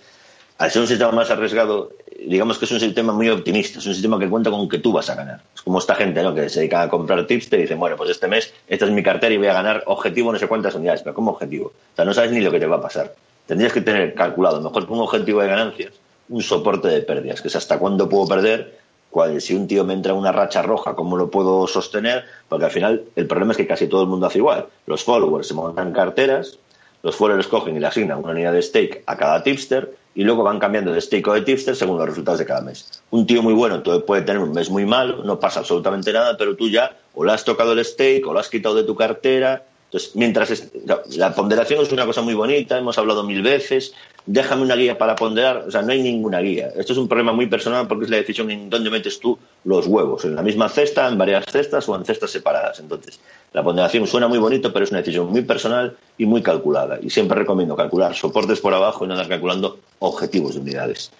al 0.59 0.71
ser 0.71 0.83
un 0.83 0.89
sistema 0.89 1.13
más 1.13 1.31
arriesgado, 1.31 1.93
digamos 2.27 2.59
que 2.59 2.67
es 2.67 2.73
un 2.73 2.81
sistema 2.81 3.13
muy 3.13 3.29
optimista, 3.29 3.79
es 3.79 3.87
un 3.87 3.95
sistema 3.95 4.19
que 4.19 4.29
cuenta 4.29 4.51
con 4.51 4.69
que 4.69 4.79
tú 4.79 4.93
vas 4.93 5.11
a 5.11 5.15
ganar. 5.15 5.41
Es 5.55 5.63
como 5.63 5.79
esta 5.79 5.95
gente 5.95 6.23
¿no? 6.23 6.35
que 6.35 6.49
se 6.49 6.61
dedica 6.61 6.83
a 6.83 6.89
comprar 6.89 7.27
tips, 7.27 7.49
te 7.49 7.57
dicen, 7.57 7.79
bueno, 7.79 7.97
pues 7.97 8.11
este 8.11 8.29
mes, 8.29 8.53
esta 8.69 8.85
es 8.85 8.91
mi 8.91 9.03
cartera 9.03 9.35
y 9.35 9.39
voy 9.39 9.49
a 9.49 9.55
ganar 9.55 9.83
objetivo 9.87 10.33
no 10.33 10.39
sé 10.39 10.47
cuántas 10.47 10.75
unidades, 10.75 11.03
pero 11.03 11.15
¿cómo 11.15 11.33
objetivo? 11.33 11.67
O 11.67 11.97
sea, 11.97 12.05
no 12.05 12.15
sabes 12.15 12.31
ni 12.33 12.41
lo 12.41 12.51
que 12.51 12.61
te 12.61 12.67
va 12.67 12.77
a 12.77 12.83
pasar. 12.83 13.15
tendrías 13.47 13.73
que 13.73 13.81
tener 13.81 14.15
calculado, 14.15 14.61
mejor 14.61 14.87
que 14.87 14.93
un 14.93 15.01
objetivo 15.01 15.41
de 15.41 15.49
ganancias, 15.49 15.93
un 16.29 16.43
soporte 16.43 16.89
de 16.89 17.03
pérdidas, 17.03 17.43
que 17.43 17.49
es 17.49 17.57
hasta 17.57 17.79
cuándo 17.79 18.09
puedo 18.09 18.27
perder, 18.27 18.82
cuál, 19.13 19.41
si 19.41 19.55
un 19.55 19.69
tío 19.69 19.85
me 19.85 19.95
entra 19.95 20.15
una 20.15 20.33
racha 20.33 20.63
roja, 20.63 20.97
cómo 20.97 21.17
lo 21.17 21.31
puedo 21.31 21.69
sostener, 21.69 22.25
porque 22.49 22.65
al 22.65 22.71
final 22.73 23.05
el 23.15 23.27
problema 23.29 23.53
es 23.53 23.59
que 23.59 23.67
casi 23.67 23.87
todo 23.87 24.03
el 24.03 24.09
mundo 24.09 24.27
hace 24.27 24.39
igual. 24.39 24.67
Los 24.87 25.05
followers 25.05 25.47
se 25.47 25.55
montan 25.55 25.93
carteras, 25.93 26.59
los 27.03 27.15
followers 27.15 27.47
cogen 27.47 27.77
y 27.77 27.81
le 27.81 27.87
asignan 27.87 28.19
una 28.19 28.33
unidad 28.33 28.53
de 28.53 28.63
stake 28.63 29.05
a 29.07 29.17
cada 29.17 29.43
tipster 29.43 29.95
y 30.15 30.25
luego 30.25 30.43
van 30.43 30.59
cambiando 30.59 30.93
de 30.93 31.01
stake 31.01 31.29
o 31.29 31.35
de 31.35 31.43
tipster 31.43 31.77
según 31.77 31.99
los 31.99 32.09
resultados 32.09 32.39
de 32.39 32.47
cada 32.47 32.63
mes. 32.63 33.03
Un 33.11 33.27
tío 33.27 33.43
muy 33.43 33.55
bueno 33.55 33.83
puede 33.83 34.23
tener 34.23 34.43
un 34.43 34.53
mes 34.53 34.71
muy 34.71 34.87
malo, 34.87 35.23
no 35.23 35.39
pasa 35.39 35.61
absolutamente 35.61 36.13
nada, 36.13 36.37
pero 36.37 36.57
tú 36.57 36.69
ya 36.69 36.97
o 37.15 37.25
le 37.25 37.33
has 37.33 37.45
tocado 37.45 37.73
el 37.73 37.85
stake 37.85 38.27
o 38.27 38.33
lo 38.33 38.41
has 38.41 38.49
quitado 38.49 38.75
de 38.75 38.85
tu 38.85 38.97
cartera 38.97 39.65
entonces, 39.93 40.13
mientras 40.15 40.71
la 41.19 41.35
ponderación 41.35 41.83
es 41.83 41.93
una 41.93 42.07
cosa 42.07 42.23
muy 42.23 42.33
bonita, 42.33 42.79
hemos 42.79 42.97
hablado 42.97 43.25
mil 43.25 43.43
veces, 43.43 43.93
déjame 44.25 44.63
una 44.63 44.75
guía 44.75 44.97
para 44.97 45.15
ponderar, 45.15 45.65
o 45.69 45.71
sea, 45.71 45.83
no 45.83 45.93
hay 45.93 46.03
ninguna 46.03 46.41
guía. 46.41 46.73
Esto 46.75 46.95
es 46.95 46.99
un 46.99 47.09
problema 47.09 47.35
muy 47.35 47.45
personal 47.45 47.87
porque 47.87 48.07
es 48.07 48.11
la 48.11 48.17
decisión 48.17 48.51
en 48.51 48.71
dónde 48.71 48.89
metes 48.89 49.21
tú 49.21 49.39
los 49.65 49.87
huevos, 49.87 50.25
en 50.25 50.35
la 50.35 50.41
misma 50.41 50.71
cesta, 50.71 51.07
en 51.09 51.19
varias 51.19 51.45
cestas 51.45 51.87
o 51.91 51.95
en 51.95 52.07
cestas 52.07 52.31
separadas. 52.31 52.81
Entonces, 52.81 53.21
la 53.53 53.63
ponderación 53.63 54.07
suena 54.07 54.29
muy 54.29 54.39
bonito, 54.39 54.73
pero 54.73 54.87
es 54.87 54.91
una 54.93 55.01
decisión 55.01 55.29
muy 55.29 55.43
personal 55.43 55.95
y 56.17 56.25
muy 56.25 56.41
calculada. 56.41 56.99
Y 57.03 57.11
siempre 57.11 57.39
recomiendo 57.39 57.77
calcular 57.77 58.15
soportes 58.15 58.61
por 58.61 58.73
abajo 58.73 59.05
y 59.05 59.09
no 59.09 59.13
andar 59.13 59.29
calculando 59.29 59.79
objetivos 59.99 60.55
de 60.55 60.61
unidades. 60.61 61.13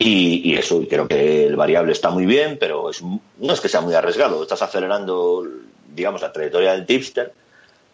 Y, 0.00 0.56
eso, 0.56 0.82
creo 0.90 1.06
que 1.06 1.46
el 1.46 1.54
variable 1.54 1.92
está 1.92 2.10
muy 2.10 2.26
bien, 2.26 2.56
pero 2.58 2.90
no 3.38 3.52
es 3.52 3.60
que 3.60 3.68
sea 3.68 3.80
muy 3.80 3.94
arriesgado. 3.94 4.42
Estás 4.42 4.62
acelerando, 4.62 5.46
digamos, 5.94 6.20
la 6.20 6.32
trayectoria 6.32 6.72
del 6.72 6.84
tipster 6.84 7.32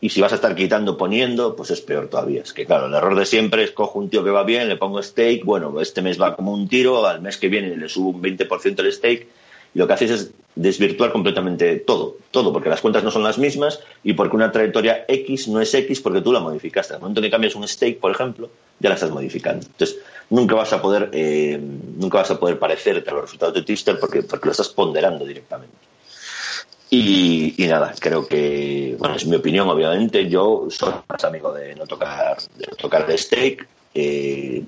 y 0.00 0.10
si 0.10 0.20
vas 0.20 0.32
a 0.32 0.36
estar 0.36 0.54
quitando, 0.54 0.96
poniendo, 0.96 1.56
pues 1.56 1.70
es 1.70 1.80
peor 1.80 2.08
todavía. 2.08 2.42
Es 2.42 2.52
que, 2.52 2.66
claro, 2.66 2.86
el 2.86 2.94
error 2.94 3.18
de 3.18 3.26
siempre 3.26 3.64
es 3.64 3.72
cojo 3.72 3.98
un 3.98 4.08
tío 4.08 4.22
que 4.22 4.30
va 4.30 4.44
bien, 4.44 4.68
le 4.68 4.76
pongo 4.76 5.02
stake, 5.02 5.44
bueno, 5.44 5.80
este 5.80 6.02
mes 6.02 6.20
va 6.20 6.36
como 6.36 6.52
un 6.52 6.68
tiro, 6.68 7.04
al 7.06 7.20
mes 7.20 7.36
que 7.36 7.48
viene 7.48 7.76
le 7.76 7.88
subo 7.88 8.10
un 8.10 8.22
20% 8.22 8.78
el 8.78 8.92
stake, 8.92 9.28
y 9.74 9.78
lo 9.78 9.86
que 9.86 9.92
haces 9.92 10.10
es 10.10 10.30
desvirtuar 10.54 11.12
completamente 11.12 11.76
todo, 11.76 12.16
todo, 12.30 12.52
porque 12.52 12.68
las 12.68 12.80
cuentas 12.80 13.04
no 13.04 13.10
son 13.10 13.22
las 13.22 13.38
mismas 13.38 13.80
y 14.02 14.14
porque 14.14 14.36
una 14.36 14.50
trayectoria 14.50 15.04
X 15.06 15.48
no 15.48 15.60
es 15.60 15.74
X 15.74 16.00
porque 16.00 16.20
tú 16.20 16.32
la 16.32 16.40
modificaste. 16.40 16.94
Al 16.94 17.00
momento 17.00 17.20
que 17.20 17.30
cambias 17.30 17.54
un 17.54 17.66
stake, 17.66 17.98
por 17.98 18.10
ejemplo, 18.10 18.50
ya 18.78 18.88
la 18.88 18.94
estás 18.94 19.10
modificando. 19.10 19.66
Entonces, 19.66 19.98
nunca 20.30 20.54
vas 20.54 20.72
a 20.72 20.80
poder, 20.80 21.10
eh, 21.12 21.58
nunca 21.60 22.18
vas 22.18 22.30
a 22.30 22.40
poder 22.40 22.58
parecerte 22.58 23.10
a 23.10 23.14
los 23.14 23.22
resultados 23.22 23.54
de 23.54 23.62
Twister 23.62 23.98
porque, 23.98 24.22
porque 24.22 24.46
lo 24.46 24.52
estás 24.52 24.68
ponderando 24.68 25.24
directamente. 25.24 25.87
Y, 26.90 27.54
nada, 27.68 27.94
creo 27.98 28.26
que, 28.26 28.96
bueno, 28.98 29.16
es 29.16 29.26
mi 29.26 29.36
opinión, 29.36 29.68
obviamente. 29.68 30.28
Yo 30.28 30.68
soy 30.70 30.94
más 31.06 31.22
amigo 31.24 31.52
de 31.52 31.74
no 31.74 31.86
tocar, 31.86 32.38
de 32.56 32.66
no 32.66 32.76
tocar 32.76 33.06
de 33.06 33.18
stake. 33.18 33.66
Eh, 33.94 34.64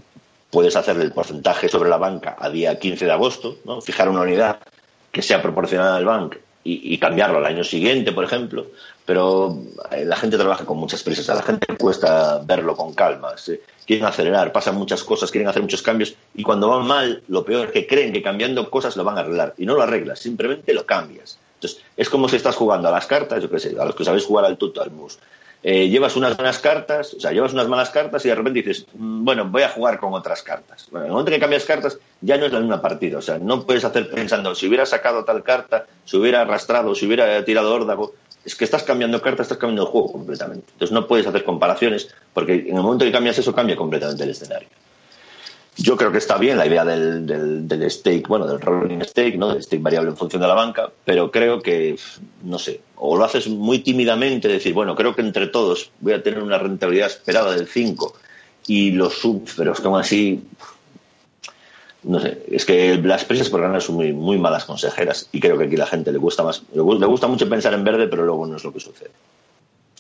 puedes 0.51 0.77
hacer 0.77 0.99
el 0.99 1.13
porcentaje 1.13 1.69
sobre 1.69 1.89
la 1.89 1.97
banca 1.97 2.37
a 2.39 2.51
día 2.51 2.79
15 2.79 3.07
de 3.07 3.13
agosto, 3.13 3.57
¿no? 3.65 3.81
fijar 3.81 4.09
una 4.09 4.23
unidad 4.23 4.59
que 5.13 5.23
sea 5.23 5.41
proporcional 5.41 5.95
al 5.95 6.05
bank 6.05 6.37
y, 6.63 6.99
cambiarlo 6.99 7.39
al 7.39 7.47
año 7.47 7.65
siguiente, 7.65 8.13
por 8.13 8.25
ejemplo. 8.25 8.67
Pero 9.07 9.59
eh, 9.91 10.05
la 10.05 10.17
gente 10.17 10.37
trabaja 10.37 10.67
con 10.67 10.77
muchas 10.77 11.03
prisas, 11.03 11.29
a 11.31 11.35
la 11.35 11.43
gente 11.43 11.67
cuesta 11.79 12.43
verlo 12.45 12.77
con 12.77 12.93
calma. 12.93 13.35
Quieren 13.87 14.05
acelerar, 14.05 14.53
pasan 14.53 14.77
muchas 14.77 15.03
cosas, 15.03 15.31
quieren 15.31 15.49
hacer 15.49 15.63
muchos 15.63 15.83
cambios 15.83 16.15
y 16.35 16.43
cuando 16.43 16.69
van 16.69 16.87
mal, 16.87 17.23
lo 17.29 17.45
peor 17.45 17.69
es 17.69 17.73
que 17.73 17.87
creen 17.87 18.13
que 18.13 18.23
cambiando 18.23 18.69
cosas 18.71 18.97
lo 18.97 19.05
van 19.05 19.17
a 19.17 19.21
arreglar 19.23 19.55
y 19.57 19.65
no 19.65 19.75
lo 19.75 19.83
arreglas, 19.83 20.19
simplemente 20.19 20.75
lo 20.75 20.85
cambias. 20.85 21.39
Entonces, 21.61 21.83
es 21.95 22.09
como 22.09 22.27
si 22.27 22.37
estás 22.37 22.57
jugando 22.57 22.89
a 22.89 22.91
las 22.91 23.07
cartas, 23.07 23.43
yo 23.43 23.51
qué 23.51 23.59
sé, 23.59 23.77
a 23.79 23.85
los 23.85 23.95
que 23.95 24.05
sabéis 24.05 24.25
jugar 24.25 24.47
al 24.47 24.57
tuto, 24.57 24.81
al 24.81 24.91
mus. 24.91 25.19
Eh, 25.63 25.91
llevas 25.91 26.17
unas 26.17 26.35
buenas 26.39 26.59
cartas, 26.59 27.13
o 27.13 27.21
sea, 27.21 27.33
llevas 27.33 27.53
unas 27.53 27.69
malas 27.69 27.91
cartas 27.91 28.25
y 28.25 28.29
de 28.29 28.35
repente 28.35 28.63
dices, 28.63 28.87
mm, 28.95 29.25
bueno, 29.25 29.45
voy 29.45 29.63
a 29.63 29.69
jugar 29.69 30.01
con 30.01 30.15
otras 30.15 30.43
cartas. 30.43 30.89
Bueno, 30.91 31.05
en 31.05 31.09
el 31.09 31.13
momento 31.13 31.33
que 31.33 31.39
cambias 31.39 31.67
cartas, 31.67 31.99
ya 32.23 32.39
no 32.39 32.47
es 32.47 32.53
la 32.53 32.61
misma 32.61 32.81
partida. 32.81 33.19
O 33.19 33.23
sea, 33.23 33.39
no 33.39 33.67
puedes 33.67 33.85
hacer 33.85 34.09
pensando, 34.11 34.55
si 34.55 34.69
hubiera 34.69 34.87
sacado 34.87 35.23
tal 35.25 35.43
carta, 35.43 35.85
si 36.07 36.17
hubiera 36.17 36.41
arrastrado, 36.41 36.95
si 36.95 37.07
hubiera 37.07 37.45
tirado 37.45 37.75
órdago. 37.75 38.15
Es 38.43 38.55
que 38.55 38.65
estás 38.65 38.85
cambiando 38.85 39.21
cartas, 39.21 39.45
estás 39.45 39.59
cambiando 39.59 39.83
el 39.83 39.89
juego 39.89 40.13
completamente. 40.13 40.65
Entonces 40.73 40.95
no 40.95 41.07
puedes 41.07 41.27
hacer 41.27 41.45
comparaciones, 41.45 42.09
porque 42.33 42.55
en 42.55 42.77
el 42.77 42.83
momento 42.83 43.05
que 43.05 43.13
cambias 43.13 43.37
eso, 43.39 43.55
cambia 43.55 43.77
completamente 43.77 44.25
el 44.25 44.31
escenario. 44.31 44.69
Yo 45.83 45.97
creo 45.97 46.13
que 46.13 46.19
está 46.19 46.37
bien 46.37 46.59
la 46.59 46.67
idea 46.67 46.85
del, 46.85 47.27
del, 47.67 47.91
stake, 47.91 48.29
bueno, 48.29 48.47
del 48.47 48.61
rolling 48.61 49.01
stake, 49.01 49.39
¿no? 49.39 49.49
Del 49.49 49.63
stake 49.63 49.83
variable 49.83 50.11
en 50.11 50.17
función 50.17 50.43
de 50.43 50.49
la 50.49 50.53
banca, 50.53 50.91
pero 51.07 51.31
creo 51.31 51.63
que, 51.63 51.99
no 52.43 52.59
sé, 52.59 52.83
o 52.97 53.17
lo 53.17 53.25
haces 53.25 53.49
muy 53.49 53.79
tímidamente, 53.79 54.47
decir, 54.47 54.75
bueno, 54.75 54.95
creo 54.95 55.15
que 55.17 55.23
entre 55.23 55.47
todos 55.47 55.91
voy 56.01 56.13
a 56.13 56.23
tener 56.23 56.43
una 56.43 56.59
rentabilidad 56.59 57.07
esperada 57.07 57.53
del 57.53 57.67
5 57.67 58.13
y 58.67 58.91
los 58.91 59.15
sub, 59.15 59.49
pero 59.57 59.73
es 59.73 59.81
como 59.81 59.97
así, 59.97 60.43
no 62.03 62.21
sé, 62.21 62.43
es 62.51 62.67
que 62.67 62.99
las 62.99 63.25
prisas 63.25 63.49
por 63.49 63.63
ganar 63.63 63.81
son 63.81 63.95
muy, 63.95 64.13
muy 64.13 64.37
malas 64.37 64.67
consejeras 64.67 65.31
y 65.33 65.41
creo 65.41 65.57
que 65.57 65.65
aquí 65.65 65.77
la 65.77 65.87
gente 65.87 66.13
le 66.13 66.19
gusta 66.19 66.43
más, 66.43 66.63
le 66.75 66.83
gusta 66.83 67.27
mucho 67.27 67.49
pensar 67.49 67.73
en 67.73 67.85
verde, 67.85 68.07
pero 68.07 68.27
luego 68.27 68.47
no 68.47 68.57
es 68.57 68.65
lo 68.65 68.73
que 68.73 68.81
sucede. 68.81 69.13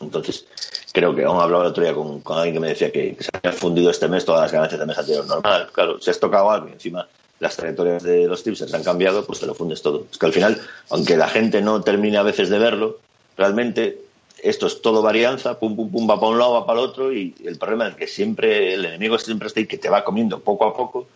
Entonces, 0.02 0.46
creo 0.92 1.14
que 1.14 1.24
aún 1.24 1.40
hablaba 1.40 1.64
el 1.64 1.70
otro 1.70 1.82
día 1.82 1.94
con, 1.94 2.22
alguien 2.36 2.54
que 2.54 2.60
me 2.60 2.68
decía 2.68 2.90
que, 2.90 3.16
se 3.18 3.30
habían 3.32 3.54
fundido 3.54 3.90
este 3.90 4.08
mes 4.08 4.24
todas 4.24 4.42
las 4.42 4.52
ganancias 4.52 4.78
del 4.78 4.88
mes 4.88 4.98
anterior. 4.98 5.26
Normal, 5.26 5.68
claro, 5.72 6.00
si 6.00 6.10
has 6.10 6.20
tocado 6.20 6.50
algo 6.50 6.68
y 6.68 6.72
encima 6.72 7.06
las 7.38 7.56
trayectorias 7.56 8.02
de 8.02 8.26
los 8.26 8.42
tips 8.42 8.58
se 8.58 8.76
han 8.76 8.84
cambiado, 8.84 9.24
pues 9.24 9.40
te 9.40 9.46
lo 9.46 9.54
fundes 9.54 9.80
todo. 9.80 10.06
Es 10.10 10.18
que 10.18 10.26
al 10.26 10.32
final, 10.32 10.60
aunque 10.90 11.16
la 11.16 11.28
gente 11.28 11.62
no 11.62 11.80
termine 11.80 12.18
a 12.18 12.22
veces 12.22 12.50
de 12.50 12.58
verlo, 12.58 12.98
realmente 13.36 13.98
esto 14.42 14.66
es 14.66 14.82
todo 14.82 15.02
varianza, 15.02 15.58
pum, 15.58 15.74
pum, 15.74 15.90
pum, 15.90 16.08
va 16.08 16.20
para 16.20 16.32
un 16.32 16.38
lado, 16.38 16.52
va 16.52 16.66
para 16.66 16.80
el 16.80 16.86
otro, 16.86 17.12
y 17.12 17.34
el 17.44 17.56
problema 17.56 17.88
es 17.88 17.94
que 17.94 18.06
siempre 18.06 18.74
el 18.74 18.84
enemigo 18.84 19.18
siempre 19.18 19.48
está 19.48 19.60
ahí 19.60 19.66
que 19.66 19.78
te 19.78 19.88
va 19.88 20.04
comiendo 20.04 20.40
poco 20.40 20.66
a 20.66 20.76
poco 20.76 21.06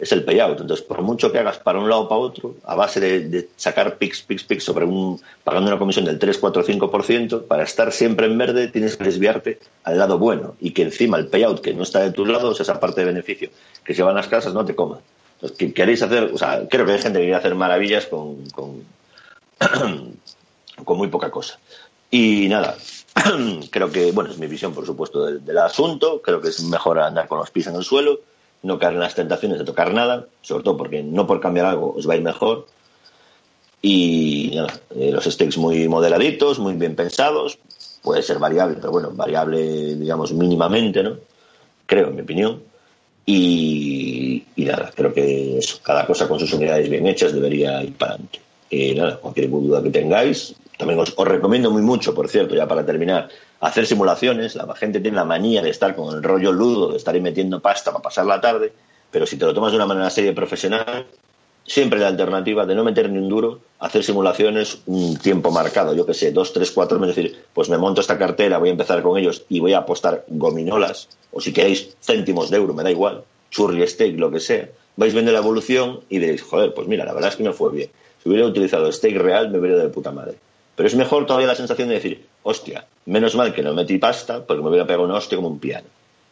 es 0.00 0.12
el 0.12 0.24
payout. 0.24 0.60
Entonces, 0.60 0.84
por 0.84 1.02
mucho 1.02 1.30
que 1.30 1.38
hagas 1.38 1.58
para 1.58 1.78
un 1.78 1.88
lado 1.88 2.02
o 2.02 2.08
para 2.08 2.20
otro, 2.20 2.56
a 2.64 2.74
base 2.74 3.00
de, 3.00 3.48
sacar 3.56 3.98
picks, 3.98 4.22
picks, 4.22 4.44
picks 4.44 4.64
sobre 4.64 4.84
un, 4.84 5.20
pagando 5.44 5.70
una 5.70 5.78
comisión 5.78 6.04
del 6.06 6.18
3, 6.18 6.38
4, 6.38 6.64
5%, 6.64 7.46
para 7.46 7.62
estar 7.62 7.92
siempre 7.92 8.26
en 8.26 8.38
verde 8.38 8.68
tienes 8.68 8.96
que 8.96 9.04
desviarte 9.04 9.58
al 9.84 9.98
lado 9.98 10.18
bueno 10.18 10.56
y 10.60 10.72
que 10.72 10.82
encima 10.82 11.18
el 11.18 11.26
payout 11.26 11.60
que 11.60 11.74
no 11.74 11.82
está 11.82 12.00
de 12.00 12.12
tu 12.12 12.24
lado, 12.24 12.50
o 12.50 12.54
sea, 12.54 12.64
esa 12.64 12.80
parte 12.80 13.02
de 13.02 13.06
beneficio 13.06 13.50
que 13.84 13.94
se 13.94 14.02
va 14.02 14.10
a 14.10 14.14
las 14.14 14.28
casas, 14.28 14.54
no 14.54 14.64
te 14.64 14.74
coma. 14.74 15.00
Entonces, 15.40 15.72
queréis 15.72 16.02
hacer, 16.02 16.30
o 16.32 16.38
sea, 16.38 16.66
creo 16.68 16.86
que 16.86 16.92
hay 16.92 16.98
gente 16.98 17.18
que 17.18 17.26
quiere 17.26 17.38
hacer 17.38 17.54
maravillas 17.54 18.06
con, 18.06 18.48
con, 18.50 18.84
con 20.84 20.98
muy 20.98 21.08
poca 21.08 21.30
cosa. 21.30 21.58
Y 22.10 22.48
nada, 22.48 22.76
creo 23.70 23.90
que, 23.92 24.12
bueno, 24.12 24.30
es 24.30 24.38
mi 24.38 24.46
visión, 24.46 24.74
por 24.74 24.84
supuesto, 24.84 25.24
del, 25.24 25.44
del 25.44 25.58
asunto. 25.58 26.20
Creo 26.20 26.40
que 26.40 26.48
es 26.48 26.62
mejor 26.64 26.98
andar 26.98 27.28
con 27.28 27.38
los 27.38 27.50
pies 27.50 27.68
en 27.68 27.76
el 27.76 27.84
suelo 27.84 28.20
no 28.62 28.78
caer 28.78 28.94
en 28.94 29.00
las 29.00 29.14
tentaciones 29.14 29.58
de 29.58 29.64
tocar 29.64 29.92
nada, 29.92 30.26
sobre 30.42 30.64
todo 30.64 30.76
porque 30.76 31.02
no 31.02 31.26
por 31.26 31.40
cambiar 31.40 31.66
algo 31.66 31.94
os 31.96 32.08
va 32.08 32.14
a 32.14 32.16
ir 32.16 32.22
mejor. 32.22 32.66
Y 33.82 34.58
eh, 34.94 35.10
los 35.10 35.24
stakes 35.24 35.58
muy 35.58 35.88
moderaditos, 35.88 36.58
muy 36.58 36.74
bien 36.74 36.94
pensados, 36.94 37.58
puede 38.02 38.22
ser 38.22 38.38
variable, 38.38 38.76
pero 38.76 38.92
bueno, 38.92 39.10
variable, 39.12 39.94
digamos, 39.96 40.32
mínimamente, 40.32 41.02
¿no? 41.02 41.16
Creo, 41.86 42.08
en 42.08 42.16
mi 42.16 42.22
opinión. 42.22 42.62
Y, 43.24 44.44
nada, 44.56 44.90
creo 44.94 45.12
que 45.14 45.58
eso, 45.58 45.78
cada 45.82 46.06
cosa 46.06 46.28
con 46.28 46.38
sus 46.38 46.52
unidades 46.52 46.88
bien 46.90 47.06
hechas 47.06 47.32
debería 47.32 47.82
ir 47.82 47.94
para 47.94 48.12
adelante. 48.12 48.40
Y 48.68 48.94
nada, 48.94 49.16
cualquier 49.16 49.50
duda 49.50 49.82
que 49.82 49.90
tengáis, 49.90 50.54
también 50.76 51.00
os 51.00 51.14
recomiendo 51.16 51.70
muy 51.70 51.82
mucho, 51.82 52.14
por 52.14 52.28
cierto, 52.28 52.54
ya 52.54 52.66
para 52.68 52.84
terminar, 52.84 53.28
hacer 53.60 53.86
simulaciones. 53.86 54.54
La 54.56 54.74
gente 54.74 55.00
tiene 55.00 55.16
la 55.16 55.24
manía 55.24 55.62
de 55.62 55.70
estar 55.70 55.94
con 55.94 56.14
el 56.14 56.22
rollo 56.22 56.52
ludo, 56.52 56.90
de 56.90 56.96
estar 56.96 57.14
ahí 57.14 57.20
metiendo 57.20 57.60
pasta 57.60 57.92
para 57.92 58.02
pasar 58.02 58.26
la 58.26 58.40
tarde, 58.40 58.72
pero 59.10 59.26
si 59.26 59.36
te 59.36 59.44
lo 59.44 59.54
tomas 59.54 59.72
de 59.72 59.76
una 59.76 59.86
manera 59.86 60.10
seria 60.10 60.30
y 60.30 60.34
profesional, 60.34 61.06
siempre 61.66 62.00
la 62.00 62.08
alternativa 62.08 62.66
de 62.66 62.74
no 62.74 62.84
meter 62.84 63.10
ni 63.10 63.18
un 63.18 63.28
duro, 63.28 63.60
hacer 63.78 64.02
simulaciones 64.02 64.80
un 64.86 65.16
tiempo 65.16 65.50
marcado, 65.50 65.94
yo 65.94 66.06
que 66.06 66.14
sé, 66.14 66.32
dos, 66.32 66.52
tres, 66.52 66.70
cuatro 66.70 66.98
meses, 66.98 67.16
decir, 67.16 67.44
pues 67.52 67.68
me 67.68 67.78
monto 67.78 68.00
esta 68.00 68.18
cartera, 68.18 68.58
voy 68.58 68.70
a 68.70 68.72
empezar 68.72 69.02
con 69.02 69.18
ellos 69.18 69.44
y 69.48 69.60
voy 69.60 69.74
a 69.74 69.78
apostar 69.78 70.24
gominolas, 70.28 71.08
o 71.32 71.40
si 71.40 71.52
queréis 71.52 71.96
céntimos 72.00 72.50
de 72.50 72.56
euro, 72.56 72.74
me 72.74 72.82
da 72.82 72.90
igual, 72.90 73.24
churri, 73.50 73.86
steak, 73.86 74.18
lo 74.18 74.30
que 74.30 74.40
sea. 74.40 74.68
Vais 74.96 75.14
viendo 75.14 75.32
la 75.32 75.38
evolución 75.38 76.00
y 76.08 76.18
diréis, 76.18 76.42
joder, 76.42 76.74
pues 76.74 76.88
mira, 76.88 77.04
la 77.04 77.12
verdad 77.12 77.30
es 77.30 77.36
que 77.36 77.44
me 77.44 77.52
fue 77.52 77.70
bien. 77.70 77.90
Si 78.22 78.28
hubiera 78.28 78.46
utilizado 78.46 78.90
steak 78.90 79.16
real, 79.16 79.50
me 79.50 79.58
hubiera 79.58 79.78
de 79.78 79.88
puta 79.88 80.10
madre. 80.10 80.36
Pero 80.76 80.86
es 80.86 80.94
mejor 80.94 81.26
todavía 81.26 81.48
la 81.48 81.54
sensación 81.54 81.88
de 81.88 81.94
decir, 81.94 82.26
hostia, 82.42 82.86
menos 83.06 83.34
mal 83.34 83.54
que 83.54 83.62
no 83.62 83.74
metí 83.74 83.98
pasta 83.98 84.44
porque 84.46 84.62
me 84.62 84.68
hubiera 84.68 84.86
pegado 84.86 85.04
una 85.04 85.16
hostia 85.16 85.36
como 85.36 85.48
un 85.48 85.58
piano. 85.58 85.86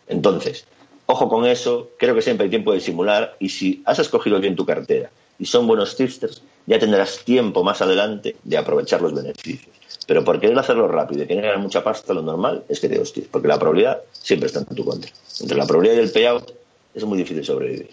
Entonces, 0.07 0.67
ojo 1.07 1.29
con 1.29 1.47
eso, 1.47 1.91
creo 1.99 2.15
que 2.15 2.23
siempre 2.23 2.45
hay 2.45 2.51
tiempo 2.51 2.73
de 2.73 2.81
simular 2.81 3.37
y 3.39 3.51
si 3.51 3.83
has 3.85 3.99
escogido 3.99 4.41
bien 4.41 4.57
tu 4.57 4.65
cartera 4.65 5.11
y 5.39 5.47
son 5.47 5.67
buenos 5.67 5.97
tipsters, 5.97 6.43
ya 6.67 6.79
tendrás 6.79 7.25
tiempo 7.25 7.63
más 7.63 7.81
adelante 7.81 8.37
de 8.43 8.57
aprovechar 8.57 9.01
los 9.01 9.15
beneficios. 9.15 9.75
Pero 10.07 10.25
por 10.25 10.41
querer 10.41 10.59
hacerlo 10.59 10.89
rápido 10.89 11.23
y 11.23 11.27
querer 11.27 11.45
ganar 11.45 11.59
mucha 11.59 11.85
pasta, 11.85 12.15
lo 12.15 12.23
normal 12.23 12.65
es 12.69 12.81
que 12.81 12.89
te 12.89 12.99
hosties, 12.99 13.29
porque 13.29 13.49
la 13.49 13.59
probabilidad 13.59 14.01
siempre 14.13 14.47
está 14.47 14.61
en 14.61 14.67
tu 14.75 14.85
contra. 14.85 15.11
Entre 15.41 15.57
la 15.57 15.67
probabilidad 15.67 16.01
y 16.01 16.05
el 16.05 16.11
payout 16.11 16.53
es 16.95 17.05
muy 17.05 17.19
difícil 17.19 17.45
sobrevivir. 17.45 17.91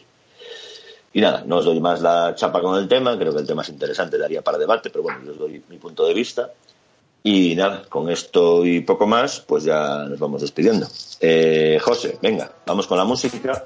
Y 1.16 1.22
nada, 1.22 1.46
no 1.48 1.60
os 1.60 1.66
doy 1.66 1.80
más 1.80 2.02
la 2.02 2.36
chapa 2.36 2.60
con 2.60 2.78
el 2.78 2.90
tema, 2.90 3.18
creo 3.18 3.34
que 3.34 3.40
el 3.40 3.48
tema 3.48 3.62
es 3.62 3.70
interesante, 3.70 4.18
daría 4.18 4.42
para 4.42 4.58
debate, 4.58 4.90
pero 4.90 5.02
bueno, 5.02 5.32
os 5.32 5.38
doy 5.38 5.64
mi 5.70 5.78
punto 5.78 6.06
de 6.06 6.14
vista. 6.14 6.52
Y 7.24 7.56
nada, 7.56 7.84
con 7.88 8.10
esto 8.10 8.66
y 8.66 8.82
poco 8.82 9.08
más, 9.08 9.40
pues 9.40 9.64
ya 9.64 10.04
nos 10.10 10.20
vamos 10.20 10.42
despidiendo. 10.42 10.86
Eh, 11.22 11.80
José, 11.82 12.20
venga, 12.22 12.52
vamos 12.66 12.86
con 12.86 12.98
la 12.98 13.06
música. 13.06 13.64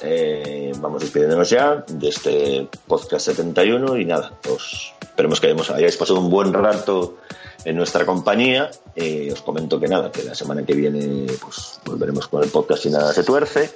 Eh, 0.00 0.72
vamos 0.78 1.02
despidiéndonos 1.02 1.50
ya 1.50 1.84
de 1.86 2.08
este 2.08 2.66
podcast 2.86 3.26
71 3.26 3.98
y 3.98 4.06
nada, 4.06 4.32
pues 4.42 4.94
esperemos 5.14 5.40
que 5.40 5.74
hayáis 5.74 5.96
pasado 5.96 6.18
un 6.18 6.28
buen 6.28 6.52
rato 6.52 7.18
en 7.64 7.76
nuestra 7.76 8.04
compañía. 8.04 8.70
Eh, 8.96 9.30
os 9.32 9.40
comento 9.42 9.78
que 9.78 9.86
nada, 9.86 10.10
que 10.10 10.24
la 10.24 10.34
semana 10.34 10.64
que 10.64 10.74
viene 10.74 11.26
pues 11.40 11.78
volveremos 11.84 12.26
con 12.28 12.42
el 12.42 12.50
podcast 12.50 12.84
y 12.86 12.90
nada 12.90 13.12
se 13.12 13.22
tuerce. 13.22 13.70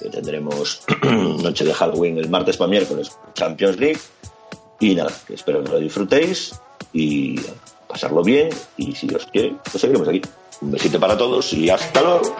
Que 0.00 0.08
tendremos 0.08 0.82
noche 1.02 1.64
de 1.64 1.74
Halloween 1.74 2.18
el 2.18 2.28
martes 2.28 2.56
para 2.56 2.70
miércoles, 2.70 3.10
Champions 3.34 3.78
League. 3.78 4.00
Y 4.80 4.94
nada, 4.94 5.12
que 5.26 5.34
espero 5.34 5.62
que 5.62 5.70
lo 5.70 5.78
disfrutéis 5.78 6.54
y 6.92 7.40
pasarlo 7.88 8.22
bien. 8.22 8.50
Y 8.76 8.94
si 8.94 9.12
os 9.14 9.26
quiere, 9.26 9.56
pues 9.70 9.80
seguiremos 9.80 10.08
aquí. 10.08 10.22
Un 10.60 10.70
besito 10.70 11.00
para 11.00 11.18
todos 11.18 11.52
y 11.52 11.68
hasta 11.70 12.00
luego. 12.00 12.36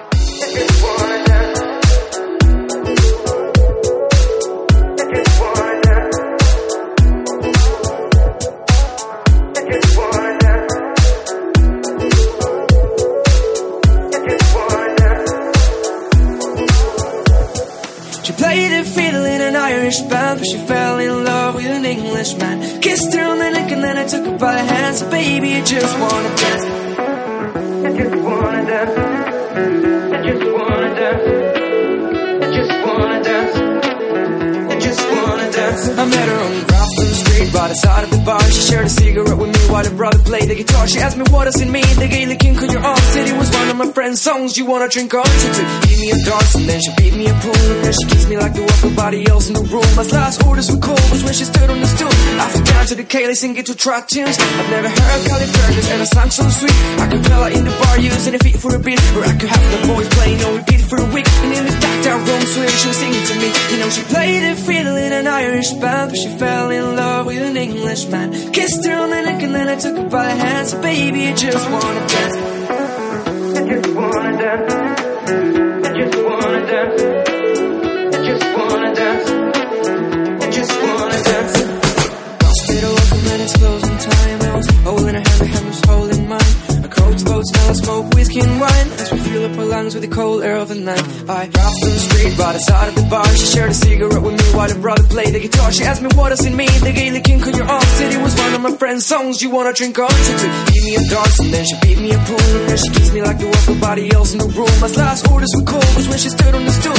But 20.39 20.47
she 20.47 20.59
fell 20.67 20.99
in 20.99 21.25
love 21.25 21.55
with 21.55 21.67
an 21.67 21.85
Englishman. 21.85 22.81
Kissed 22.81 23.15
her 23.15 23.25
on 23.25 23.39
the 23.39 23.51
neck 23.51 23.71
and 23.73 23.83
then 23.83 23.99
I 23.99 24.05
took 24.07 24.25
her 24.27 24.39
by 24.39 24.55
the 24.55 24.65
hands. 24.65 24.99
So 24.99 25.11
baby, 25.11 25.55
I 25.55 25.63
just 25.63 25.99
wanna 25.99 26.37
dance. 26.43 26.65
I 27.87 27.91
just 28.01 28.17
wanna 28.27 28.63
dance. 28.73 28.95
I 30.15 30.19
just 30.27 30.45
wanna 30.55 30.91
dance. 31.01 31.25
I 32.45 32.49
just 32.57 32.73
wanna 32.87 33.23
dance. 33.29 33.57
I 34.73 34.77
just 34.87 35.03
wanna 35.13 35.51
dance. 35.53 35.99
I 36.03 36.05
met 36.05 36.29
her 36.29 36.41
on 36.47 36.53
Grafton 36.69 37.11
Street, 37.21 37.53
by 37.53 37.69
the 37.69 37.75
side 37.75 38.05
of 38.05 38.11
the 38.11 38.19
bar. 38.19 38.43
She 38.51 38.63
shared 38.71 38.87
a 38.87 38.89
cigarette 38.89 39.34
while 39.75 39.85
her 39.85 39.97
brother 39.97 40.23
played 40.23 40.49
the 40.49 40.55
guitar. 40.55 40.87
She 40.87 41.01
asked 41.01 41.19
me 41.19 41.25
what 41.35 41.51
does 41.51 41.61
it 41.61 41.67
mean, 41.67 41.91
the 41.99 42.07
Gaelic 42.07 42.39
king 42.39 42.57
on 42.57 42.71
your 42.71 42.85
arm. 42.87 43.03
Said 43.11 43.27
it 43.27 43.37
was 43.37 43.51
one 43.51 43.69
of 43.75 43.77
my 43.77 43.91
friend's 43.91 44.23
songs. 44.23 44.57
You 44.57 44.67
wanna 44.67 44.89
drink 44.89 45.13
on? 45.13 45.27
She 45.27 45.49
took 45.51 45.69
give 45.91 45.99
me 45.99 46.09
a 46.15 46.19
dance 46.23 46.55
and 46.55 46.67
then 46.71 46.81
she 46.81 46.91
beat 46.95 47.15
me 47.19 47.27
a 47.27 47.35
pool. 47.43 47.67
And 47.75 47.81
then 47.83 47.93
she 47.99 48.07
kissed 48.07 48.29
me 48.31 48.37
like 48.39 48.55
there 48.55 48.63
was 48.63 48.81
nobody 48.85 49.27
else 49.27 49.49
in 49.51 49.55
the 49.59 49.67
room. 49.67 49.91
My 49.99 50.07
last 50.15 50.47
orders 50.47 50.71
were 50.71 50.79
cold 50.79 51.03
was 51.11 51.25
when 51.27 51.35
she 51.35 51.43
stood 51.43 51.69
on 51.69 51.81
the 51.81 51.91
stool. 51.91 52.15
Flew 52.55 52.65
down 52.71 52.87
to 52.87 52.95
the 52.95 53.03
Gaelic 53.03 53.37
singing 53.37 53.65
to 53.65 53.75
track 53.75 54.07
tunes. 54.07 54.39
I've 54.39 54.71
never 54.71 54.89
heard 54.89 55.21
Callie 55.27 55.51
Fergus 55.51 55.91
and 55.91 56.03
a 56.03 56.07
song 56.07 56.31
so 56.31 56.45
sweet. 56.55 56.79
I 57.03 57.07
could 57.11 57.25
tell 57.25 57.43
her 57.43 57.51
in 57.51 57.65
the 57.67 57.75
bar 57.83 57.99
using 57.99 58.35
a 58.35 58.39
feet 58.39 58.59
for 58.63 58.71
a 58.77 58.79
beat. 58.79 59.03
Or 59.19 59.27
I 59.27 59.35
could 59.35 59.51
have 59.51 59.67
the 59.75 59.81
boys 59.91 60.09
playing 60.15 60.39
on 60.47 60.55
repeat 60.55 60.83
for 60.87 60.99
a 61.03 61.09
week. 61.11 61.27
And 61.43 61.51
in 61.51 61.65
the 61.67 61.75
dark 61.83 61.99
down 62.07 62.21
room, 62.23 62.43
swear 62.47 62.69
she 62.71 62.89
was 62.95 62.99
singing 63.03 63.25
to 63.27 63.35
me. 63.43 63.49
You 63.75 63.79
know, 63.83 63.91
she 63.91 64.03
played 64.07 64.43
a 64.53 64.55
fiddle 64.55 64.97
in 64.97 65.13
an 65.13 65.27
Irish 65.27 65.73
band, 65.83 66.13
but 66.13 66.19
she 66.23 66.31
fell 66.39 66.71
in 66.71 66.95
love 66.95 67.27
with 67.27 67.43
an 67.43 67.57
Englishman. 67.57 68.53
Kissed 68.53 68.87
her 68.87 68.95
on 69.03 69.11
the 69.11 69.23
neck 69.23 69.43
and 69.43 69.55
then 69.55 69.64
I 69.69 69.77
took 69.77 69.97
her 69.97 70.09
by 70.09 70.27
the 70.29 70.35
hands. 70.45 70.71
So 70.71 70.81
baby, 70.83 71.27
I 71.27 71.35
just 71.35 71.71
wanna 71.71 72.07
dance. 72.07 72.37
I 73.59 73.63
just 73.71 73.89
wanna 73.95 74.33
dance. 74.43 74.73
I 75.87 75.91
just 75.99 76.17
wanna 76.27 76.61
dance. 76.73 77.03
I 78.15 78.21
just 78.29 78.45
wanna 78.57 78.95
dance. 78.95 79.31
I 80.45 80.51
just 80.51 80.73
wanna 80.83 81.19
dance. 81.31 81.57
Hospital 82.45 82.93
open 82.93 83.21
and 83.33 83.43
it's 83.43 83.57
closing 83.57 83.99
time. 83.99 84.39
I 84.43 84.57
was 84.57 84.69
holding 84.85 85.15
her 85.15 85.25
hand, 85.29 85.41
her 85.41 85.47
hand 85.55 85.67
was 85.67 85.81
holding 85.87 86.29
mine. 86.29 86.55
A 86.85 86.89
cold 86.89 87.25
boat 87.25 87.45
smell 87.47 87.71
of 87.71 87.77
smoke, 87.77 88.15
whiskey 88.15 88.41
and 88.41 88.61
wine. 88.61 88.84
Lungs 89.85 89.95
with 89.95 90.09
the 90.09 90.15
cold 90.15 90.43
air 90.43 90.57
of 90.57 90.69
the 90.69 90.75
night. 90.75 91.05
I 91.29 91.47
dropped 91.47 91.81
on 91.85 91.93
the 91.93 92.03
street 92.09 92.39
by 92.39 92.53
the 92.55 92.59
side 92.59 92.89
of 92.89 92.95
the 92.95 93.07
bar. 93.13 93.27
She 93.37 93.47
shared 93.55 93.71
a 93.71 93.75
cigarette 93.75 94.23
with 94.23 94.33
me 94.33 94.45
while 94.57 94.69
her 94.69 94.81
brother 94.81 95.05
played 95.05 95.35
the 95.35 95.41
guitar. 95.41 95.71
She 95.73 95.85
asked 95.85 96.03
me 96.03 96.09
what 96.17 96.31
does 96.31 96.45
it 96.45 96.55
mean, 96.55 96.73
the 96.81 96.93
Gaelic 96.93 97.25
king 97.25 97.43
on 97.45 97.55
your 97.55 97.69
arm. 97.69 97.85
Said 98.01 98.13
it 98.13 98.23
was 98.23 98.35
one 98.37 98.55
of 98.55 98.63
my 98.63 98.77
friend's 98.77 99.05
songs. 99.05 99.43
You 99.43 99.51
wanna 99.51 99.73
drink 99.73 99.99
on? 99.99 100.09
Took 100.09 100.41
give 100.73 100.85
me 100.85 100.95
a 100.97 101.05
dance 101.05 101.39
and 101.41 101.53
then 101.53 101.65
she 101.69 101.77
beat 101.85 101.99
me 102.01 102.13
a 102.13 102.19
pool. 102.25 102.41
And 102.41 102.69
then 102.69 102.79
she 102.79 102.89
kissed 102.97 103.13
me 103.13 103.21
like 103.23 103.39
there 103.39 103.49
was 103.49 103.69
nobody 103.69 104.05
else 104.15 104.33
in 104.33 104.39
the 104.39 104.49
room. 104.49 104.73
My 104.81 104.89
last 104.89 105.29
orders 105.31 105.53
were 105.57 105.67
cold 105.69 105.91
was 105.97 106.09
when 106.09 106.19
she 106.19 106.31
stood 106.31 106.55
on 106.55 106.65
the 106.65 106.73
stool. 106.73 106.97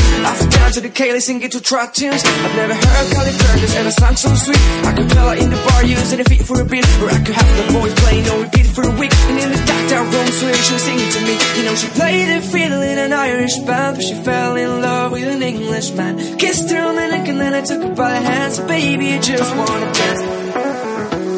Down 0.66 0.74
to 0.74 0.82
the 0.82 0.90
Gaelic 0.90 1.22
singing 1.22 1.50
to 1.50 1.62
track 1.62 1.94
tunes. 1.94 2.24
I've 2.26 2.56
never 2.56 2.74
heard 2.74 3.08
Callie 3.14 3.38
Fergus 3.38 3.76
and 3.76 3.88
a 3.88 3.92
song 3.92 4.16
so 4.16 4.34
sweet. 4.34 4.58
I 4.90 4.94
could 4.98 5.10
tell 5.10 5.30
her 5.30 5.36
in 5.36 5.50
the 5.52 5.62
bar 5.68 5.86
using 5.86 6.20
a 6.20 6.24
feet 6.24 6.42
for 6.42 6.60
a 6.60 6.66
beat. 6.66 6.86
Or 7.02 7.10
I 7.10 7.20
could 7.22 7.36
have 7.36 7.54
the 7.60 7.74
boys 7.74 7.94
playing 8.02 8.26
on 8.30 8.42
repeat 8.42 8.68
for 8.74 8.82
a 8.82 8.94
week. 9.00 9.14
And 9.30 9.38
in 9.38 9.50
the 9.52 9.62
dark 9.70 9.90
down 9.90 10.06
room, 10.12 10.28
swear 10.28 10.54
she 10.56 10.74
was 10.74 10.82
singing 10.82 11.12
to 11.16 11.22
me. 11.22 11.36
You 11.58 11.64
know, 11.66 11.76
she 11.76 11.88
played 11.90 12.30
a 12.38 12.42
fiddle 12.42 12.82
in 12.82 12.98
an 12.98 13.14
Irish 13.14 13.58
band, 13.60 13.98
but 13.98 14.04
she 14.04 14.16
fell 14.16 14.56
in 14.56 14.82
love 14.82 15.12
with 15.12 15.28
an 15.28 15.44
Englishman. 15.44 16.38
Kissed 16.38 16.72
her 16.72 16.82
on 16.82 16.96
the 16.96 17.08
neck 17.14 17.28
and 17.28 17.40
then 17.40 17.54
I 17.54 17.62
took 17.62 17.84
her 17.84 17.94
by 17.94 18.10
the 18.18 18.22
hands. 18.26 18.56
So 18.56 18.68
baby, 18.68 19.14
I 19.14 19.20
just 19.20 19.56
wanna 19.56 19.94
dance. 19.94 20.22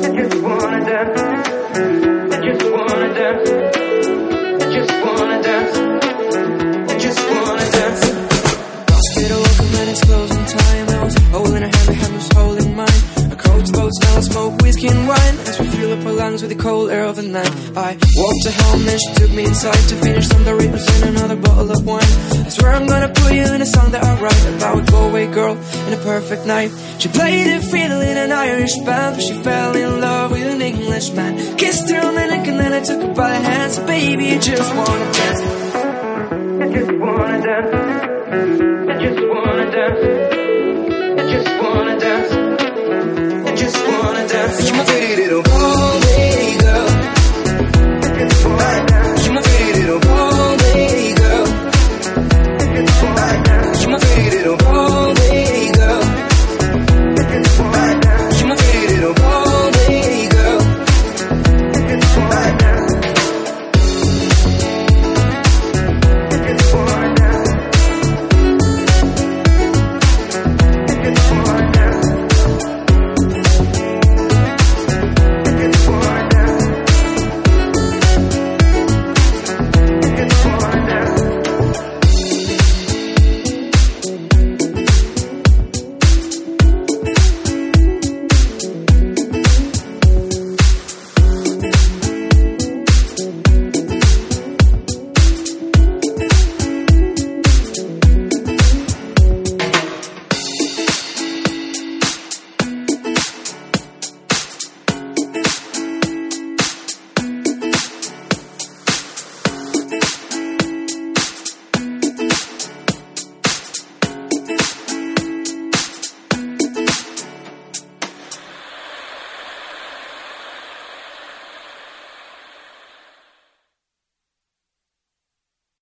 I 0.05 0.09
just 0.15 0.41
wanna 0.41 0.79
dance. 0.87 1.21
I 2.33 2.37
just 2.47 2.63
wanna 2.71 3.13
dance. 3.13 3.49
I 4.63 4.67
just 4.71 4.93
wanna 5.03 5.43
dance. 5.43 5.87
hands 16.37 16.41
with 16.41 16.57
the 16.57 16.63
cold 16.63 16.89
air 16.89 17.05
of 17.05 17.15
the 17.15 17.23
night. 17.23 17.51
I 17.75 17.97
walked 18.15 18.43
to 18.43 18.51
home 18.51 18.87
and 18.87 18.99
she 19.01 19.13
took 19.13 19.31
me 19.31 19.45
inside 19.45 19.81
to 19.89 19.95
finish 19.95 20.27
some 20.27 20.43
Doritos 20.43 20.87
and 21.01 21.17
another 21.17 21.35
bottle 21.35 21.71
of 21.71 21.85
wine. 21.85 22.11
I 22.45 22.49
swear 22.49 22.73
I'm 22.73 22.87
gonna 22.87 23.09
put 23.09 23.33
you 23.33 23.43
in 23.55 23.61
a 23.61 23.65
song 23.65 23.91
that 23.91 24.03
I 24.03 24.19
write 24.21 24.45
about 24.55 24.77
a 24.79 24.91
Galway 24.91 25.27
girl 25.27 25.55
and 25.57 25.93
a 25.93 25.97
perfect 26.03 26.45
night. 26.45 26.71
She 26.99 27.09
played 27.09 27.47
the 27.47 27.65
fiddle 27.65 28.01
in 28.01 28.17
an 28.17 28.31
Irish 28.31 28.75
band, 28.85 29.15
but 29.15 29.23
she 29.23 29.33
fell 29.33 29.75
in 29.75 30.01
love 30.01 30.31
with 30.31 30.47
an 30.47 30.61
Englishman. 30.61 31.57
Kissed 31.57 31.89
her 31.89 32.01
on 32.07 32.13
the 32.15 32.27
neck 32.27 32.47
and 32.47 32.59
then 32.59 32.73
I 32.73 32.81
took 32.81 33.01
her 33.01 33.13
by 33.13 33.29
the 33.29 33.41
hands. 33.49 33.75
So 33.75 33.85
baby, 33.85 34.33
I 34.33 34.37
just 34.37 34.75
wanna 34.75 35.11
dance. 35.17 35.41
I 36.63 36.67
just 36.75 36.91
wanna 37.03 37.39
dance. 37.47 37.71
I 38.91 38.95
just 39.03 39.21
wanna 39.31 39.65
dance. 39.75 40.01
I 41.19 41.23
just 41.33 41.51
wanna 41.61 41.99
dance. 41.99 42.31
I 43.49 43.55
just 43.55 43.77
wanna 43.87 44.27
dance. 44.27 45.56